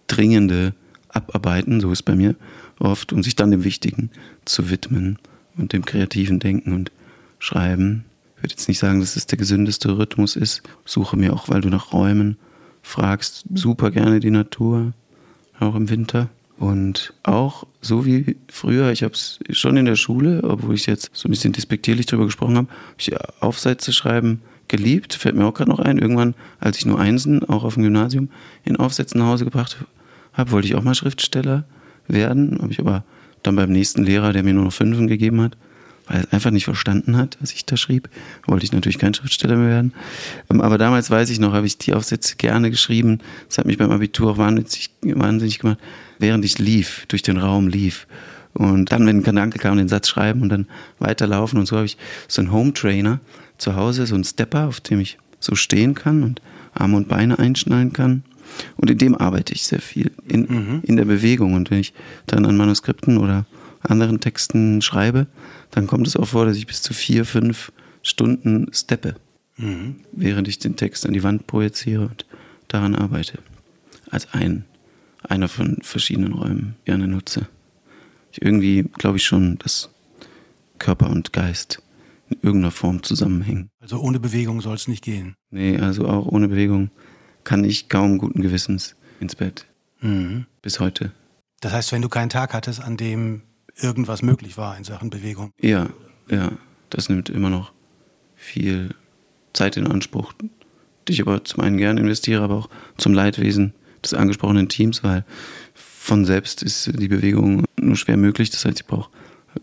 Dringende 0.06 0.74
abarbeiten, 1.08 1.80
so 1.80 1.90
ist 1.90 2.02
bei 2.02 2.14
mir 2.14 2.36
oft, 2.78 3.12
um 3.12 3.22
sich 3.22 3.34
dann 3.34 3.50
dem 3.50 3.64
Wichtigen 3.64 4.10
zu 4.44 4.70
widmen 4.70 5.18
und 5.56 5.72
dem 5.72 5.84
kreativen 5.84 6.38
Denken 6.38 6.72
und 6.72 6.90
Schreiben. 7.38 8.04
Ich 8.36 8.42
würde 8.42 8.54
jetzt 8.54 8.68
nicht 8.68 8.78
sagen, 8.78 9.00
dass 9.00 9.16
es 9.16 9.26
der 9.26 9.38
gesündeste 9.38 9.96
Rhythmus 9.96 10.36
ist. 10.36 10.62
Suche 10.84 11.16
mir 11.16 11.32
auch, 11.32 11.48
weil 11.48 11.60
du 11.60 11.68
nach 11.68 11.92
Räumen 11.92 12.36
fragst, 12.82 13.44
super 13.54 13.90
gerne 13.90 14.20
die 14.20 14.30
Natur, 14.30 14.92
auch 15.58 15.74
im 15.74 15.88
Winter. 15.88 16.28
Und 16.58 17.12
auch 17.22 17.66
so 17.82 18.06
wie 18.06 18.36
früher, 18.48 18.90
ich 18.90 19.02
habe 19.02 19.12
es 19.12 19.38
schon 19.50 19.76
in 19.76 19.84
der 19.84 19.96
Schule, 19.96 20.42
obwohl 20.42 20.74
ich 20.74 20.86
jetzt 20.86 21.10
so 21.12 21.28
ein 21.28 21.30
bisschen 21.30 21.52
despektierlich 21.52 22.06
darüber 22.06 22.26
gesprochen 22.26 22.56
habe, 22.56 22.68
habe 22.68 22.96
ich 22.98 23.12
Aufsätze 23.40 23.92
schreiben 23.92 24.40
geliebt. 24.68 25.14
Fällt 25.14 25.36
mir 25.36 25.44
auch 25.44 25.54
gerade 25.54 25.70
noch 25.70 25.78
ein. 25.78 25.98
Irgendwann, 25.98 26.34
als 26.60 26.78
ich 26.78 26.86
nur 26.86 26.98
Einsen, 26.98 27.44
auch 27.48 27.64
auf 27.64 27.74
dem 27.74 27.82
Gymnasium, 27.82 28.30
in 28.64 28.76
Aufsätzen 28.76 29.20
nach 29.20 29.28
Hause 29.28 29.44
gebracht 29.44 29.76
habe, 30.32 30.50
wollte 30.50 30.68
ich 30.68 30.74
auch 30.74 30.82
mal 30.82 30.94
Schriftsteller 30.94 31.64
werden. 32.08 32.58
Habe 32.60 32.72
ich 32.72 32.80
aber 32.80 33.04
dann 33.46 33.56
beim 33.56 33.70
nächsten 33.70 34.04
Lehrer, 34.04 34.32
der 34.32 34.42
mir 34.42 34.54
nur 34.54 34.64
noch 34.64 34.72
Fünfen 34.72 35.06
gegeben 35.06 35.40
hat, 35.40 35.56
weil 36.06 36.20
er 36.20 36.32
einfach 36.32 36.50
nicht 36.50 36.64
verstanden 36.64 37.16
hat, 37.16 37.36
was 37.40 37.52
ich 37.52 37.64
da 37.64 37.76
schrieb, 37.76 38.08
wollte 38.46 38.64
ich 38.64 38.72
natürlich 38.72 38.98
kein 38.98 39.14
Schriftsteller 39.14 39.56
mehr 39.56 39.68
werden. 39.68 39.92
Ähm, 40.50 40.60
aber 40.60 40.78
damals 40.78 41.10
weiß 41.10 41.30
ich 41.30 41.40
noch, 41.40 41.52
habe 41.52 41.66
ich 41.66 41.78
die 41.78 41.94
Aufsätze 41.94 42.36
gerne 42.36 42.70
geschrieben. 42.70 43.18
Das 43.48 43.58
hat 43.58 43.66
mich 43.66 43.78
beim 43.78 43.90
Abitur 43.90 44.32
auch 44.32 44.38
wahnsinnig, 44.38 44.90
wahnsinnig 45.02 45.58
gemacht, 45.58 45.78
während 46.18 46.44
ich 46.44 46.58
lief, 46.58 47.06
durch 47.08 47.22
den 47.22 47.38
Raum 47.38 47.68
lief. 47.68 48.06
Und 48.52 48.90
dann, 48.90 49.06
wenn 49.06 49.18
ein 49.18 49.22
Gedanke 49.22 49.58
kam, 49.58 49.76
den 49.76 49.88
Satz 49.88 50.08
schreiben 50.08 50.40
und 50.40 50.48
dann 50.48 50.66
weiterlaufen. 50.98 51.58
Und 51.58 51.66
so 51.66 51.76
habe 51.76 51.86
ich 51.86 51.98
so 52.26 52.40
einen 52.40 52.52
Home 52.52 52.72
Trainer 52.72 53.20
zu 53.58 53.76
Hause, 53.76 54.06
so 54.06 54.14
einen 54.14 54.24
Stepper, 54.24 54.66
auf 54.66 54.80
dem 54.80 55.00
ich 55.00 55.18
so 55.40 55.54
stehen 55.54 55.94
kann 55.94 56.22
und 56.22 56.40
Arme 56.72 56.96
und 56.96 57.08
Beine 57.08 57.38
einschnallen 57.38 57.92
kann. 57.92 58.22
Und 58.76 58.90
in 58.90 58.98
dem 58.98 59.14
arbeite 59.14 59.52
ich 59.52 59.64
sehr 59.64 59.80
viel, 59.80 60.12
in, 60.26 60.42
mhm. 60.42 60.82
in 60.84 60.96
der 60.96 61.04
Bewegung. 61.04 61.54
Und 61.54 61.70
wenn 61.70 61.80
ich 61.80 61.92
dann 62.26 62.46
an 62.46 62.56
Manuskripten 62.56 63.18
oder 63.18 63.46
anderen 63.80 64.20
Texten 64.20 64.82
schreibe, 64.82 65.26
dann 65.70 65.86
kommt 65.86 66.06
es 66.06 66.16
auch 66.16 66.28
vor, 66.28 66.46
dass 66.46 66.56
ich 66.56 66.66
bis 66.66 66.82
zu 66.82 66.94
vier, 66.94 67.24
fünf 67.24 67.72
Stunden 68.02 68.68
steppe, 68.72 69.16
mhm. 69.56 69.96
während 70.12 70.48
ich 70.48 70.58
den 70.58 70.76
Text 70.76 71.06
an 71.06 71.12
die 71.12 71.22
Wand 71.22 71.46
projiziere 71.46 72.02
und 72.02 72.26
daran 72.68 72.94
arbeite. 72.94 73.38
Als 74.10 74.32
ein, 74.32 74.64
einer 75.22 75.48
von 75.48 75.78
verschiedenen 75.82 76.32
Räumen 76.32 76.76
gerne 76.84 77.08
nutze. 77.08 77.48
Ich 78.32 78.42
irgendwie 78.42 78.84
glaube 78.98 79.16
ich 79.16 79.24
schon, 79.24 79.58
dass 79.58 79.90
Körper 80.78 81.10
und 81.10 81.32
Geist 81.32 81.82
in 82.28 82.38
irgendeiner 82.42 82.70
Form 82.70 83.02
zusammenhängen. 83.02 83.70
Also 83.80 84.00
ohne 84.00 84.20
Bewegung 84.20 84.60
soll 84.60 84.74
es 84.74 84.88
nicht 84.88 85.04
gehen. 85.04 85.34
Nee, 85.50 85.78
also 85.78 86.06
auch 86.06 86.26
ohne 86.26 86.48
Bewegung 86.48 86.90
kann 87.46 87.64
ich 87.64 87.88
kaum 87.88 88.18
guten 88.18 88.42
Gewissens 88.42 88.96
ins 89.20 89.36
Bett. 89.36 89.66
Mhm. 90.00 90.46
Bis 90.62 90.80
heute. 90.80 91.12
Das 91.60 91.72
heißt, 91.72 91.92
wenn 91.92 92.02
du 92.02 92.08
keinen 92.08 92.28
Tag 92.28 92.52
hattest, 92.52 92.82
an 92.82 92.96
dem 92.96 93.42
irgendwas 93.76 94.20
möglich 94.20 94.58
war 94.58 94.76
in 94.76 94.84
Sachen 94.84 95.10
Bewegung. 95.10 95.52
Ja, 95.60 95.88
ja. 96.28 96.52
Das 96.90 97.08
nimmt 97.08 97.30
immer 97.30 97.50
noch 97.50 97.72
viel 98.34 98.94
Zeit 99.52 99.76
in 99.76 99.86
Anspruch, 99.86 100.32
die 101.08 101.12
ich 101.12 101.22
aber 101.22 101.44
zum 101.44 101.62
einen 101.62 101.78
gerne 101.78 102.00
investiere, 102.00 102.42
aber 102.42 102.56
auch 102.56 102.68
zum 102.96 103.12
Leidwesen 103.12 103.74
des 104.04 104.12
angesprochenen 104.14 104.68
Teams, 104.68 105.02
weil 105.02 105.24
von 105.74 106.24
selbst 106.24 106.62
ist 106.62 106.90
die 106.98 107.08
Bewegung 107.08 107.64
nur 107.76 107.96
schwer 107.96 108.16
möglich. 108.16 108.50
Das 108.50 108.64
heißt, 108.64 108.80
ich 108.80 108.86
brauche 108.86 109.10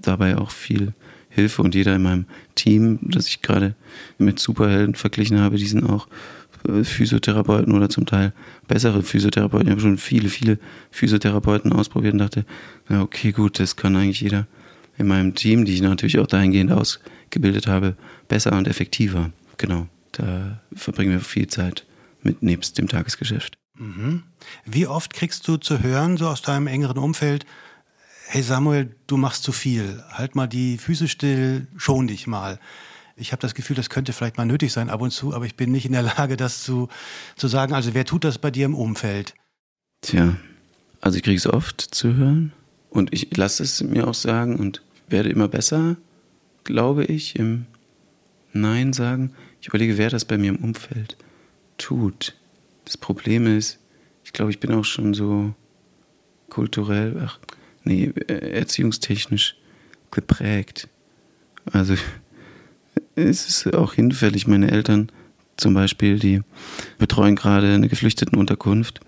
dabei 0.01 0.37
auch 0.37 0.51
viel 0.51 0.93
Hilfe 1.33 1.61
und 1.61 1.73
jeder 1.75 1.95
in 1.95 2.03
meinem 2.03 2.25
Team, 2.55 2.99
das 3.01 3.27
ich 3.27 3.41
gerade 3.41 3.75
mit 4.17 4.39
Superhelden 4.39 4.95
verglichen 4.95 5.39
habe, 5.39 5.57
die 5.57 5.65
sind 5.65 5.83
auch 5.83 6.07
äh, 6.67 6.83
Physiotherapeuten 6.83 7.73
oder 7.73 7.89
zum 7.89 8.05
Teil 8.05 8.33
bessere 8.67 9.03
Physiotherapeuten. 9.03 9.67
Ich 9.67 9.71
habe 9.71 9.81
schon 9.81 9.97
viele, 9.97 10.29
viele 10.29 10.59
Physiotherapeuten 10.91 11.73
ausprobiert 11.73 12.13
und 12.13 12.19
dachte, 12.19 12.45
na 12.87 13.01
okay, 13.01 13.31
gut, 13.31 13.59
das 13.59 13.75
kann 13.75 13.95
eigentlich 13.95 14.21
jeder 14.21 14.47
in 14.97 15.07
meinem 15.07 15.33
Team, 15.33 15.65
die 15.65 15.73
ich 15.73 15.81
natürlich 15.81 16.19
auch 16.19 16.27
dahingehend 16.27 16.71
ausgebildet 16.71 17.67
habe, 17.67 17.95
besser 18.27 18.53
und 18.53 18.67
effektiver. 18.67 19.31
Genau, 19.57 19.87
da 20.11 20.61
verbringen 20.75 21.11
wir 21.11 21.19
viel 21.19 21.47
Zeit 21.47 21.85
mit 22.21 22.43
nebst 22.43 22.77
dem 22.77 22.87
Tagesgeschäft. 22.87 23.57
Mhm. 23.77 24.23
Wie 24.65 24.85
oft 24.85 25.13
kriegst 25.13 25.47
du 25.47 25.57
zu 25.57 25.81
hören, 25.81 26.17
so 26.17 26.27
aus 26.27 26.43
deinem 26.43 26.67
engeren 26.67 26.99
Umfeld, 26.99 27.45
hey 28.27 28.41
Samuel, 28.41 28.95
du 29.07 29.17
machst 29.17 29.43
zu 29.43 29.51
viel, 29.51 30.03
halt 30.09 30.36
mal 30.36 30.47
die 30.47 30.77
Füße 30.77 31.07
still, 31.07 31.67
schon 31.77 32.07
dich 32.07 32.27
mal. 32.27 32.59
Ich 33.15 33.31
habe 33.31 33.41
das 33.41 33.53
Gefühl, 33.53 33.75
das 33.75 33.89
könnte 33.89 34.12
vielleicht 34.13 34.38
mal 34.38 34.45
nötig 34.45 34.73
sein 34.73 34.89
ab 34.89 35.01
und 35.01 35.12
zu, 35.12 35.33
aber 35.33 35.45
ich 35.45 35.55
bin 35.55 35.71
nicht 35.71 35.86
in 35.86 35.91
der 35.91 36.01
Lage, 36.01 36.36
das 36.36 36.63
zu, 36.63 36.89
zu 37.36 37.47
sagen. 37.47 37.73
Also 37.73 37.93
wer 37.93 38.05
tut 38.05 38.23
das 38.23 38.39
bei 38.39 38.49
dir 38.49 38.65
im 38.65 38.75
Umfeld? 38.75 39.36
Tja, 40.01 40.36
also 40.99 41.17
ich 41.17 41.23
kriege 41.23 41.38
es 41.38 41.47
oft 41.47 41.81
zu 41.81 42.15
hören 42.15 42.53
und 42.89 43.13
ich 43.13 43.36
lasse 43.38 43.63
es 43.63 43.83
mir 43.83 44.07
auch 44.07 44.13
sagen 44.13 44.55
und 44.55 44.81
werde 45.07 45.29
immer 45.29 45.47
besser, 45.47 45.97
glaube 46.63 47.05
ich, 47.05 47.36
im 47.36 47.67
Nein 48.51 48.93
sagen. 48.93 49.33
Ich 49.62 49.67
überlege, 49.67 49.97
wer 49.97 50.09
das 50.09 50.25
bei 50.25 50.38
mir 50.38 50.49
im 50.49 50.63
Umfeld 50.63 51.17
tut. 51.77 52.36
Das 52.86 52.97
Problem 52.97 53.47
ist, 53.47 53.79
ich 54.23 54.33
glaube, 54.33 54.51
ich 54.51 54.59
bin 54.59 54.71
auch 54.73 54.86
schon 54.86 55.13
so 55.13 55.53
kulturell, 56.49 57.21
ach, 57.25 57.39
nee, 57.83 58.11
erziehungstechnisch 58.27 59.55
geprägt. 60.11 60.87
Also 61.71 61.95
es 63.15 63.47
ist 63.47 63.73
auch 63.73 63.93
hinfällig. 63.93 64.47
Meine 64.47 64.71
Eltern 64.71 65.11
zum 65.57 65.73
Beispiel, 65.73 66.19
die 66.19 66.41
betreuen 66.97 67.35
gerade 67.35 67.73
eine 67.73 67.87
Geflüchtetenunterkunft. 67.87 69.01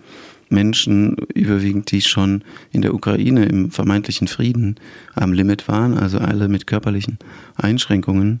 Menschen 0.48 1.16
überwiegend, 1.34 1.90
die 1.90 2.00
schon 2.00 2.44
in 2.70 2.82
der 2.82 2.94
Ukraine 2.94 3.46
im 3.46 3.72
vermeintlichen 3.72 4.28
Frieden 4.28 4.76
am 5.14 5.32
Limit 5.32 5.66
waren, 5.66 5.98
also 5.98 6.18
alle 6.18 6.46
mit 6.48 6.68
körperlichen 6.68 7.18
Einschränkungen, 7.56 8.40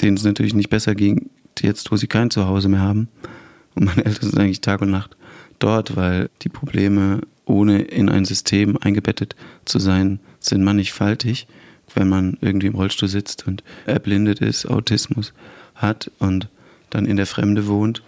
denen 0.00 0.16
es 0.16 0.24
natürlich 0.24 0.54
nicht 0.54 0.70
besser 0.70 0.94
ging, 0.94 1.28
jetzt, 1.60 1.92
wo 1.92 1.96
sie 1.96 2.06
kein 2.06 2.30
Zuhause 2.30 2.70
mehr 2.70 2.80
haben. 2.80 3.08
Und 3.74 3.84
meine 3.84 4.06
Eltern 4.06 4.30
sind 4.30 4.38
eigentlich 4.38 4.62
Tag 4.62 4.80
und 4.80 4.90
Nacht 4.90 5.16
dort, 5.58 5.96
weil 5.96 6.30
die 6.42 6.48
Probleme, 6.48 7.20
ohne 7.50 7.82
in 7.82 8.08
ein 8.08 8.24
System 8.24 8.78
eingebettet 8.80 9.36
zu 9.64 9.78
sein, 9.78 10.20
sind 10.38 10.62
mannigfaltig 10.64 11.46
wenn 11.94 12.08
man 12.08 12.36
irgendwie 12.40 12.68
im 12.68 12.74
Rollstuhl 12.74 13.08
sitzt 13.08 13.46
und 13.46 13.62
erblindet 13.86 14.40
ist, 14.40 14.66
Autismus 14.66 15.32
hat 15.74 16.10
und 16.18 16.48
dann 16.90 17.06
in 17.06 17.16
der 17.16 17.26
Fremde 17.26 17.66
wohnt. 17.66 18.02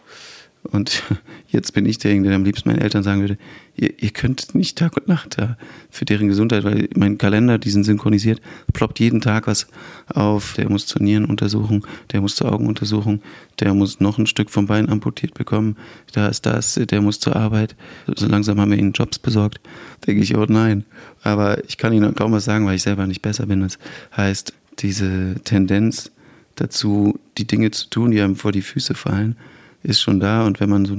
Und 0.65 1.03
jetzt 1.49 1.73
bin 1.73 1.87
ich 1.87 1.99
derjenige, 1.99 2.29
der 2.29 2.37
am 2.37 2.45
liebsten 2.45 2.69
meinen 2.69 2.81
Eltern 2.81 3.03
sagen 3.03 3.21
würde, 3.21 3.39
ihr, 3.77 3.93
ihr 4.03 4.11
könnt 4.11 4.55
nicht 4.55 4.79
Tag 4.79 4.97
und 4.97 5.09
Nacht 5.09 5.39
da 5.39 5.57
für 5.91 6.05
deren 6.05 6.29
Gesundheit, 6.29 6.65
weil 6.65 6.89
mein 6.95 7.19
Kalender, 7.19 7.59
die 7.59 7.71
sind 7.71 7.85
synchronisiert, 7.85 8.41
ploppt 8.73 9.01
jeden 9.01 9.21
Tag 9.21 9.47
was 9.47 9.67
auf. 10.09 10.55
Der 10.55 10.71
muss 10.71 10.87
zur 10.87 11.03
Nierenuntersuchung, 11.03 11.87
der 12.13 12.21
muss 12.21 12.37
zur 12.37 12.53
Augenuntersuchung, 12.53 13.23
der 13.61 13.75
muss 13.75 14.01
noch 14.01 14.19
ein 14.19 14.27
Stück 14.27 14.51
vom 14.51 14.67
Bein 14.67 14.89
amputiert 14.89 15.35
bekommen, 15.35 15.77
da 16.13 16.29
ist 16.29 16.47
das, 16.47 16.75
der 16.75 17.01
muss 17.01 17.21
zur 17.21 17.37
Arbeit. 17.37 17.77
So 18.15 18.27
langsam 18.27 18.61
haben 18.61 18.71
wir 18.71 18.79
ihnen 18.79 18.93
Jobs 18.93 19.19
besorgt. 19.19 19.61
Denke 20.07 20.23
ich, 20.23 20.37
oh 20.37 20.47
nein. 20.49 20.85
Aber 21.23 21.65
ich 21.65 21.79
kann 21.79 21.93
ihnen 21.93 22.15
kaum 22.15 22.33
was 22.33 22.45
sagen, 22.45 22.67
weil 22.67 22.77
ich 22.77 22.83
selber 22.83 23.07
nicht 23.07 23.23
besser 23.23 23.47
bin. 23.47 23.61
Das 23.61 23.79
heißt, 24.17 24.53
diese 24.79 25.37
Tendenz 25.45 26.11
dazu, 26.57 27.19
die 27.39 27.47
Dinge 27.47 27.71
zu 27.71 27.89
tun, 27.89 28.11
die 28.11 28.21
einem 28.21 28.37
vor 28.37 28.53
die 28.53 28.63
Füße 28.63 28.95
fallen, 28.95 29.37
ist 29.83 30.01
schon 30.01 30.21
da. 30.21 30.45
Und 30.47 30.61
wenn 30.61 30.71
man 30.71 30.85
so 30.85 30.97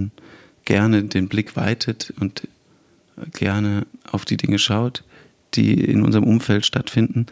gerne 0.66 1.04
den 1.04 1.28
Blick 1.28 1.56
weitet 1.56 2.14
und 2.20 2.48
gerne 3.34 3.86
auf 4.12 4.26
die 4.26 4.38
Dinge 4.38 4.60
schaut, 4.60 5.04
die 5.54 5.74
in 5.74 6.04
unserem 6.04 6.26
Umfeld 6.26 6.66
stattfinden, 6.66 7.28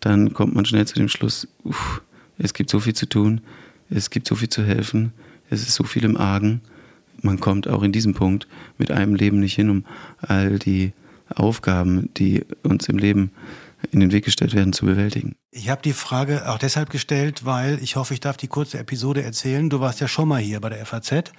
dann 0.00 0.32
kommt 0.34 0.54
man 0.54 0.64
schnell 0.64 0.86
zu 0.86 0.94
dem 0.94 1.08
Schluss, 1.08 1.48
uff, 1.64 2.02
es 2.38 2.52
gibt 2.52 2.70
so 2.70 2.80
viel 2.80 2.94
zu 2.94 3.06
tun, 3.06 3.40
es 3.90 4.10
gibt 4.10 4.26
so 4.26 4.34
viel 4.34 4.48
zu 4.48 4.62
helfen, 4.62 5.12
es 5.50 5.62
ist 5.62 5.74
so 5.74 5.84
viel 5.84 6.04
im 6.04 6.16
Argen. 6.16 6.60
Man 7.22 7.40
kommt 7.40 7.68
auch 7.68 7.82
in 7.82 7.92
diesem 7.92 8.14
Punkt 8.14 8.46
mit 8.76 8.90
einem 8.90 9.14
Leben 9.14 9.40
nicht 9.40 9.54
hin, 9.54 9.70
um 9.70 9.84
all 10.20 10.58
die 10.58 10.92
Aufgaben, 11.34 12.10
die 12.14 12.44
uns 12.62 12.88
im 12.88 12.98
Leben 12.98 13.30
in 13.92 14.00
den 14.00 14.12
Weg 14.12 14.24
gestellt 14.24 14.54
werden, 14.54 14.72
zu 14.72 14.86
bewältigen. 14.86 15.36
Ich 15.50 15.68
habe 15.68 15.82
die 15.82 15.92
Frage 15.92 16.48
auch 16.48 16.58
deshalb 16.58 16.90
gestellt, 16.90 17.44
weil 17.44 17.78
ich 17.82 17.96
hoffe, 17.96 18.14
ich 18.14 18.20
darf 18.20 18.36
die 18.36 18.48
kurze 18.48 18.78
Episode 18.78 19.22
erzählen. 19.22 19.70
Du 19.70 19.80
warst 19.80 20.00
ja 20.00 20.08
schon 20.08 20.28
mal 20.28 20.40
hier 20.40 20.60
bei 20.60 20.70
der 20.70 20.84
FAZ. 20.84 21.32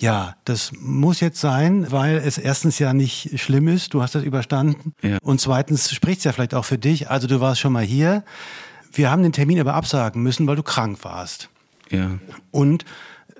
Ja, 0.00 0.36
das 0.44 0.72
muss 0.78 1.20
jetzt 1.20 1.40
sein, 1.40 1.90
weil 1.90 2.16
es 2.16 2.38
erstens 2.38 2.78
ja 2.78 2.92
nicht 2.92 3.40
schlimm 3.40 3.68
ist, 3.68 3.94
du 3.94 4.02
hast 4.02 4.14
das 4.14 4.24
überstanden. 4.24 4.92
Ja. 5.02 5.18
Und 5.22 5.40
zweitens 5.40 5.90
spricht 5.92 6.18
es 6.18 6.24
ja 6.24 6.32
vielleicht 6.32 6.54
auch 6.54 6.64
für 6.64 6.78
dich. 6.78 7.10
Also 7.10 7.26
du 7.26 7.40
warst 7.40 7.60
schon 7.60 7.72
mal 7.72 7.84
hier. 7.84 8.24
Wir 8.92 9.10
haben 9.10 9.22
den 9.22 9.32
Termin 9.32 9.60
aber 9.60 9.74
absagen 9.74 10.22
müssen, 10.22 10.46
weil 10.46 10.56
du 10.56 10.62
krank 10.62 10.98
warst. 11.02 11.48
Ja. 11.90 12.10
Und 12.50 12.84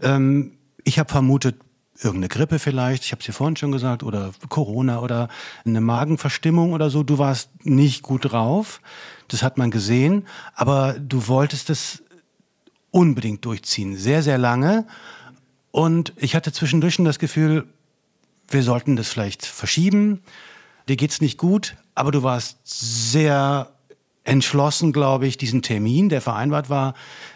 ähm, 0.02 0.52
ich 0.84 0.98
habe 0.98 1.10
vermutet, 1.10 1.56
irgendeine 1.98 2.28
Grippe 2.28 2.58
vielleicht, 2.58 3.04
ich 3.04 3.12
habe 3.12 3.20
es 3.20 3.26
dir 3.26 3.32
vorhin 3.32 3.56
schon 3.56 3.72
gesagt, 3.72 4.02
oder 4.02 4.32
Corona 4.48 5.00
oder 5.00 5.28
eine 5.64 5.80
Magenverstimmung 5.80 6.72
oder 6.72 6.90
so. 6.90 7.02
Du 7.02 7.18
warst 7.18 7.50
nicht 7.64 8.02
gut 8.02 8.32
drauf, 8.32 8.80
das 9.28 9.42
hat 9.42 9.58
man 9.58 9.70
gesehen, 9.70 10.26
aber 10.54 10.94
du 10.94 11.28
wolltest 11.28 11.70
es 11.70 12.02
unbedingt 12.90 13.44
durchziehen, 13.44 13.96
sehr, 13.96 14.22
sehr 14.22 14.38
lange. 14.38 14.86
Und 15.74 16.12
ich 16.14 16.36
hatte 16.36 16.52
zwischendurch 16.52 16.98
das 16.98 17.18
Gefühl, 17.18 17.66
wir 18.46 18.62
sollten 18.62 18.94
das 18.94 19.08
vielleicht 19.08 19.44
verschieben. 19.44 20.22
Dir 20.88 20.94
geht's 20.94 21.20
nicht 21.20 21.36
gut, 21.36 21.74
aber 21.96 22.12
du 22.12 22.22
warst 22.22 22.58
sehr 22.62 23.72
entschlossen, 24.22 24.92
glaube 24.92 25.26
ich, 25.26 25.36
diesen 25.36 25.62
Termin, 25.62 26.10
der 26.10 26.20
vereinbart 26.20 26.70
war, 26.70 26.94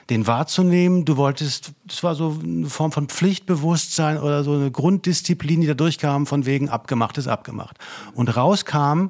den 0.09 0.29
wahrzunehmen. 0.29 1.05
Du 1.05 1.17
wolltest, 1.17 1.73
das 1.85 2.05
war 2.05 2.15
so 2.15 2.39
eine 2.41 2.69
Form 2.69 2.93
von 2.93 3.09
Pflichtbewusstsein 3.09 4.19
oder 4.19 4.45
so 4.45 4.53
eine 4.53 4.71
Grunddisziplin, 4.71 5.61
die 5.63 5.67
da 5.67 5.75
durchkam, 5.75 6.25
von 6.25 6.47
wegen 6.47 6.69
abgemacht 6.69 7.19
ist 7.19 7.27
abgemacht. 7.27 7.77
Und 8.15 8.37
rauskam, 8.37 9.09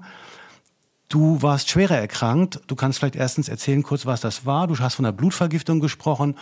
du 1.10 1.42
warst 1.42 1.68
schwerer 1.68 1.98
erkrankt. 1.98 2.62
Du 2.66 2.76
kannst 2.76 2.98
vielleicht 2.98 3.16
erstens 3.16 3.50
erzählen 3.50 3.82
kurz, 3.82 4.06
was 4.06 4.22
das 4.22 4.46
war. 4.46 4.68
Du 4.68 4.78
hast 4.78 4.94
von 4.94 5.04
der 5.04 5.12
Blutvergiftung 5.12 5.80
gesprochen. 5.80 6.34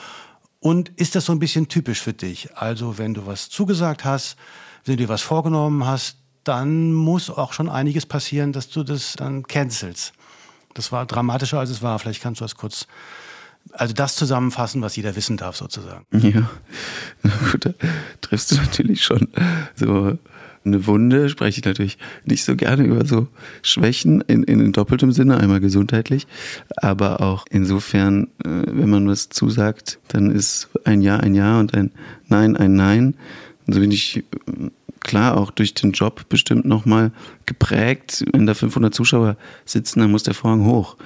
Und 0.67 0.89
ist 0.97 1.15
das 1.15 1.27
so 1.27 1.33
ein 1.33 1.39
bisschen 1.39 1.69
typisch 1.69 2.01
für 2.01 2.13
dich? 2.13 2.49
Also, 2.57 2.99
wenn 2.99 3.15
du 3.15 3.25
was 3.25 3.49
zugesagt 3.49 4.05
hast, 4.05 4.37
wenn 4.85 4.97
du 4.97 5.05
dir 5.05 5.09
was 5.09 5.23
vorgenommen 5.23 5.87
hast, 5.87 6.17
dann 6.43 6.93
muss 6.93 7.31
auch 7.31 7.53
schon 7.53 7.69
einiges 7.69 8.05
passieren, 8.05 8.53
dass 8.53 8.69
du 8.69 8.83
das 8.83 9.13
dann 9.13 9.45
cancelst. 9.45 10.13
Das 10.75 10.91
war 10.91 11.07
dramatischer, 11.07 11.61
als 11.61 11.71
es 11.71 11.83
war. 11.83 12.01
Vielleicht 12.01 12.21
kannst 12.21 12.41
du 12.41 12.45
das 12.45 12.57
kurz, 12.57 12.89
also 13.75 13.95
das 13.95 14.17
zusammenfassen, 14.17 14.83
was 14.83 14.97
jeder 14.97 15.15
wissen 15.15 15.37
darf, 15.37 15.55
sozusagen. 15.55 16.05
Ja, 16.11 16.51
gut, 17.53 17.65
da 17.65 17.71
triffst 18.21 18.51
du 18.51 18.57
natürlich 18.57 19.05
schon 19.05 19.29
so 19.77 20.19
eine 20.67 20.87
Wunde, 20.87 21.29
spreche 21.29 21.61
ich 21.61 21.65
natürlich 21.65 21.99
nicht 22.25 22.45
so 22.45 22.57
gerne 22.57 22.85
über 22.85 23.05
so 23.07 23.29
Schwächen 23.63 24.21
in, 24.23 24.43
in 24.43 24.73
doppeltem 24.73 25.13
Sinne, 25.13 25.39
einmal 25.39 25.61
gesundheitlich, 25.61 26.27
aber 26.77 27.21
auch 27.21 27.45
insofern, 27.51 28.25
äh, 28.45 28.49
wenn 28.67 28.91
man 28.91 29.09
was 29.09 29.29
zusagt, 29.29 29.99
dann 30.09 30.31
ist 30.31 30.69
ein 30.85 31.01
Ja 31.01 31.17
ein 31.19 31.35
Ja 31.35 31.59
und 31.59 31.75
ein 31.75 31.93
Nein 32.29 32.57
ein 32.57 32.75
Nein. 32.75 33.15
Und 33.67 33.75
so 33.75 33.81
bin 33.81 33.91
ich 33.91 34.25
klar 35.01 35.37
auch 35.37 35.51
durch 35.53 35.73
den 35.75 35.93
Job 35.93 36.29
bestimmt 36.29 36.65
nochmal 36.65 37.13
geprägt. 37.47 38.25
Wenn 38.33 38.47
da 38.47 38.55
500 38.55 38.93
Zuschauer 38.93 39.37
sitzen, 39.65 40.01
dann 40.01 40.11
muss 40.11 40.25
der 40.25 40.35
Vorhang 40.35 40.65
hoch. 40.65 40.97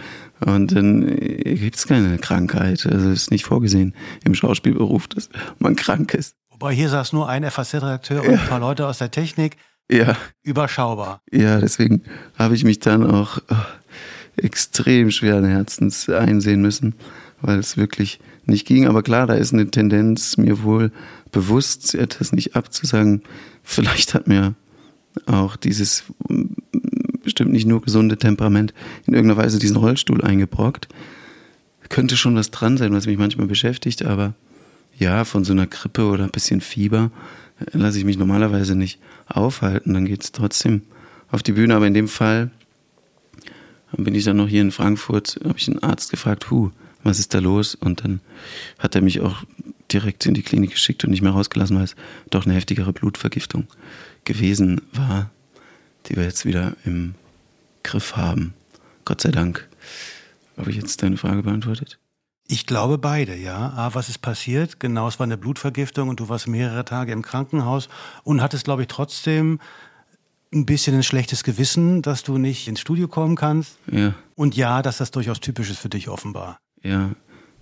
Und 0.40 0.74
dann 0.74 1.16
gibt 1.16 1.76
es 1.76 1.86
keine 1.86 2.16
Krankheit. 2.18 2.86
Also 2.86 3.10
ist 3.10 3.30
nicht 3.30 3.44
vorgesehen 3.44 3.94
im 4.24 4.34
Schauspielberuf, 4.34 5.06
dass 5.08 5.28
man 5.58 5.76
krank 5.76 6.14
ist. 6.14 6.34
Wobei 6.60 6.74
hier 6.74 6.90
saß 6.90 7.14
nur 7.14 7.26
ein 7.26 7.50
FAZ-Redakteur 7.50 8.22
und 8.22 8.34
ein 8.34 8.46
paar 8.46 8.60
Leute 8.60 8.86
aus 8.86 8.98
der 8.98 9.10
Technik. 9.10 9.56
Ja. 9.90 10.14
Überschaubar. 10.42 11.22
Ja, 11.32 11.58
deswegen 11.58 12.02
habe 12.38 12.54
ich 12.54 12.64
mich 12.64 12.80
dann 12.80 13.10
auch 13.10 13.38
oh, 13.50 13.56
extrem 14.36 15.10
schweren 15.10 15.46
Herzens 15.46 16.10
einsehen 16.10 16.60
müssen, 16.60 16.94
weil 17.40 17.58
es 17.58 17.78
wirklich 17.78 18.20
nicht 18.44 18.66
ging. 18.66 18.86
Aber 18.86 19.02
klar, 19.02 19.26
da 19.26 19.34
ist 19.34 19.54
eine 19.54 19.70
Tendenz, 19.70 20.36
mir 20.36 20.62
wohl 20.62 20.92
bewusst 21.32 21.94
etwas 21.94 22.32
nicht 22.32 22.54
abzusagen. 22.56 23.22
Vielleicht 23.62 24.12
hat 24.12 24.28
mir 24.28 24.54
auch 25.24 25.56
dieses 25.56 26.04
bestimmt 27.24 27.52
nicht 27.52 27.66
nur 27.66 27.80
gesunde 27.80 28.18
Temperament 28.18 28.74
in 29.06 29.14
irgendeiner 29.14 29.42
Weise 29.42 29.58
diesen 29.58 29.76
Rollstuhl 29.76 30.22
eingebrockt. 30.22 30.88
Könnte 31.88 32.18
schon 32.18 32.36
was 32.36 32.50
dran 32.50 32.76
sein, 32.76 32.92
was 32.92 33.06
mich 33.06 33.16
manchmal 33.16 33.46
beschäftigt, 33.46 34.04
aber 34.04 34.34
ja, 35.00 35.24
von 35.24 35.44
so 35.44 35.52
einer 35.52 35.66
Grippe 35.66 36.04
oder 36.04 36.24
ein 36.24 36.30
bisschen 36.30 36.60
Fieber 36.60 37.10
äh, 37.58 37.76
lasse 37.76 37.98
ich 37.98 38.04
mich 38.04 38.18
normalerweise 38.18 38.76
nicht 38.76 39.00
aufhalten. 39.26 39.94
Dann 39.94 40.04
geht 40.04 40.22
es 40.22 40.32
trotzdem 40.32 40.82
auf 41.30 41.42
die 41.42 41.52
Bühne. 41.52 41.74
Aber 41.74 41.86
in 41.86 41.94
dem 41.94 42.06
Fall 42.06 42.50
bin 43.96 44.14
ich 44.14 44.24
dann 44.24 44.36
noch 44.36 44.48
hier 44.48 44.60
in 44.60 44.70
Frankfurt, 44.70 45.40
habe 45.42 45.58
ich 45.58 45.68
einen 45.68 45.82
Arzt 45.82 46.10
gefragt, 46.10 46.50
hu, 46.50 46.70
was 47.02 47.18
ist 47.18 47.34
da 47.34 47.38
los? 47.38 47.74
Und 47.74 48.04
dann 48.04 48.20
hat 48.78 48.94
er 48.94 49.00
mich 49.00 49.20
auch 49.20 49.42
direkt 49.90 50.26
in 50.26 50.34
die 50.34 50.42
Klinik 50.42 50.72
geschickt 50.72 51.02
und 51.02 51.10
nicht 51.10 51.22
mehr 51.22 51.32
rausgelassen, 51.32 51.76
weil 51.76 51.84
es 51.84 51.96
doch 52.28 52.44
eine 52.44 52.54
heftigere 52.54 52.92
Blutvergiftung 52.92 53.66
gewesen 54.24 54.82
war, 54.92 55.30
die 56.06 56.16
wir 56.16 56.24
jetzt 56.24 56.44
wieder 56.44 56.76
im 56.84 57.14
Griff 57.82 58.16
haben. 58.16 58.52
Gott 59.06 59.22
sei 59.22 59.30
Dank. 59.30 59.66
Habe 60.58 60.70
ich 60.70 60.76
jetzt 60.76 61.02
deine 61.02 61.16
Frage 61.16 61.42
beantwortet? 61.42 61.99
Ich 62.52 62.66
glaube 62.66 62.98
beide, 62.98 63.36
ja. 63.36 63.72
A, 63.76 63.94
was 63.94 64.08
ist 64.08 64.18
passiert? 64.18 64.80
Genau, 64.80 65.06
es 65.06 65.20
war 65.20 65.24
eine 65.24 65.38
Blutvergiftung 65.38 66.08
und 66.08 66.18
du 66.18 66.28
warst 66.28 66.48
mehrere 66.48 66.84
Tage 66.84 67.12
im 67.12 67.22
Krankenhaus 67.22 67.88
und 68.24 68.42
hattest, 68.42 68.64
glaube 68.64 68.82
ich, 68.82 68.88
trotzdem 68.88 69.60
ein 70.52 70.66
bisschen 70.66 70.96
ein 70.96 71.04
schlechtes 71.04 71.44
Gewissen, 71.44 72.02
dass 72.02 72.24
du 72.24 72.38
nicht 72.38 72.66
ins 72.66 72.80
Studio 72.80 73.06
kommen 73.06 73.36
kannst. 73.36 73.78
Ja. 73.88 74.14
Und 74.34 74.56
ja, 74.56 74.82
dass 74.82 74.98
das 74.98 75.12
durchaus 75.12 75.38
typisch 75.38 75.70
ist 75.70 75.78
für 75.78 75.88
dich 75.88 76.08
offenbar. 76.08 76.58
Ja. 76.82 77.10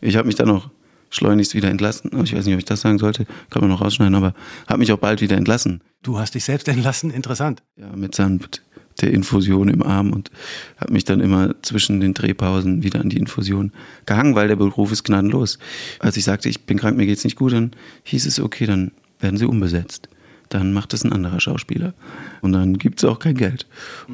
Ich 0.01 0.17
habe 0.17 0.27
mich 0.27 0.37
dann 0.37 0.49
auch 0.49 0.71
schleunigst 1.11 1.55
wieder 1.55 1.69
entlassen. 1.69 2.11
Ich 2.25 2.35
weiß 2.35 2.47
nicht, 2.47 2.55
ob 2.55 2.61
ich 2.61 2.65
das 2.65 2.81
sagen 2.81 2.99
sollte, 2.99 3.27
kann 3.51 3.61
man 3.61 3.69
noch 3.69 3.83
rausschneiden, 3.83 4.15
aber 4.15 4.33
habe 4.67 4.79
mich 4.79 4.91
auch 4.91 4.99
bald 4.99 5.21
wieder 5.21 5.37
entlassen. 5.37 5.83
Du 6.03 6.19
hast 6.19 6.35
dich 6.35 6.45
selbst 6.45 6.67
entlassen, 6.69 7.11
interessant. 7.11 7.63
Ja, 7.77 7.95
mit 7.95 8.15
Sand 8.15 8.63
der 9.01 9.13
Infusion 9.13 9.69
im 9.69 9.83
Arm 9.83 10.13
und 10.13 10.31
habe 10.79 10.93
mich 10.93 11.05
dann 11.05 11.21
immer 11.21 11.55
zwischen 11.63 12.01
den 12.01 12.15
Drehpausen 12.15 12.83
wieder 12.83 13.01
an 13.01 13.09
die 13.09 13.19
Infusion 13.19 13.73
gehangen, 14.07 14.35
weil 14.35 14.49
der 14.49 14.57
Beruf 14.57 14.93
ist 14.93 15.05
gnadenlos. 15.05 15.59
Als 16.01 16.17
ich 16.17 16.25
sagte, 16.25 16.49
ich 16.49 16.63
bin 16.63 16.79
krank, 16.79 16.97
mir 16.97 17.07
geht's 17.07 17.25
nicht 17.25 17.37
gut, 17.37 17.53
dann 17.53 17.73
hieß 18.05 18.27
es, 18.27 18.41
okay, 18.41 18.67
dann 18.67 18.91
werden 19.21 19.37
sie 19.37 19.47
umbesetzt. 19.47 20.09
Dann 20.49 20.73
macht 20.73 20.95
es 20.95 21.05
ein 21.05 21.13
anderer 21.13 21.41
Schauspieler. 21.41 21.93
Und 22.41 22.53
dann 22.53 22.79
gibt 22.79 23.01
es 23.01 23.05
auch 23.05 23.19
kein 23.19 23.37
Geld. 23.37 23.67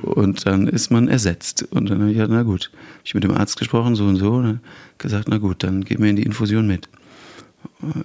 Und 0.03 0.47
dann 0.47 0.67
ist 0.67 0.91
man 0.91 1.07
ersetzt. 1.07 1.63
Und 1.71 1.89
dann 1.89 2.01
habe 2.01 2.11
ich 2.11 2.17
gesagt, 2.17 2.33
na 2.33 2.43
gut, 2.43 2.71
habe 2.73 3.03
ich 3.05 3.15
mit 3.15 3.25
dem 3.25 3.31
Arzt 3.31 3.59
gesprochen, 3.59 3.95
so 3.95 4.05
und 4.05 4.17
so, 4.17 4.33
und 4.33 4.61
gesagt, 4.99 5.29
na 5.29 5.39
gut, 5.39 5.63
dann 5.63 5.85
gehen 5.85 6.03
wir 6.03 6.11
in 6.11 6.17
die 6.17 6.25
Infusion 6.25 6.67
mit 6.67 6.89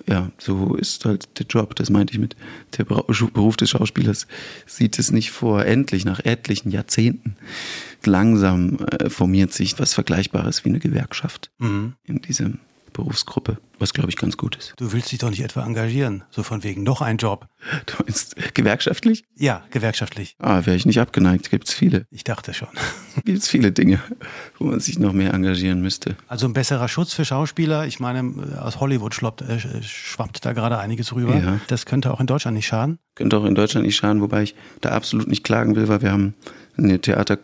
ja, 0.08 0.32
so 0.38 0.76
ist 0.76 1.06
halt 1.06 1.40
der 1.40 1.46
Job, 1.48 1.76
das 1.76 1.90
meinte 1.90 2.14
ich 2.14 2.20
mit 2.20 2.36
der 2.78 2.86
Beruf 2.86 3.58
des 3.58 3.70
Schauspielers, 3.70 4.28
sieht 4.66 5.00
es 5.00 5.12
nicht 5.12 5.32
vor, 5.32 5.66
endlich 5.66 6.06
nach 6.06 6.20
etlichen 6.20 6.72
Jahrzehnten 6.72 7.36
langsam 8.06 8.78
äh, 8.92 9.10
formiert 9.10 9.54
sich 9.54 9.80
was 9.80 9.94
Vergleichbares 9.94 10.64
wie 10.66 10.70
eine 10.70 10.80
Gewerkschaft 10.80 11.52
mhm. 11.60 11.94
in 12.06 12.22
diesem 12.22 12.60
Berufsgruppe, 13.00 13.60
was 13.80 13.94
glaube 13.94 14.10
ich 14.10 14.18
ganz 14.18 14.36
gut 14.36 14.58
ist. 14.58 14.74
Du 14.78 14.92
willst 14.92 15.12
dich 15.12 15.20
doch 15.20 15.30
nicht 15.30 15.42
etwa 15.42 15.66
engagieren, 15.66 16.24
so 16.32 16.44
von 16.44 16.64
wegen 16.64 16.84
noch 16.84 17.02
ein 17.02 17.16
Job. 17.16 17.48
Du 17.86 17.94
meinst 18.04 18.36
gewerkschaftlich? 18.54 19.24
Ja, 19.36 19.64
gewerkschaftlich. 19.72 20.36
Ah, 20.40 20.66
wäre 20.66 20.76
ich 20.76 20.86
nicht 20.86 21.00
abgeneigt, 21.00 21.50
gibt 21.50 21.70
es 21.70 21.74
viele. 21.74 22.06
Ich 22.12 22.26
dachte 22.26 22.54
schon. 22.54 22.68
Gibt 23.26 23.40
es 23.40 23.48
viele 23.48 23.72
Dinge, 23.72 24.00
wo 24.58 24.66
man 24.66 24.82
sich 24.82 25.00
noch 25.00 25.14
mehr 25.14 25.34
engagieren 25.34 25.82
müsste. 25.82 26.16
Also 26.28 26.46
ein 26.46 26.54
besserer 26.54 26.90
Schutz 26.90 27.14
für 27.14 27.24
Schauspieler, 27.24 27.86
ich 27.88 28.00
meine, 28.00 28.60
aus 28.62 28.80
Hollywood 28.80 29.16
schloppt, 29.16 29.42
äh, 29.42 29.60
schwappt 29.82 30.46
da 30.46 30.54
gerade 30.54 30.78
einiges 30.78 31.14
rüber. 31.16 31.36
Ja. 31.38 31.60
Das 31.68 31.86
könnte 31.86 32.14
auch 32.14 32.20
in 32.20 32.28
Deutschland 32.28 32.56
nicht 32.56 32.68
schaden. 32.68 33.00
Könnte 33.16 33.38
auch 33.38 33.46
in 33.46 33.56
Deutschland 33.56 33.86
nicht 33.86 33.96
schaden, 33.96 34.22
wobei 34.22 34.44
ich 34.44 34.56
da 34.82 34.90
absolut 34.90 35.28
nicht 35.28 35.44
klagen 35.44 35.76
will, 35.76 35.88
weil 35.88 36.02
wir 36.02 36.12
haben 36.12 36.34
eine 36.78 37.00
Theater 37.00 37.38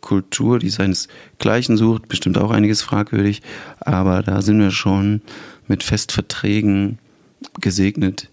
Kultur, 0.00 0.58
die 0.58 0.70
seinesgleichen 0.70 1.76
sucht, 1.76 2.08
bestimmt 2.08 2.38
auch 2.38 2.50
einiges 2.50 2.82
fragwürdig, 2.82 3.42
aber 3.80 4.22
da 4.22 4.42
sind 4.42 4.58
wir 4.58 4.70
schon 4.70 5.22
mit 5.68 5.82
Festverträgen 5.82 6.98
gesegnet, 7.60 8.28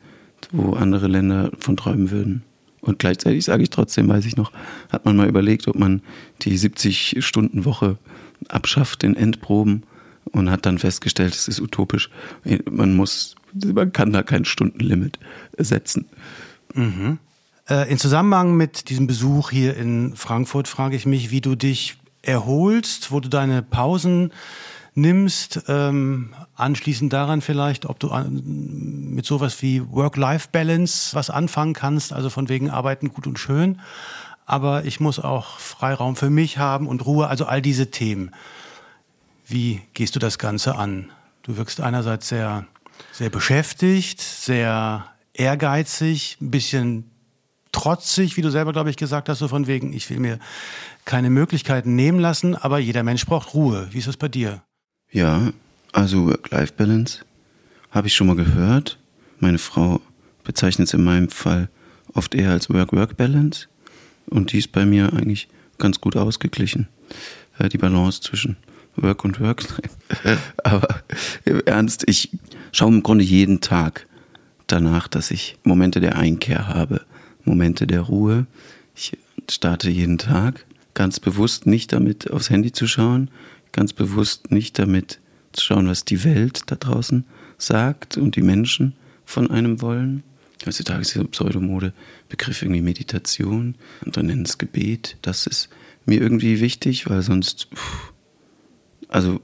wo 0.52 0.74
andere 0.74 1.08
Länder 1.08 1.52
von 1.60 1.78
träumen 1.78 2.12
würden. 2.12 2.44
Und 2.82 3.00
gleichzeitig 3.00 3.44
sage 3.44 3.64
ich 3.64 3.70
trotzdem, 3.70 4.08
weiß 4.08 4.26
ich 4.26 4.38
noch, 4.38 4.52
hat 4.90 5.06
man 5.06 5.18
mal 5.18 5.28
überlegt, 5.28 5.68
ob 5.68 5.78
man 5.78 6.02
die 6.42 6.58
70-Stunden-Woche 6.58 7.98
abschafft 8.48 9.04
in 9.04 9.16
Endproben 9.16 9.84
und 10.32 10.50
hat 10.50 10.66
dann 10.66 10.78
festgestellt, 10.78 11.34
es 11.34 11.48
ist 11.48 11.60
utopisch. 11.60 12.10
Man 12.70 12.96
muss, 12.96 13.36
man 13.54 13.92
kann 13.92 14.14
da 14.14 14.24
kein 14.24 14.46
Stundenlimit 14.46 15.20
setzen. 15.58 16.06
Mhm. 16.74 17.18
Äh, 17.70 17.92
in 17.92 17.98
Zusammenhang 17.98 18.56
mit 18.56 18.90
diesem 18.90 19.08
Besuch 19.08 19.50
hier 19.50 19.76
in 19.76 20.16
Frankfurt 20.16 20.68
frage 20.68 20.96
ich 20.96 21.06
mich, 21.06 21.32
wie 21.32 21.42
du 21.42 21.56
dich 21.56 21.98
erholst, 22.22 23.12
wo 23.12 23.20
du 23.20 23.30
deine 23.30 23.62
Pausen 23.62 24.32
nimmst, 24.96 25.62
ähm, 25.68 26.34
anschließend 26.56 27.14
daran 27.14 27.42
vielleicht, 27.42 27.86
ob 27.86 28.00
du 28.00 28.10
an, 28.10 28.42
mit 29.14 29.26
sowas 29.26 29.62
wie 29.62 29.84
Work-Life-Balance 29.92 31.16
was 31.16 31.30
anfangen 31.30 31.74
kannst, 31.74 32.14
also 32.14 32.30
von 32.30 32.50
wegen 32.50 32.70
Arbeiten 32.70 33.10
gut 33.10 33.28
und 33.28 33.38
schön, 33.38 33.80
aber 34.46 34.86
ich 34.86 35.00
muss 35.00 35.20
auch 35.20 35.60
Freiraum 35.60 36.16
für 36.16 36.32
mich 36.32 36.58
haben 36.58 36.88
und 36.88 37.06
Ruhe, 37.06 37.28
also 37.28 37.46
all 37.46 37.62
diese 37.62 37.92
Themen. 37.92 38.32
Wie 39.46 39.82
gehst 39.94 40.16
du 40.16 40.20
das 40.20 40.40
Ganze 40.40 40.76
an? 40.76 41.12
Du 41.44 41.58
wirkst 41.58 41.80
einerseits 41.80 42.30
sehr, 42.30 42.66
sehr 43.12 43.30
beschäftigt, 43.30 44.20
sehr 44.20 45.06
ehrgeizig, 45.34 46.38
ein 46.42 46.50
bisschen 46.50 47.12
trotzig, 47.72 48.38
wie 48.38 48.42
du 48.42 48.50
selber, 48.50 48.74
glaube 48.74 48.90
ich, 48.90 48.98
gesagt 48.98 49.30
hast, 49.30 49.40
so 49.40 49.48
von 49.48 49.68
wegen, 49.68 49.94
ich 49.94 50.10
will 50.10 50.20
mir 50.20 50.40
keine 51.06 51.30
Möglichkeiten 51.30 51.96
nehmen 51.96 52.20
lassen, 52.20 52.56
aber 52.56 52.80
jeder 52.80 53.04
Mensch 53.04 53.26
braucht 53.26 53.54
Ruhe. 53.54 53.88
Wie 53.92 54.00
ist 54.00 54.08
das 54.08 54.18
bei 54.18 54.28
dir? 54.28 54.64
Ja, 55.12 55.52
also 55.94 56.28
Work-Life-Balance 56.28 57.20
habe 57.92 58.08
ich 58.08 58.16
schon 58.16 58.28
mal 58.28 58.36
gehört. 58.36 59.00
Meine 59.40 59.58
Frau 59.58 60.02
bezeichnet 60.44 60.88
es 60.88 60.94
in 60.94 61.04
meinem 61.04 61.30
Fall 61.30 61.70
oft 62.14 62.36
eher 62.36 62.52
als 62.52 62.70
Work-Work-Balance 62.70 63.68
und 64.30 64.52
die 64.52 64.60
ist 64.60 64.72
bei 64.72 64.86
mir 64.86 65.14
eigentlich 65.14 65.48
ganz 65.78 66.02
gut 66.02 66.16
ausgeglichen. 66.16 66.88
Die 67.72 67.78
Balance 67.78 68.22
zwischen 68.22 68.58
Work 68.96 69.24
und 69.24 69.40
Work. 69.40 69.64
Aber 70.64 71.02
im 71.46 71.62
Ernst, 71.66 72.04
ich 72.08 72.32
schaue 72.72 72.90
im 72.90 73.04
Grunde 73.04 73.24
jeden 73.24 73.62
Tag 73.62 74.06
danach, 74.68 75.08
dass 75.08 75.32
ich 75.32 75.58
Momente 75.64 76.00
der 76.00 76.18
Einkehr 76.18 76.68
habe. 76.68 77.02
Momente 77.48 77.88
der 77.88 78.02
Ruhe. 78.02 78.46
Ich 78.96 79.18
starte 79.50 79.90
jeden 79.90 80.18
Tag 80.18 80.66
ganz 80.94 81.20
bewusst 81.20 81.68
nicht 81.68 81.94
damit 81.94 82.32
aufs 82.32 82.50
Handy 82.50 82.72
zu 82.72 82.88
schauen, 82.88 83.30
ganz 83.72 83.94
bewusst 83.94 84.52
nicht 84.52 84.80
damit 84.80 85.20
zu 85.54 85.64
schauen, 85.64 85.88
was 85.88 86.06
die 86.06 86.24
Welt 86.24 86.62
da 86.68 86.76
draußen 86.76 87.24
sagt 87.58 88.18
und 88.18 88.36
die 88.36 88.42
Menschen 88.42 88.96
von 89.24 89.52
einem 89.52 89.82
wollen. 89.82 90.24
Heutzutage 90.66 91.02
ist 91.02 91.14
dieser 91.14 91.26
Pseudomode 91.26 91.94
Begriff 92.30 92.64
irgendwie 92.64 92.82
Meditation 92.82 93.76
und 94.04 94.18
dann 94.18 94.26
nennen 94.26 94.44
es 94.44 94.58
Gebet. 94.58 95.18
Das 95.22 95.46
ist 95.46 95.70
mir 96.06 96.20
irgendwie 96.20 96.62
wichtig, 96.62 97.08
weil 97.10 97.22
sonst, 97.22 97.68
also 99.08 99.40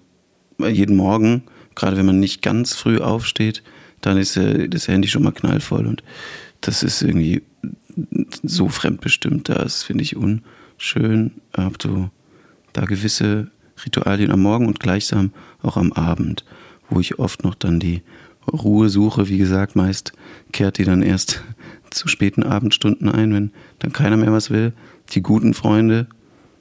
jeden 0.57 0.95
Morgen, 0.95 1.43
gerade 1.75 1.97
wenn 1.97 2.05
man 2.05 2.19
nicht 2.19 2.41
ganz 2.41 2.73
früh 2.73 2.97
aufsteht, 2.97 3.61
dann 4.01 4.17
ist 4.17 4.37
das 4.37 4.87
Handy 4.87 5.07
schon 5.07 5.23
mal 5.23 5.31
knallvoll 5.31 5.85
und 5.85 6.03
das 6.61 6.81
ist 6.81 7.01
irgendwie 7.03 7.43
so 8.43 8.69
fremdbestimmt 8.69 9.49
das 9.49 9.83
finde 9.83 10.03
ich 10.03 10.15
unschön. 10.15 11.31
Hab 11.55 11.81
so 11.81 12.09
da 12.73 12.85
gewisse 12.85 13.51
Ritualien 13.85 14.31
am 14.31 14.41
Morgen 14.41 14.67
und 14.67 14.79
gleichsam 14.79 15.31
auch 15.61 15.77
am 15.77 15.93
Abend, 15.93 16.45
wo 16.89 16.99
ich 16.99 17.19
oft 17.19 17.43
noch 17.43 17.55
dann 17.55 17.79
die 17.79 18.01
Ruhe 18.51 18.89
suche. 18.89 19.29
Wie 19.29 19.37
gesagt, 19.37 19.75
meist 19.75 20.13
kehrt 20.51 20.77
die 20.77 20.83
dann 20.83 21.01
erst 21.01 21.43
zu 21.89 22.07
späten 22.07 22.43
Abendstunden 22.43 23.09
ein, 23.09 23.33
wenn 23.33 23.51
dann 23.79 23.93
keiner 23.93 24.17
mehr 24.17 24.31
was 24.31 24.49
will. 24.49 24.73
Die 25.11 25.21
guten 25.21 25.53
Freunde, 25.53 26.07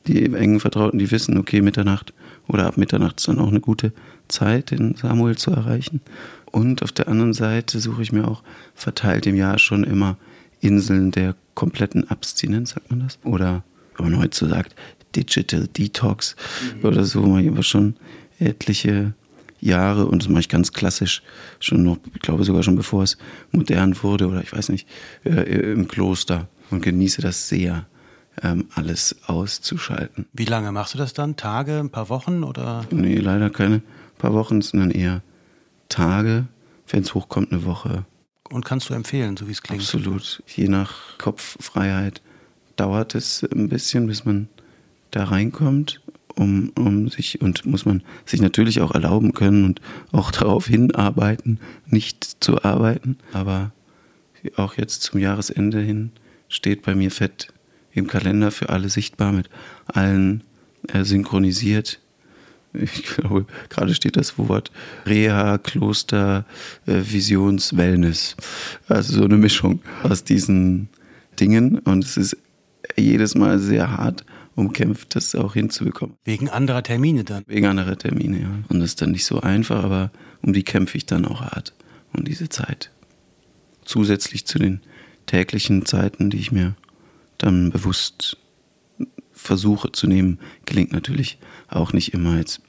die 0.06 0.24
engen 0.24 0.60
Vertrauten, 0.60 0.98
die 0.98 1.10
wissen, 1.10 1.38
okay, 1.38 1.62
Mitternacht 1.62 2.12
oder 2.48 2.66
ab 2.66 2.76
Mitternacht 2.76 3.20
ist 3.20 3.28
dann 3.28 3.38
auch 3.38 3.48
eine 3.48 3.60
gute 3.60 3.92
Zeit, 4.28 4.70
den 4.70 4.94
Samuel 4.96 5.36
zu 5.36 5.50
erreichen. 5.50 6.00
Und 6.50 6.82
auf 6.82 6.92
der 6.92 7.08
anderen 7.08 7.32
Seite 7.32 7.80
suche 7.80 8.02
ich 8.02 8.12
mir 8.12 8.28
auch 8.28 8.42
verteilt 8.74 9.26
im 9.26 9.36
Jahr 9.36 9.58
schon 9.58 9.84
immer 9.84 10.16
Inseln 10.62 11.10
der 11.10 11.34
kompletten 11.54 12.08
Abstinenz, 12.08 12.70
sagt 12.70 12.90
man 12.90 13.00
das? 13.00 13.18
Oder 13.24 13.62
wenn 13.96 14.10
man 14.10 14.20
heute 14.20 14.36
so 14.36 14.48
sagt, 14.48 14.74
Digital 15.14 15.66
Detox 15.66 16.36
mhm. 16.76 16.84
oder 16.84 17.04
so, 17.04 17.22
mache 17.22 17.42
ich 17.42 17.48
aber 17.48 17.62
schon 17.62 17.96
etliche 18.38 19.12
Jahre 19.60 20.06
und 20.06 20.22
das 20.22 20.28
mache 20.28 20.40
ich 20.40 20.48
ganz 20.48 20.72
klassisch, 20.72 21.22
schon 21.60 21.82
noch, 21.82 21.98
ich 22.14 22.22
glaube 22.22 22.44
sogar 22.44 22.62
schon 22.62 22.76
bevor 22.76 23.02
es 23.02 23.18
modern 23.50 24.02
wurde 24.02 24.26
oder 24.26 24.42
ich 24.42 24.52
weiß 24.52 24.70
nicht, 24.70 24.88
äh, 25.24 25.72
im 25.72 25.86
Kloster 25.86 26.48
und 26.70 26.82
genieße 26.82 27.20
das 27.20 27.48
sehr, 27.48 27.86
ähm, 28.42 28.66
alles 28.74 29.16
auszuschalten. 29.26 30.26
Wie 30.32 30.46
lange 30.46 30.72
machst 30.72 30.94
du 30.94 30.98
das 30.98 31.12
dann? 31.12 31.36
Tage, 31.36 31.78
ein 31.78 31.90
paar 31.90 32.08
Wochen 32.08 32.44
oder? 32.44 32.86
Nee, 32.90 33.16
leider 33.16 33.50
keine 33.50 33.82
paar 34.18 34.32
Wochen, 34.32 34.62
sondern 34.62 34.90
eher 34.90 35.22
Tage, 35.88 36.46
wenn 36.88 37.02
es 37.02 37.14
hochkommt, 37.14 37.52
eine 37.52 37.64
Woche 37.64 38.04
und 38.52 38.64
kannst 38.64 38.90
du 38.90 38.94
empfehlen, 38.94 39.36
so 39.36 39.48
wie 39.48 39.52
es 39.52 39.62
klingt. 39.62 39.82
Absolut. 39.82 40.42
Je 40.46 40.68
nach 40.68 41.18
Kopffreiheit 41.18 42.22
dauert 42.76 43.14
es 43.14 43.42
ein 43.42 43.68
bisschen, 43.68 44.06
bis 44.06 44.24
man 44.24 44.48
da 45.10 45.24
reinkommt, 45.24 46.00
um, 46.34 46.70
um 46.76 47.08
sich 47.08 47.40
und 47.40 47.66
muss 47.66 47.84
man 47.84 48.02
sich 48.24 48.40
natürlich 48.40 48.80
auch 48.80 48.92
erlauben 48.92 49.32
können 49.32 49.64
und 49.64 49.80
auch 50.12 50.30
darauf 50.32 50.66
hinarbeiten, 50.66 51.60
nicht 51.86 52.42
zu 52.42 52.62
arbeiten. 52.62 53.18
Aber 53.32 53.72
auch 54.56 54.76
jetzt 54.76 55.02
zum 55.02 55.20
Jahresende 55.20 55.80
hin 55.80 56.10
steht 56.48 56.82
bei 56.82 56.94
mir 56.94 57.10
fett 57.10 57.52
im 57.92 58.06
Kalender 58.06 58.50
für 58.50 58.70
alle 58.70 58.88
sichtbar 58.88 59.32
mit 59.32 59.48
allen 59.86 60.42
äh, 60.88 61.04
synchronisiert 61.04 62.00
ich 62.74 63.02
glaube, 63.02 63.46
gerade 63.68 63.94
steht 63.94 64.16
das 64.16 64.38
Wort 64.38 64.70
Reha, 65.06 65.58
Kloster, 65.58 66.44
äh, 66.86 67.00
Visions, 67.02 67.76
Wellness. 67.76 68.36
Also 68.88 69.18
so 69.18 69.24
eine 69.24 69.36
Mischung 69.36 69.80
aus 70.02 70.24
diesen 70.24 70.88
Dingen. 71.38 71.78
Und 71.78 72.04
es 72.04 72.16
ist 72.16 72.36
jedes 72.96 73.34
Mal 73.34 73.58
sehr 73.58 73.96
hart, 73.96 74.24
umkämpft, 74.54 75.14
das 75.14 75.34
auch 75.34 75.54
hinzubekommen. 75.54 76.16
Wegen 76.24 76.48
anderer 76.48 76.82
Termine 76.82 77.24
dann? 77.24 77.42
Wegen 77.46 77.66
anderer 77.66 77.96
Termine, 77.96 78.40
ja. 78.40 78.50
Und 78.68 78.80
das 78.80 78.90
ist 78.90 79.02
dann 79.02 79.12
nicht 79.12 79.24
so 79.24 79.40
einfach, 79.40 79.82
aber 79.82 80.10
um 80.42 80.52
die 80.52 80.62
kämpfe 80.62 80.98
ich 80.98 81.06
dann 81.06 81.24
auch 81.24 81.40
hart, 81.40 81.74
um 82.12 82.24
diese 82.24 82.48
Zeit. 82.48 82.90
Zusätzlich 83.84 84.46
zu 84.46 84.58
den 84.58 84.80
täglichen 85.26 85.86
Zeiten, 85.86 86.30
die 86.30 86.38
ich 86.38 86.52
mir 86.52 86.74
dann 87.38 87.70
bewusst 87.70 88.36
versuche 89.42 89.92
zu 89.92 90.06
nehmen, 90.06 90.38
gelingt 90.64 90.92
natürlich 90.92 91.38
auch 91.68 91.92
nicht 91.92 92.14
immer. 92.14 92.38
Jetzt 92.38 92.60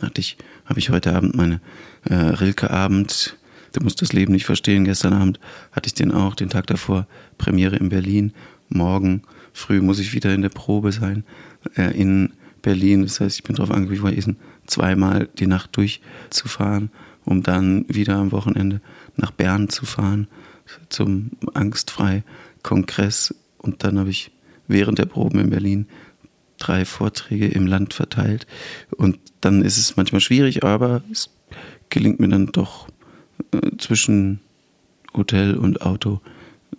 hatte 0.00 0.20
ich, 0.20 0.36
habe 0.64 0.78
ich 0.78 0.90
heute 0.90 1.14
Abend 1.14 1.34
meine 1.34 1.60
äh, 2.04 2.14
Rilke-Abend, 2.14 3.36
du 3.72 3.80
musst 3.82 4.00
das 4.02 4.12
Leben 4.12 4.32
nicht 4.32 4.46
verstehen, 4.46 4.84
gestern 4.84 5.12
Abend 5.12 5.40
hatte 5.72 5.88
ich 5.88 5.94
den 5.94 6.12
auch, 6.12 6.34
den 6.34 6.48
Tag 6.48 6.66
davor, 6.66 7.06
Premiere 7.36 7.76
in 7.76 7.88
Berlin. 7.88 8.32
Morgen 8.68 9.22
früh 9.52 9.80
muss 9.80 9.98
ich 9.98 10.12
wieder 10.12 10.34
in 10.34 10.42
der 10.42 10.48
Probe 10.50 10.92
sein 10.92 11.24
äh, 11.76 11.98
in 11.98 12.32
Berlin. 12.62 13.02
Das 13.02 13.20
heißt, 13.20 13.36
ich 13.36 13.44
bin 13.44 13.56
darauf 13.56 13.74
angewiesen, 13.74 14.36
zweimal 14.66 15.28
die 15.38 15.46
Nacht 15.46 15.76
durchzufahren, 15.76 16.90
um 17.24 17.42
dann 17.42 17.84
wieder 17.88 18.16
am 18.16 18.32
Wochenende 18.32 18.80
nach 19.16 19.30
Bern 19.30 19.68
zu 19.68 19.84
fahren 19.86 20.28
zum 20.88 21.30
Angstfrei-Kongress. 21.54 23.34
Und 23.58 23.84
dann 23.84 23.98
habe 23.98 24.10
ich 24.10 24.30
während 24.68 24.98
der 24.98 25.06
Proben 25.06 25.40
in 25.40 25.50
Berlin 25.50 25.86
drei 26.58 26.84
Vorträge 26.84 27.48
im 27.48 27.66
Land 27.66 27.94
verteilt. 27.94 28.46
Und 28.96 29.18
dann 29.40 29.62
ist 29.62 29.78
es 29.78 29.96
manchmal 29.96 30.20
schwierig, 30.20 30.64
aber 30.64 31.02
es 31.10 31.30
gelingt 31.88 32.20
mir 32.20 32.28
dann 32.28 32.46
doch 32.46 32.88
äh, 33.52 33.76
zwischen 33.78 34.40
Hotel 35.14 35.56
und 35.56 35.82
Auto 35.82 36.20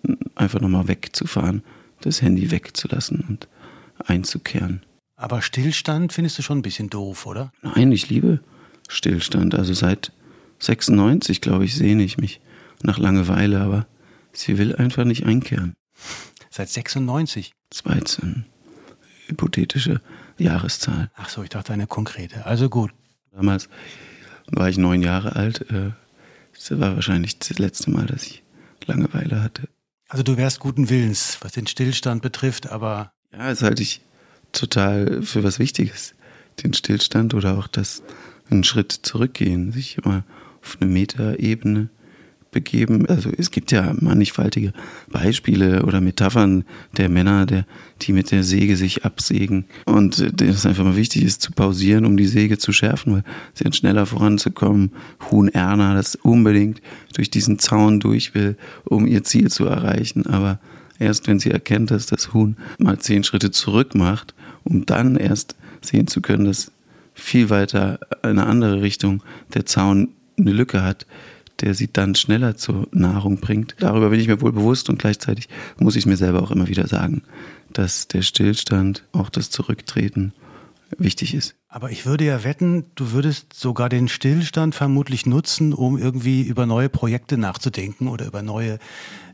äh, 0.08 0.16
einfach 0.36 0.62
nochmal 0.62 0.88
wegzufahren, 0.88 1.64
das 2.02 2.22
Handy 2.22 2.52
wegzulassen 2.52 3.26
und 3.28 3.48
einzukehren. 4.06 4.84
Aber 5.16 5.42
Stillstand 5.42 6.14
findest 6.14 6.38
du 6.38 6.42
schon 6.44 6.60
ein 6.60 6.64
bisschen 6.64 6.90
doof, 6.90 7.26
oder? 7.26 7.52
Nein, 7.62 7.92
ich 7.92 8.10
liebe 8.10 8.40
Stillstand. 8.88 9.56
Also 9.56 9.74
seit 9.74 10.14
96, 10.60 11.42
glaube 11.42 11.66
ich, 11.66 11.76
sehne 11.76 12.04
ich 12.04 12.18
mich 12.18 12.40
nach 12.84 12.98
Langeweile, 12.98 13.60
aber 13.60 13.86
sie 14.32 14.58
will 14.58 14.76
einfach 14.76 15.04
nicht 15.04 15.26
einkehren. 15.26 15.76
Seit 16.50 16.70
96? 16.70 17.54
13. 17.84 18.46
Hypothetische 19.28 20.02
Jahreszahl. 20.38 21.12
Ach 21.16 21.30
so, 21.30 21.44
ich 21.44 21.50
dachte 21.50 21.74
eine 21.74 21.88
konkrete. 21.88 22.46
Also 22.46 22.70
gut. 22.70 22.92
Damals 23.32 23.70
war 24.48 24.70
ich 24.70 24.78
neun 24.78 25.04
Jahre 25.04 25.36
alt. 25.36 25.70
Äh, 25.70 25.92
das 26.54 26.80
war 26.80 26.96
wahrscheinlich 26.96 27.38
das 27.40 27.60
letzte 27.60 27.92
Mal, 27.92 28.06
dass 28.08 28.24
ich 28.24 28.44
Langeweile 28.86 29.44
hatte. 29.44 29.70
Also 30.08 30.24
du 30.24 30.38
wärst 30.38 30.60
guten 30.60 30.90
Willens, 30.90 31.38
was 31.42 31.52
den 31.52 31.68
Stillstand 31.68 32.22
betrifft, 32.24 32.70
aber. 32.70 33.14
Ja, 33.32 33.50
das 33.50 33.62
halte 33.62 33.84
ich 33.84 34.02
total 34.52 35.22
für 35.22 35.44
was 35.44 35.60
Wichtiges. 35.60 36.16
Den 36.64 36.74
Stillstand 36.74 37.36
oder 37.36 37.58
auch 37.58 37.68
das 37.68 38.02
einen 38.50 38.64
Schritt 38.64 38.92
zurückgehen, 38.92 39.72
sich 39.72 40.00
immer 40.00 40.24
auf 40.62 40.78
eine 40.80 40.90
Metaebene 40.90 41.90
begeben. 42.52 43.06
Also 43.08 43.30
es 43.38 43.52
gibt 43.52 43.72
ja 43.72 43.94
mannigfaltige 44.00 44.74
Beispiele 45.10 45.84
oder 45.84 46.02
Metaphern 46.02 46.66
der 46.98 47.10
Männer, 47.10 47.46
der, 47.46 47.66
die 48.02 48.14
mit 48.14 48.32
der 48.32 48.44
Säge 48.44 48.76
sich 48.76 49.06
absägen. 49.06 49.66
Und 49.86 50.20
äh, 50.20 50.32
das 50.32 50.66
einfach 50.66 50.84
mal 50.84 50.96
wichtig 50.96 51.24
ist, 51.24 51.42
zu 51.42 51.52
pausieren, 51.52 52.06
um 52.06 52.18
die 52.18 52.28
Säge 52.28 52.58
zu 52.58 52.72
schärfen, 52.72 53.14
weil 53.14 53.24
sie 53.54 53.64
dann 53.64 53.74
schneller 53.74 54.06
voranzukommen. 54.06 54.92
Huhn 55.30 55.48
Erna, 55.50 55.96
das 55.96 56.16
unbedingt 56.16 56.82
durch 57.14 57.30
diesen 57.30 57.60
Zaun 57.60 58.00
durch 58.00 58.34
will, 58.34 58.58
um 58.86 59.06
ihr 59.06 59.24
Ziel 59.24 59.50
zu 59.50 59.66
erreichen. 59.66 60.26
Aber 60.26 60.60
erst 61.00 61.28
wenn 61.28 61.40
sie 61.40 61.52
erkennt, 61.52 61.92
dass 61.92 62.08
das 62.08 62.34
Huhn 62.34 62.58
mal 62.78 63.00
zehn 63.00 63.24
Schritte 63.24 63.52
zurück 63.52 63.96
macht, 63.96 64.34
um 64.64 64.86
dann 64.86 65.16
erst 65.16 65.56
sehen 65.82 66.08
zu 66.08 66.22
können, 66.22 66.46
dass 66.46 66.72
viel 67.14 67.50
weiter 67.50 68.00
eine 68.22 68.46
andere 68.46 68.82
Richtung 68.82 69.22
der 69.54 69.66
Zaun 69.66 70.10
eine 70.38 70.52
Lücke 70.52 70.84
hat, 70.84 71.06
der 71.62 71.74
sie 71.74 71.92
dann 71.92 72.16
schneller 72.16 72.58
zur 72.58 72.88
Nahrung 72.92 73.38
bringt. 73.38 73.76
Darüber 73.80 74.10
bin 74.10 74.20
ich 74.20 74.28
mir 74.28 74.42
wohl 74.42 74.52
bewusst 74.52 74.90
und 74.90 75.00
gleichzeitig 75.00 75.50
muss 75.78 75.96
ich 75.96 76.06
mir 76.06 76.18
selber 76.18 76.42
auch 76.42 76.52
immer 76.52 76.68
wieder 76.68 76.88
sagen, 76.88 77.24
dass 77.74 78.08
der 78.08 78.22
Stillstand, 78.22 79.06
auch 79.12 79.30
das 79.30 79.50
Zurücktreten 79.50 80.34
wichtig 80.98 81.34
ist. 81.34 81.56
Aber 81.68 81.92
ich 81.92 82.06
würde 82.06 82.26
ja 82.26 82.44
wetten, 82.44 82.86
du 82.96 83.12
würdest 83.12 83.54
sogar 83.54 83.90
den 83.90 84.08
Stillstand 84.08 84.74
vermutlich 84.74 85.26
nutzen, 85.26 85.74
um 85.74 85.98
irgendwie 85.98 86.42
über 86.42 86.66
neue 86.66 86.90
Projekte 86.90 87.38
nachzudenken 87.38 88.08
oder 88.08 88.26
über 88.26 88.42
neue 88.42 88.80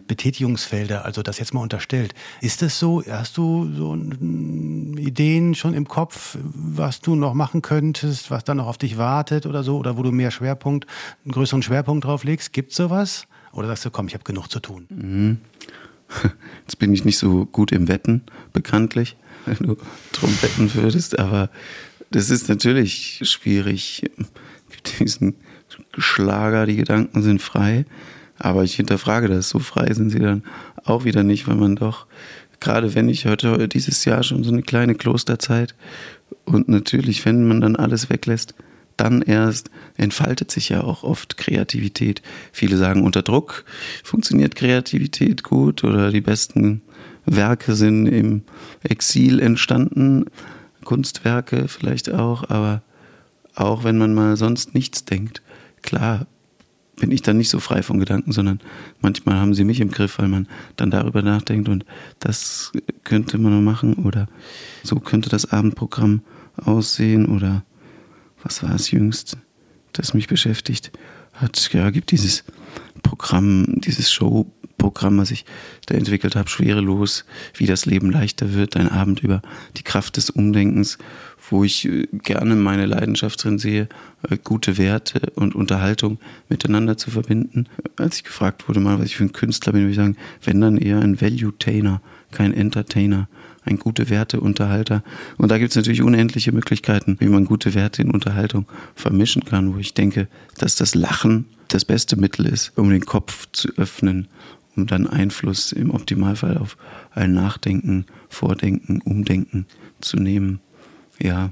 Betätigungsfelder, 0.07 1.05
also 1.05 1.23
das 1.23 1.39
jetzt 1.39 1.53
mal 1.53 1.61
unterstellt. 1.61 2.13
Ist 2.41 2.61
es 2.61 2.79
so? 2.79 3.03
Hast 3.09 3.37
du 3.37 3.71
so 3.73 3.95
Ideen 3.95 5.55
schon 5.55 5.73
im 5.73 5.87
Kopf, 5.87 6.37
was 6.43 7.01
du 7.01 7.15
noch 7.15 7.33
machen 7.33 7.61
könntest, 7.61 8.31
was 8.31 8.43
dann 8.43 8.57
noch 8.57 8.67
auf 8.67 8.77
dich 8.77 8.97
wartet 8.97 9.45
oder 9.45 9.63
so, 9.63 9.77
oder 9.77 9.97
wo 9.97 10.03
du 10.03 10.11
mehr 10.11 10.31
Schwerpunkt, 10.31 10.85
einen 11.23 11.31
größeren 11.31 11.61
Schwerpunkt 11.61 12.05
drauf 12.05 12.23
legst? 12.23 12.53
Gibt 12.53 12.71
es 12.71 12.77
sowas? 12.77 13.27
Oder 13.51 13.67
sagst 13.67 13.85
du, 13.85 13.89
komm, 13.89 14.07
ich 14.07 14.13
habe 14.13 14.23
genug 14.23 14.47
zu 14.47 14.59
tun? 14.59 14.85
Mhm. 14.89 15.37
Jetzt 16.61 16.77
bin 16.77 16.93
ich 16.93 17.05
nicht 17.05 17.17
so 17.17 17.45
gut 17.45 17.71
im 17.71 17.87
Wetten, 17.87 18.23
bekanntlich, 18.53 19.17
wenn 19.45 19.57
du 19.57 19.77
drum 20.11 20.31
wetten 20.41 20.73
würdest, 20.73 21.17
aber 21.17 21.49
das 22.11 22.29
ist 22.29 22.47
natürlich 22.49 23.21
schwierig. 23.23 24.03
Diesen 24.99 25.35
Schlager, 25.97 26.65
die 26.65 26.75
Gedanken 26.75 27.21
sind 27.23 27.41
frei. 27.41 27.85
Aber 28.37 28.63
ich 28.63 28.75
hinterfrage 28.75 29.27
das. 29.27 29.49
So 29.49 29.59
frei 29.59 29.93
sind 29.93 30.09
sie 30.09 30.19
dann 30.19 30.43
auch 30.83 31.05
wieder 31.05 31.23
nicht, 31.23 31.47
weil 31.47 31.55
man 31.55 31.75
doch, 31.75 32.05
gerade 32.59 32.95
wenn 32.95 33.09
ich 33.09 33.25
heute 33.25 33.67
dieses 33.67 34.05
Jahr 34.05 34.23
schon 34.23 34.43
so 34.43 34.51
eine 34.51 34.61
kleine 34.61 34.95
Klosterzeit 34.95 35.75
und 36.45 36.67
natürlich, 36.69 37.25
wenn 37.25 37.47
man 37.47 37.61
dann 37.61 37.75
alles 37.75 38.09
weglässt, 38.09 38.53
dann 38.97 39.21
erst 39.21 39.69
entfaltet 39.97 40.51
sich 40.51 40.69
ja 40.69 40.81
auch 40.81 41.03
oft 41.03 41.37
Kreativität. 41.37 42.21
Viele 42.51 42.77
sagen, 42.77 43.03
unter 43.03 43.23
Druck 43.23 43.65
funktioniert 44.03 44.55
Kreativität 44.55 45.43
gut 45.43 45.83
oder 45.83 46.11
die 46.11 46.21
besten 46.21 46.81
Werke 47.25 47.75
sind 47.75 48.07
im 48.07 48.43
Exil 48.83 49.39
entstanden, 49.39 50.25
Kunstwerke 50.83 51.67
vielleicht 51.67 52.13
auch, 52.13 52.49
aber 52.49 52.83
auch 53.55 53.83
wenn 53.83 53.97
man 53.97 54.13
mal 54.13 54.37
sonst 54.37 54.73
nichts 54.73 55.05
denkt. 55.05 55.41
Klar, 55.81 56.27
bin 56.95 57.11
ich 57.11 57.21
dann 57.21 57.37
nicht 57.37 57.49
so 57.49 57.59
frei 57.59 57.83
von 57.83 57.99
Gedanken, 57.99 58.31
sondern 58.31 58.59
manchmal 59.01 59.37
haben 59.37 59.53
sie 59.53 59.63
mich 59.63 59.81
im 59.81 59.91
Griff, 59.91 60.19
weil 60.19 60.27
man 60.27 60.47
dann 60.75 60.91
darüber 60.91 61.21
nachdenkt 61.21 61.69
und 61.69 61.85
das 62.19 62.71
könnte 63.03 63.37
man 63.37 63.63
machen 63.63 63.95
oder 63.95 64.27
so 64.83 64.99
könnte 64.99 65.29
das 65.29 65.51
Abendprogramm 65.51 66.21
aussehen 66.57 67.25
oder 67.25 67.63
was 68.43 68.63
war 68.63 68.73
es 68.75 68.91
jüngst, 68.91 69.37
das 69.93 70.13
mich 70.13 70.27
beschäftigt 70.27 70.91
hat. 71.33 71.73
Ja, 71.73 71.89
gibt 71.89 72.11
dieses 72.11 72.43
Programm, 73.03 73.81
dieses 73.81 74.11
Showprogramm, 74.11 75.17
was 75.17 75.31
ich 75.31 75.45
da 75.87 75.95
entwickelt 75.95 76.35
habe, 76.35 76.49
schwerelos, 76.49 77.25
wie 77.55 77.65
das 77.65 77.85
Leben 77.85 78.11
leichter 78.11 78.53
wird, 78.53 78.77
ein 78.77 78.89
Abend 78.89 79.21
über 79.21 79.41
die 79.77 79.83
Kraft 79.83 80.17
des 80.17 80.29
Umdenkens 80.29 80.97
wo 81.49 81.63
ich 81.63 81.85
äh, 81.85 82.07
gerne 82.11 82.55
meine 82.55 82.85
Leidenschaft 82.85 83.43
drin 83.43 83.59
sehe, 83.59 83.87
äh, 84.29 84.37
gute 84.43 84.77
Werte 84.77 85.31
und 85.35 85.55
Unterhaltung 85.55 86.19
miteinander 86.49 86.97
zu 86.97 87.11
verbinden. 87.11 87.67
Als 87.97 88.17
ich 88.17 88.23
gefragt 88.23 88.67
wurde 88.67 88.79
mal, 88.79 88.99
was 88.99 89.07
ich 89.07 89.17
für 89.17 89.25
ein 89.25 89.33
Künstler 89.33 89.73
bin, 89.73 89.83
würde 89.83 89.91
ich 89.91 89.97
sagen, 89.97 90.17
wenn 90.43 90.61
dann 90.61 90.77
eher 90.77 90.99
ein 90.99 91.21
Value-Tainer, 91.21 92.01
kein 92.31 92.53
Entertainer, 92.53 93.27
ein 93.63 93.79
gute 93.79 94.09
Werte-Unterhalter. 94.09 95.03
Und 95.37 95.49
da 95.49 95.57
gibt 95.57 95.71
es 95.71 95.75
natürlich 95.75 96.01
unendliche 96.01 96.51
Möglichkeiten, 96.51 97.17
wie 97.19 97.27
man 97.27 97.45
gute 97.45 97.73
Werte 97.73 98.01
in 98.01 98.11
Unterhaltung 98.11 98.65
vermischen 98.93 99.43
kann, 99.43 99.73
wo 99.73 99.79
ich 99.79 99.93
denke, 99.93 100.27
dass 100.57 100.75
das 100.75 100.93
Lachen 100.93 101.45
das 101.69 101.85
beste 101.85 102.15
Mittel 102.15 102.45
ist, 102.45 102.73
um 102.77 102.89
den 102.91 103.05
Kopf 103.05 103.47
zu 103.51 103.69
öffnen, 103.77 104.27
um 104.75 104.85
dann 104.85 105.07
Einfluss 105.07 105.71
im 105.71 105.89
Optimalfall 105.89 106.57
auf 106.57 106.77
ein 107.11 107.33
Nachdenken, 107.33 108.05
Vordenken, 108.29 109.01
Umdenken 109.01 109.65
zu 109.99 110.17
nehmen 110.17 110.59
ja, 111.19 111.51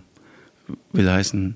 will 0.92 1.10
heißen, 1.10 1.56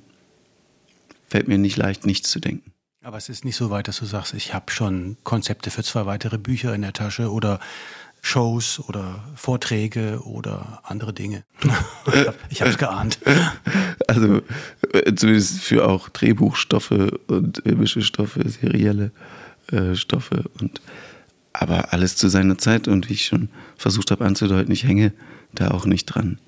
fällt 1.28 1.48
mir 1.48 1.58
nicht 1.58 1.78
leicht, 1.78 2.06
nichts 2.06 2.30
zu 2.30 2.40
denken. 2.40 2.72
Aber 3.04 3.18
es 3.18 3.30
ist 3.30 3.46
nicht 3.46 3.56
so 3.56 3.70
weit, 3.70 3.88
dass 3.88 4.00
du 4.00 4.06
sagst, 4.06 4.34
ich 4.34 4.54
habe 4.54 4.72
schon 4.72 5.18
Konzepte 5.24 5.72
für 5.72 5.84
zwei 5.84 6.06
weitere 6.06 6.38
Bücher 6.38 6.74
in 6.74 6.82
der 6.82 6.94
Tasche 6.94 7.32
oder 7.32 7.60
Shows 8.22 8.82
oder 8.90 9.24
Vorträge 9.36 10.22
oder 10.26 10.82
andere 10.84 11.14
Dinge. 11.14 11.44
ich 12.50 12.62
habe 12.62 12.72
es 12.72 12.78
geahnt. 12.78 13.20
Also 14.10 14.42
zumindest 15.16 15.60
für 15.60 15.86
auch 15.86 16.08
Drehbuchstoffe 16.08 17.12
und 17.28 17.62
filmische 17.62 18.02
Stoffe, 18.02 18.48
serielle 18.48 19.12
äh, 19.70 19.96
Stoffe 19.96 20.46
und 20.62 20.80
aber 21.52 21.92
alles 21.92 22.16
zu 22.16 22.30
seiner 22.30 22.58
Zeit 22.58 22.88
und 22.88 23.10
wie 23.10 23.14
ich 23.14 23.26
schon 23.26 23.50
versucht 23.76 24.12
habe 24.12 24.24
anzudeuten, 24.24 24.72
ich 24.72 24.86
hänge 24.86 25.12
da 25.54 25.72
auch 25.72 25.86
nicht 25.86 26.06
dran. 26.06 26.40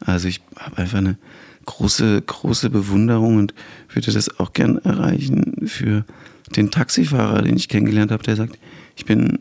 Also 0.00 0.28
ich 0.28 0.40
habe 0.56 0.78
einfach 0.78 0.98
eine 0.98 1.18
große, 1.66 2.22
große 2.22 2.70
Bewunderung 2.70 3.36
und 3.36 3.54
würde 3.92 4.12
das 4.12 4.40
auch 4.40 4.52
gern 4.52 4.78
erreichen 4.78 5.68
für 5.68 6.04
den 6.56 6.70
Taxifahrer, 6.70 7.42
den 7.42 7.56
ich 7.56 7.68
kennengelernt 7.68 8.10
habe, 8.10 8.22
der 8.22 8.36
sagt, 8.36 8.58
ich 8.96 9.04
bin 9.04 9.38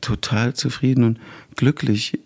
total 0.00 0.54
zufrieden 0.54 1.04
und 1.04 1.18
glücklich, 1.56 2.18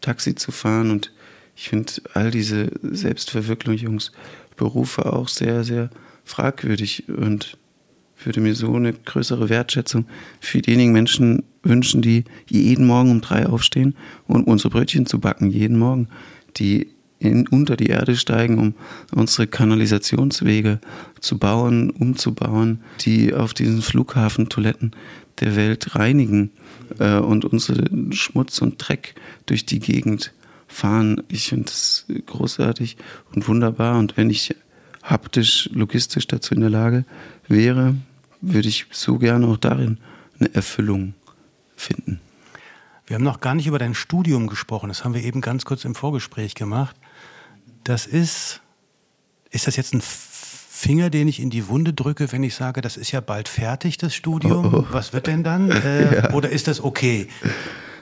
Taxi 0.00 0.34
zu 0.34 0.52
fahren. 0.52 0.90
Und 0.90 1.12
Ich 1.54 1.68
finde 1.68 1.92
all 2.14 2.30
diese 2.30 2.70
Selbstverwirklichungsberufe 2.82 5.12
auch 5.12 5.28
sehr, 5.28 5.64
sehr 5.64 5.90
fragwürdig 6.24 7.08
und 7.08 7.58
würde 8.22 8.40
mir 8.40 8.54
so 8.54 8.74
eine 8.74 8.92
größere 8.92 9.48
Wertschätzung 9.48 10.06
für 10.40 10.60
diejenigen 10.60 10.92
Menschen 10.92 11.42
wünschen, 11.62 12.02
die 12.02 12.24
jeden 12.46 12.86
Morgen 12.86 13.10
um 13.10 13.20
drei 13.20 13.46
aufstehen 13.46 13.94
und 14.26 14.46
unsere 14.46 14.70
Brötchen 14.70 15.06
zu 15.06 15.20
backen, 15.20 15.50
jeden 15.50 15.78
Morgen, 15.78 16.08
die 16.56 16.88
in, 17.20 17.46
unter 17.46 17.76
die 17.76 17.86
Erde 17.86 18.16
steigen, 18.16 18.58
um 18.58 18.74
unsere 19.14 19.46
Kanalisationswege 19.46 20.80
zu 21.20 21.38
bauen, 21.38 21.90
umzubauen, 21.90 22.80
die 23.02 23.34
auf 23.34 23.54
diesen 23.54 23.82
Flughafentoiletten 23.82 24.96
der 25.38 25.54
Welt 25.54 25.94
reinigen 25.94 26.50
äh, 26.98 27.18
und 27.18 27.44
unseren 27.44 28.12
Schmutz 28.12 28.60
und 28.60 28.76
Dreck 28.78 29.14
durch 29.46 29.66
die 29.66 29.78
Gegend 29.78 30.32
fahren. 30.66 31.22
Ich 31.28 31.50
finde 31.50 31.66
das 31.66 32.06
großartig 32.26 32.96
und 33.34 33.46
wunderbar. 33.46 33.98
Und 33.98 34.16
wenn 34.16 34.30
ich 34.30 34.54
haptisch, 35.02 35.68
logistisch 35.72 36.26
dazu 36.26 36.54
in 36.54 36.60
der 36.60 36.70
Lage 36.70 37.04
wäre, 37.48 37.96
würde 38.40 38.68
ich 38.68 38.86
so 38.90 39.18
gerne 39.18 39.46
auch 39.46 39.58
darin 39.58 39.98
eine 40.38 40.54
Erfüllung 40.54 41.14
finden. 41.76 42.20
Wir 43.06 43.16
haben 43.16 43.24
noch 43.24 43.40
gar 43.40 43.54
nicht 43.54 43.66
über 43.66 43.78
dein 43.78 43.94
Studium 43.94 44.46
gesprochen. 44.46 44.88
Das 44.88 45.04
haben 45.04 45.14
wir 45.14 45.24
eben 45.24 45.40
ganz 45.40 45.64
kurz 45.64 45.84
im 45.84 45.94
Vorgespräch 45.94 46.54
gemacht. 46.54 46.96
Das 47.84 48.06
ist, 48.06 48.60
ist 49.50 49.66
das 49.66 49.76
jetzt 49.76 49.94
ein 49.94 50.02
Finger, 50.02 51.10
den 51.10 51.28
ich 51.28 51.40
in 51.40 51.50
die 51.50 51.68
Wunde 51.68 51.92
drücke, 51.92 52.32
wenn 52.32 52.42
ich 52.42 52.54
sage, 52.54 52.80
das 52.80 52.96
ist 52.96 53.12
ja 53.12 53.20
bald 53.20 53.48
fertig, 53.48 53.98
das 53.98 54.14
Studium? 54.14 54.74
Oh, 54.74 54.78
oh. 54.78 54.86
Was 54.90 55.12
wird 55.12 55.26
denn 55.26 55.44
dann? 55.44 55.70
Äh, 55.84 56.14
ja. 56.14 56.32
Oder 56.32 56.50
ist 56.50 56.68
das 56.68 56.82
okay? 56.82 57.28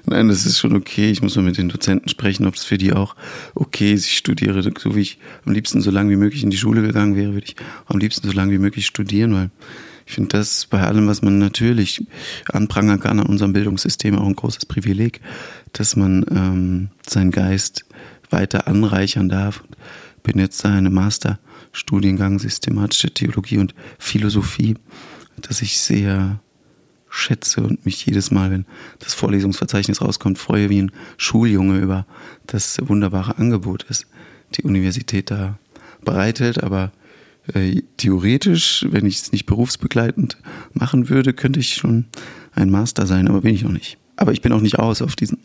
Nein, 0.06 0.28
das 0.28 0.46
ist 0.46 0.58
schon 0.58 0.74
okay. 0.74 1.10
Ich 1.10 1.22
muss 1.22 1.36
mal 1.36 1.42
mit 1.42 1.58
den 1.58 1.68
Dozenten 1.68 2.08
sprechen, 2.08 2.46
ob 2.46 2.54
es 2.54 2.64
für 2.64 2.78
die 2.78 2.92
auch 2.92 3.14
okay 3.54 3.92
ist. 3.92 4.06
Ich 4.06 4.16
studiere, 4.16 4.62
so 4.62 4.94
wie 4.94 5.00
ich 5.00 5.18
am 5.44 5.52
liebsten 5.52 5.80
so 5.80 5.90
lange 5.90 6.10
wie 6.10 6.16
möglich 6.16 6.42
in 6.42 6.50
die 6.50 6.56
Schule 6.56 6.82
gegangen 6.82 7.14
wäre, 7.16 7.34
würde 7.34 7.46
ich 7.46 7.56
am 7.86 7.98
liebsten 7.98 8.26
so 8.26 8.32
lange 8.32 8.52
wie 8.52 8.58
möglich 8.58 8.86
studieren, 8.86 9.34
weil 9.34 9.50
ich 10.06 10.14
finde 10.14 10.30
das 10.30 10.66
bei 10.66 10.82
allem, 10.82 11.06
was 11.06 11.20
man 11.20 11.38
natürlich 11.38 12.06
anprangern 12.50 13.00
kann 13.00 13.20
an 13.20 13.26
unserem 13.26 13.52
Bildungssystem, 13.52 14.16
auch 14.16 14.26
ein 14.26 14.36
großes 14.36 14.64
Privileg, 14.66 15.20
dass 15.72 15.96
man 15.96 16.24
ähm, 16.30 16.88
seinen 17.06 17.30
Geist 17.30 17.84
weiter 18.30 18.66
anreichern 18.66 19.28
darf. 19.28 19.64
Bin 20.22 20.38
jetzt 20.38 20.64
da 20.64 20.74
eine 20.74 20.90
Masterstudiengang 20.90 22.38
Systematische 22.38 23.10
Theologie 23.10 23.58
und 23.58 23.74
Philosophie, 23.98 24.76
dass 25.40 25.62
ich 25.62 25.78
sehr 25.78 26.40
schätze 27.10 27.62
und 27.62 27.84
mich 27.86 28.04
jedes 28.04 28.30
Mal, 28.30 28.50
wenn 28.50 28.66
das 28.98 29.14
Vorlesungsverzeichnis 29.14 30.02
rauskommt, 30.02 30.38
freue 30.38 30.68
wie 30.70 30.82
ein 30.82 30.92
Schuljunge 31.16 31.78
über 31.78 32.06
das 32.46 32.78
wunderbare 32.82 33.38
Angebot, 33.38 33.86
das 33.88 34.06
die 34.54 34.62
Universität 34.62 35.30
da 35.30 35.58
bereithält. 36.04 36.62
Aber 36.62 36.92
äh, 37.54 37.82
theoretisch, 37.96 38.86
wenn 38.90 39.06
ich 39.06 39.16
es 39.16 39.32
nicht 39.32 39.46
berufsbegleitend 39.46 40.36
machen 40.72 41.08
würde, 41.08 41.32
könnte 41.32 41.60
ich 41.60 41.74
schon 41.74 42.06
ein 42.52 42.70
Master 42.70 43.06
sein, 43.06 43.28
aber 43.28 43.42
bin 43.42 43.54
ich 43.54 43.62
noch 43.62 43.72
nicht. 43.72 43.98
Aber 44.18 44.32
ich 44.32 44.42
bin 44.42 44.52
auch 44.52 44.60
nicht 44.60 44.80
aus 44.80 45.00
auf 45.00 45.14
diesen 45.14 45.38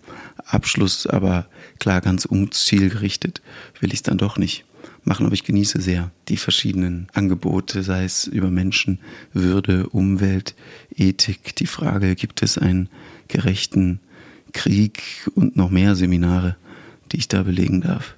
Abschluss, 0.48 1.06
aber 1.06 1.46
klar, 1.78 2.02
ganz 2.02 2.26
umzielgerichtet 2.26 3.44
will 3.80 3.90
ich 3.90 3.98
es 4.00 4.04
dann 4.04 4.18
doch 4.18 4.40
nicht 4.40 4.66
machen, 5.04 5.28
aber 5.28 5.36
ich 5.36 5.44
genieße 5.44 5.80
sehr 5.80 6.10
die 6.28 6.38
verschiedenen 6.38 7.08
Angebote, 7.14 7.84
sei 7.84 8.04
es 8.04 8.26
über 8.26 8.50
Menschen, 8.50 8.98
Würde, 9.32 9.90
Umwelt, 9.90 10.56
Ethik, 10.96 11.56
die 11.56 11.68
Frage, 11.68 12.16
gibt 12.16 12.42
es 12.42 12.58
einen 12.58 12.90
gerechten 13.28 14.00
Krieg 14.54 15.04
und 15.36 15.56
noch 15.56 15.70
mehr 15.70 15.96
Seminare, 15.96 16.56
die 17.12 17.18
ich 17.18 17.28
da 17.28 17.44
belegen 17.44 17.82
darf. 17.82 18.16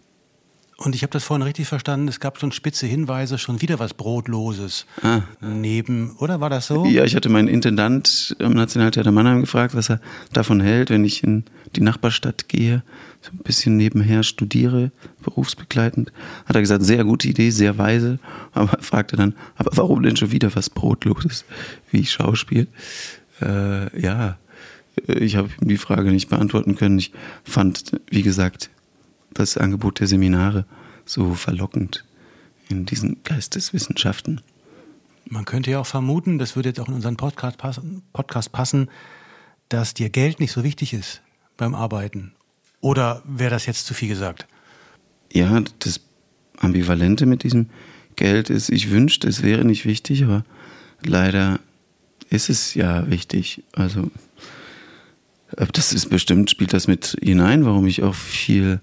Und 0.77 0.93
ich 0.93 1.03
habe 1.03 1.11
das 1.11 1.23
vorhin 1.23 1.41
richtig 1.41 1.67
verstanden, 1.67 2.09
es 2.09 2.19
gab 2.19 2.37
schon 2.37 2.51
spitze 2.51 2.85
Hinweise, 2.85 3.37
schon 3.37 3.61
wieder 3.61 3.79
was 3.79 3.93
Brotloses 3.93 4.85
ah. 5.03 5.21
neben, 5.39 6.17
oder 6.17 6.41
war 6.41 6.49
das 6.49 6.67
so? 6.67 6.85
Ja, 6.85 7.05
ich 7.05 7.15
hatte 7.15 7.29
meinen 7.29 7.47
Intendant 7.47 8.35
am 8.39 8.51
Nationaltheater 8.51 9.11
Mannheim 9.13 9.39
gefragt, 9.39 9.73
was 9.73 9.89
er 9.89 10.01
davon 10.33 10.59
hält, 10.59 10.89
wenn 10.89 11.05
ich 11.05 11.23
in 11.23 11.45
die 11.77 11.81
Nachbarstadt 11.81 12.49
gehe, 12.49 12.83
so 13.21 13.31
ein 13.31 13.37
bisschen 13.37 13.77
nebenher 13.77 14.23
studiere, 14.23 14.91
berufsbegleitend. 15.23 16.11
Hat 16.45 16.57
er 16.57 16.61
gesagt, 16.61 16.83
sehr 16.83 17.05
gute 17.05 17.29
Idee, 17.29 17.51
sehr 17.51 17.77
weise, 17.77 18.19
aber 18.51 18.77
fragte 18.81 19.15
dann, 19.15 19.33
aber 19.55 19.71
warum 19.77 20.03
denn 20.03 20.17
schon 20.17 20.33
wieder 20.33 20.53
was 20.55 20.69
Brotloses, 20.69 21.45
wie 21.91 22.05
Schauspiel? 22.05 22.67
Äh, 23.41 23.97
ja, 23.97 24.37
ich 25.07 25.37
habe 25.37 25.49
ihm 25.61 25.69
die 25.69 25.77
Frage 25.77 26.11
nicht 26.11 26.29
beantworten 26.29 26.75
können. 26.75 26.99
Ich 26.99 27.13
fand, 27.45 27.99
wie 28.09 28.23
gesagt, 28.23 28.69
das 29.35 29.57
Angebot 29.57 29.99
der 29.99 30.07
Seminare 30.07 30.65
so 31.05 31.35
verlockend 31.35 32.03
in 32.67 32.87
diesen 32.87 33.21
Geisteswissenschaften. 33.23 34.41
Man 35.27 35.45
könnte 35.45 35.71
ja 35.71 35.79
auch 35.79 35.85
vermuten, 35.85 36.39
das 36.39 36.55
würde 36.55 36.69
jetzt 36.69 36.79
auch 36.79 36.87
in 36.87 36.95
unseren 36.95 37.17
Podcast 37.17 37.57
passen, 37.57 38.01
Podcast 38.11 38.51
passen 38.51 38.89
dass 39.69 39.93
dir 39.93 40.09
Geld 40.09 40.39
nicht 40.39 40.51
so 40.51 40.63
wichtig 40.63 40.93
ist 40.93 41.21
beim 41.57 41.75
Arbeiten. 41.75 42.33
Oder 42.81 43.23
wäre 43.25 43.49
das 43.49 43.65
jetzt 43.65 43.85
zu 43.85 43.93
viel 43.93 44.09
gesagt? 44.09 44.47
Ja, 45.31 45.61
das 45.79 46.01
Ambivalente 46.57 47.25
mit 47.25 47.43
diesem 47.43 47.69
Geld 48.15 48.49
ist, 48.49 48.69
ich 48.69 48.91
wünschte, 48.91 49.27
es 49.27 49.43
wäre 49.43 49.65
nicht 49.65 49.85
wichtig, 49.85 50.23
aber 50.23 50.45
leider 51.03 51.59
ist 52.29 52.49
es 52.49 52.73
ja 52.75 53.09
wichtig. 53.09 53.63
Also, 53.73 54.11
das 55.73 55.93
ist 55.93 56.09
bestimmt, 56.09 56.49
spielt 56.49 56.73
das 56.73 56.87
mit 56.87 57.17
hinein, 57.21 57.65
warum 57.65 57.87
ich 57.87 58.03
auch 58.03 58.15
viel 58.15 58.79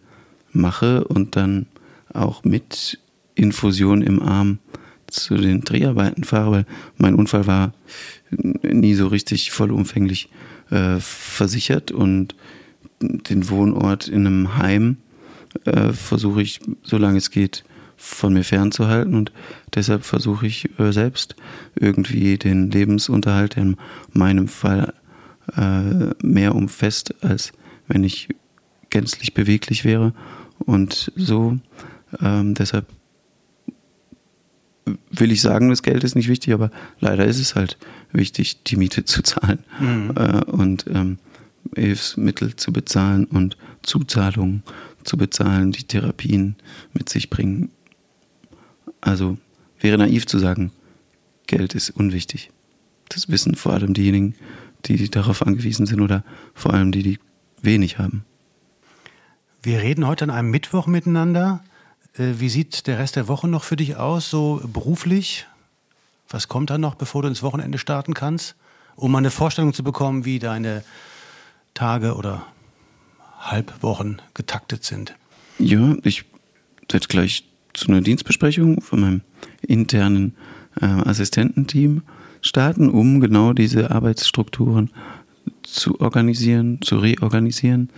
mache 0.52 1.04
und 1.04 1.36
dann 1.36 1.66
auch 2.12 2.44
mit 2.44 2.98
Infusion 3.34 4.02
im 4.02 4.22
Arm 4.22 4.58
zu 5.06 5.36
den 5.36 5.60
Dreharbeiten 5.62 6.24
fahre, 6.24 6.50
weil 6.50 6.66
mein 6.96 7.14
Unfall 7.14 7.46
war 7.46 7.72
nie 8.30 8.94
so 8.94 9.08
richtig 9.08 9.50
vollumfänglich 9.50 10.30
äh, 10.70 10.98
versichert 11.00 11.92
und 11.92 12.34
den 13.00 13.48
Wohnort 13.48 14.08
in 14.08 14.26
einem 14.26 14.56
Heim 14.56 14.96
äh, 15.64 15.92
versuche 15.92 16.42
ich, 16.42 16.60
solange 16.82 17.18
es 17.18 17.30
geht, 17.30 17.64
von 17.96 18.32
mir 18.32 18.42
fernzuhalten 18.42 19.14
und 19.14 19.32
deshalb 19.74 20.04
versuche 20.04 20.46
ich 20.46 20.68
äh, 20.80 20.92
selbst 20.92 21.36
irgendwie 21.76 22.36
den 22.36 22.70
Lebensunterhalt 22.70 23.56
in 23.56 23.76
meinem 24.12 24.48
Fall 24.48 24.92
äh, 25.56 26.26
mehr 26.26 26.56
umfasst, 26.56 27.14
als 27.22 27.52
wenn 27.86 28.02
ich 28.02 28.28
gänzlich 28.90 29.34
beweglich 29.34 29.84
wäre 29.84 30.14
und 30.64 31.12
so. 31.16 31.58
Ähm, 32.20 32.54
deshalb 32.54 32.86
will 35.10 35.30
ich 35.30 35.40
sagen, 35.40 35.68
das 35.68 35.82
Geld 35.82 36.04
ist 36.04 36.14
nicht 36.14 36.28
wichtig, 36.28 36.52
aber 36.52 36.70
leider 37.00 37.24
ist 37.24 37.38
es 37.38 37.54
halt 37.54 37.78
wichtig, 38.12 38.62
die 38.64 38.76
Miete 38.76 39.04
zu 39.04 39.22
zahlen 39.22 39.60
mhm. 39.80 40.12
äh, 40.16 40.44
und 40.44 40.86
ähm, 40.88 41.18
Hilfsmittel 41.74 42.56
zu 42.56 42.72
bezahlen 42.72 43.24
und 43.24 43.56
Zuzahlungen 43.82 44.62
zu 45.04 45.16
bezahlen, 45.16 45.72
die 45.72 45.84
Therapien 45.84 46.56
mit 46.92 47.08
sich 47.08 47.30
bringen. 47.30 47.70
Also 49.00 49.38
wäre 49.80 49.98
naiv 49.98 50.26
zu 50.26 50.38
sagen, 50.38 50.72
Geld 51.46 51.74
ist 51.74 51.90
unwichtig. 51.90 52.50
Das 53.08 53.28
wissen 53.28 53.54
vor 53.54 53.72
allem 53.72 53.94
diejenigen, 53.94 54.34
die 54.86 55.10
darauf 55.10 55.46
angewiesen 55.46 55.86
sind 55.86 56.00
oder 56.00 56.24
vor 56.54 56.74
allem 56.74 56.92
die, 56.92 57.02
die 57.02 57.18
wenig 57.60 57.98
haben. 57.98 58.24
Wir 59.64 59.80
reden 59.80 60.08
heute 60.08 60.24
an 60.24 60.30
einem 60.30 60.50
Mittwoch 60.50 60.88
miteinander. 60.88 61.62
Äh, 62.18 62.32
wie 62.38 62.48
sieht 62.48 62.88
der 62.88 62.98
Rest 62.98 63.14
der 63.14 63.28
Woche 63.28 63.46
noch 63.46 63.62
für 63.62 63.76
dich 63.76 63.94
aus, 63.94 64.28
so 64.28 64.60
beruflich? 64.72 65.46
Was 66.28 66.48
kommt 66.48 66.70
da 66.70 66.78
noch, 66.78 66.96
bevor 66.96 67.22
du 67.22 67.28
ins 67.28 67.44
Wochenende 67.44 67.78
starten 67.78 68.12
kannst? 68.12 68.56
Um 68.96 69.12
mal 69.12 69.18
eine 69.18 69.30
Vorstellung 69.30 69.72
zu 69.72 69.84
bekommen, 69.84 70.24
wie 70.24 70.40
deine 70.40 70.82
Tage 71.74 72.16
oder 72.16 72.44
Halbwochen 73.38 74.20
getaktet 74.34 74.82
sind. 74.82 75.14
Ja, 75.60 75.94
ich 76.02 76.24
werde 76.90 77.06
gleich 77.06 77.44
zu 77.72 77.86
einer 77.86 78.00
Dienstbesprechung 78.00 78.80
von 78.80 79.00
meinem 79.00 79.20
internen 79.60 80.34
äh, 80.80 80.86
Assistententeam 80.86 82.02
starten, 82.40 82.90
um 82.90 83.20
genau 83.20 83.52
diese 83.52 83.92
Arbeitsstrukturen 83.92 84.90
zu 85.62 86.00
organisieren, 86.00 86.80
zu 86.82 86.98
reorganisieren. 86.98 87.90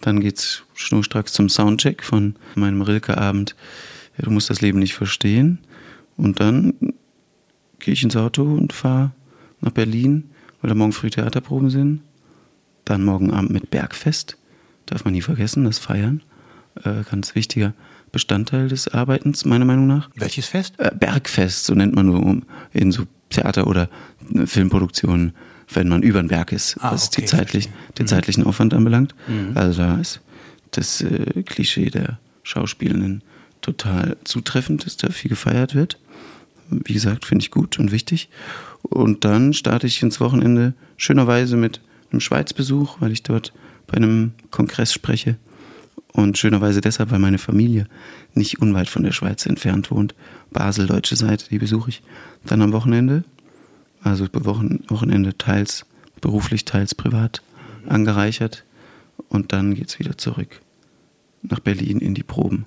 Dann 0.00 0.20
geht's 0.20 0.64
schnurstracks 0.74 1.32
zum 1.32 1.48
Soundcheck 1.48 2.02
von 2.02 2.34
meinem 2.54 2.82
Rilke-Abend. 2.82 3.54
Ja, 4.16 4.24
du 4.24 4.30
musst 4.30 4.50
das 4.50 4.60
Leben 4.60 4.78
nicht 4.78 4.94
verstehen. 4.94 5.58
Und 6.16 6.40
dann 6.40 6.74
gehe 7.78 7.94
ich 7.94 8.02
ins 8.02 8.16
Auto 8.16 8.42
und 8.42 8.72
fahre 8.72 9.12
nach 9.60 9.72
Berlin, 9.72 10.30
weil 10.60 10.68
da 10.68 10.74
morgen 10.74 10.92
früh 10.92 11.10
Theaterproben 11.10 11.70
sind. 11.70 12.00
Dann 12.84 13.04
morgen 13.04 13.30
Abend 13.30 13.50
mit 13.50 13.70
Bergfest. 13.70 14.36
Darf 14.86 15.04
man 15.04 15.12
nie 15.12 15.22
vergessen, 15.22 15.64
das 15.64 15.78
Feiern. 15.78 16.22
Äh, 16.84 17.02
ganz 17.10 17.34
wichtiger 17.34 17.74
Bestandteil 18.12 18.68
des 18.68 18.88
Arbeitens, 18.88 19.44
meiner 19.44 19.64
Meinung 19.64 19.86
nach. 19.86 20.10
Welches 20.14 20.46
Fest? 20.46 20.74
Äh, 20.78 20.90
Bergfest, 20.98 21.66
so 21.66 21.74
nennt 21.74 21.94
man 21.94 22.06
nur 22.06 22.42
in 22.72 22.92
so 22.92 23.04
Theater- 23.28 23.66
oder 23.66 23.88
Filmproduktionen 24.44 25.34
wenn 25.72 25.88
man 25.88 26.02
über 26.02 26.22
den 26.22 26.28
Berg 26.28 26.52
ist, 26.52 26.76
ah, 26.80 26.92
was 26.92 27.08
okay, 27.08 27.22
die 27.22 27.26
zeitlich, 27.26 27.68
den 27.98 28.04
mhm. 28.04 28.08
zeitlichen 28.08 28.44
Aufwand 28.44 28.74
anbelangt. 28.74 29.14
Mhm. 29.28 29.56
Also 29.56 29.82
da 29.82 30.00
ist 30.00 30.20
das 30.72 31.00
äh, 31.00 31.42
Klischee 31.44 31.90
der 31.90 32.18
Schauspielenden 32.42 33.22
total 33.60 34.16
zutreffend, 34.24 34.86
dass 34.86 34.96
da 34.96 35.10
viel 35.10 35.28
gefeiert 35.28 35.74
wird. 35.74 35.98
Wie 36.70 36.94
gesagt, 36.94 37.24
finde 37.24 37.42
ich 37.42 37.50
gut 37.50 37.78
und 37.78 37.92
wichtig. 37.92 38.28
Und 38.82 39.24
dann 39.24 39.52
starte 39.52 39.86
ich 39.86 40.02
ins 40.02 40.20
Wochenende 40.20 40.74
schönerweise 40.96 41.56
mit 41.56 41.80
einem 42.10 42.20
Schweizbesuch, 42.20 43.00
weil 43.00 43.12
ich 43.12 43.22
dort 43.22 43.52
bei 43.86 43.96
einem 43.96 44.32
Kongress 44.50 44.92
spreche. 44.92 45.36
Und 46.12 46.38
schönerweise 46.38 46.80
deshalb, 46.80 47.10
weil 47.10 47.18
meine 47.18 47.38
Familie 47.38 47.86
nicht 48.34 48.60
unweit 48.60 48.88
von 48.88 49.02
der 49.02 49.12
Schweiz 49.12 49.46
entfernt 49.46 49.90
wohnt. 49.90 50.14
Basel, 50.50 50.86
deutsche 50.86 51.16
Seite, 51.16 51.46
die 51.50 51.58
besuche 51.58 51.90
ich 51.90 52.02
dann 52.44 52.62
am 52.62 52.72
Wochenende. 52.72 53.24
Also 54.02 54.26
Wochenende 54.32 55.36
teils 55.36 55.86
beruflich, 56.20 56.64
teils 56.64 56.94
privat 56.94 57.42
angereichert. 57.86 58.64
Und 59.28 59.52
dann 59.52 59.74
geht 59.74 59.88
es 59.88 59.98
wieder 59.98 60.16
zurück 60.16 60.60
nach 61.42 61.60
Berlin 61.60 61.98
in 61.98 62.14
die 62.14 62.22
Proben, 62.22 62.66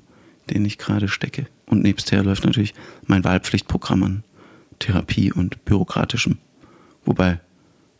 denen 0.49 0.65
ich 0.65 0.77
gerade 0.77 1.07
stecke. 1.07 1.47
Und 1.65 1.83
nebsther 1.83 2.23
läuft 2.23 2.45
natürlich 2.45 2.73
mein 3.05 3.23
Wahlpflichtprogramm 3.23 4.03
an 4.03 4.23
Therapie 4.79 5.31
und 5.31 5.63
bürokratischem. 5.65 6.37
Wobei 7.05 7.39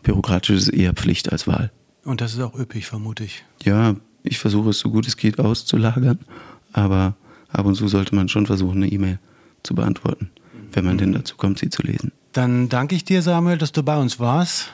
bürokratisch 0.04 0.58
ist 0.58 0.70
eher 0.70 0.94
Pflicht 0.94 1.32
als 1.32 1.48
Wahl. 1.48 1.72
Und 2.04 2.22
das 2.22 2.34
ist 2.34 2.40
auch 2.40 2.58
üppig, 2.58 2.86
vermute 2.86 3.24
ich. 3.24 3.44
Ja, 3.64 3.96
ich 4.24 4.40
versuche 4.40 4.70
es 4.70 4.80
so 4.80 4.90
gut 4.90 5.08
es 5.08 5.18
geht 5.18 5.40
auszulagern, 5.40 6.20
aber 6.74 7.16
ab 7.50 7.66
und 7.66 7.76
zu 7.76 7.88
sollte 7.88 8.16
man 8.16 8.30
schon 8.30 8.46
versuchen, 8.46 8.84
eine 8.84 8.92
E-Mail 8.92 9.20
zu 9.64 9.76
beantworten, 9.76 10.30
wenn 10.72 10.86
man 10.86 10.96
mhm. 10.96 11.00
denn 11.00 11.12
dazu 11.14 11.36
kommt, 11.36 11.60
sie 11.60 11.70
zu 11.70 11.82
lesen. 11.84 12.12
Dann 12.34 12.68
danke 12.68 12.96
ich 12.96 13.04
dir, 13.04 13.22
Samuel, 13.22 13.58
dass 13.58 13.72
du 13.72 13.84
bei 13.84 13.98
uns 13.98 14.20
warst. 14.20 14.72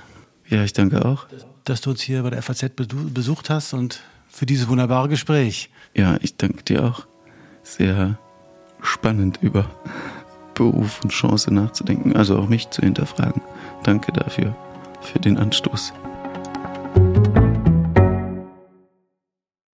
Ja, 0.47 0.63
ich 0.63 0.73
danke 0.73 1.05
auch. 1.05 1.27
Dass 1.65 1.81
du 1.81 1.91
uns 1.91 2.01
hier 2.01 2.23
bei 2.23 2.31
der 2.31 2.41
FAZ 2.41 2.71
besucht 2.75 3.49
hast 3.49 3.73
und 3.73 4.01
für 4.29 4.45
dieses 4.45 4.67
wunderbare 4.67 5.09
Gespräch. 5.09 5.69
Ja, 5.93 6.17
ich 6.21 6.37
danke 6.37 6.63
dir 6.63 6.85
auch. 6.85 7.05
Sehr 7.61 8.17
spannend 8.81 9.39
über 9.41 9.69
Beruf 10.55 11.01
und 11.03 11.09
Chance 11.09 11.53
nachzudenken, 11.53 12.15
also 12.15 12.37
auch 12.37 12.47
mich 12.47 12.69
zu 12.69 12.81
hinterfragen. 12.81 13.41
Danke 13.83 14.11
dafür, 14.13 14.55
für 15.01 15.19
den 15.19 15.37
Anstoß. 15.37 15.93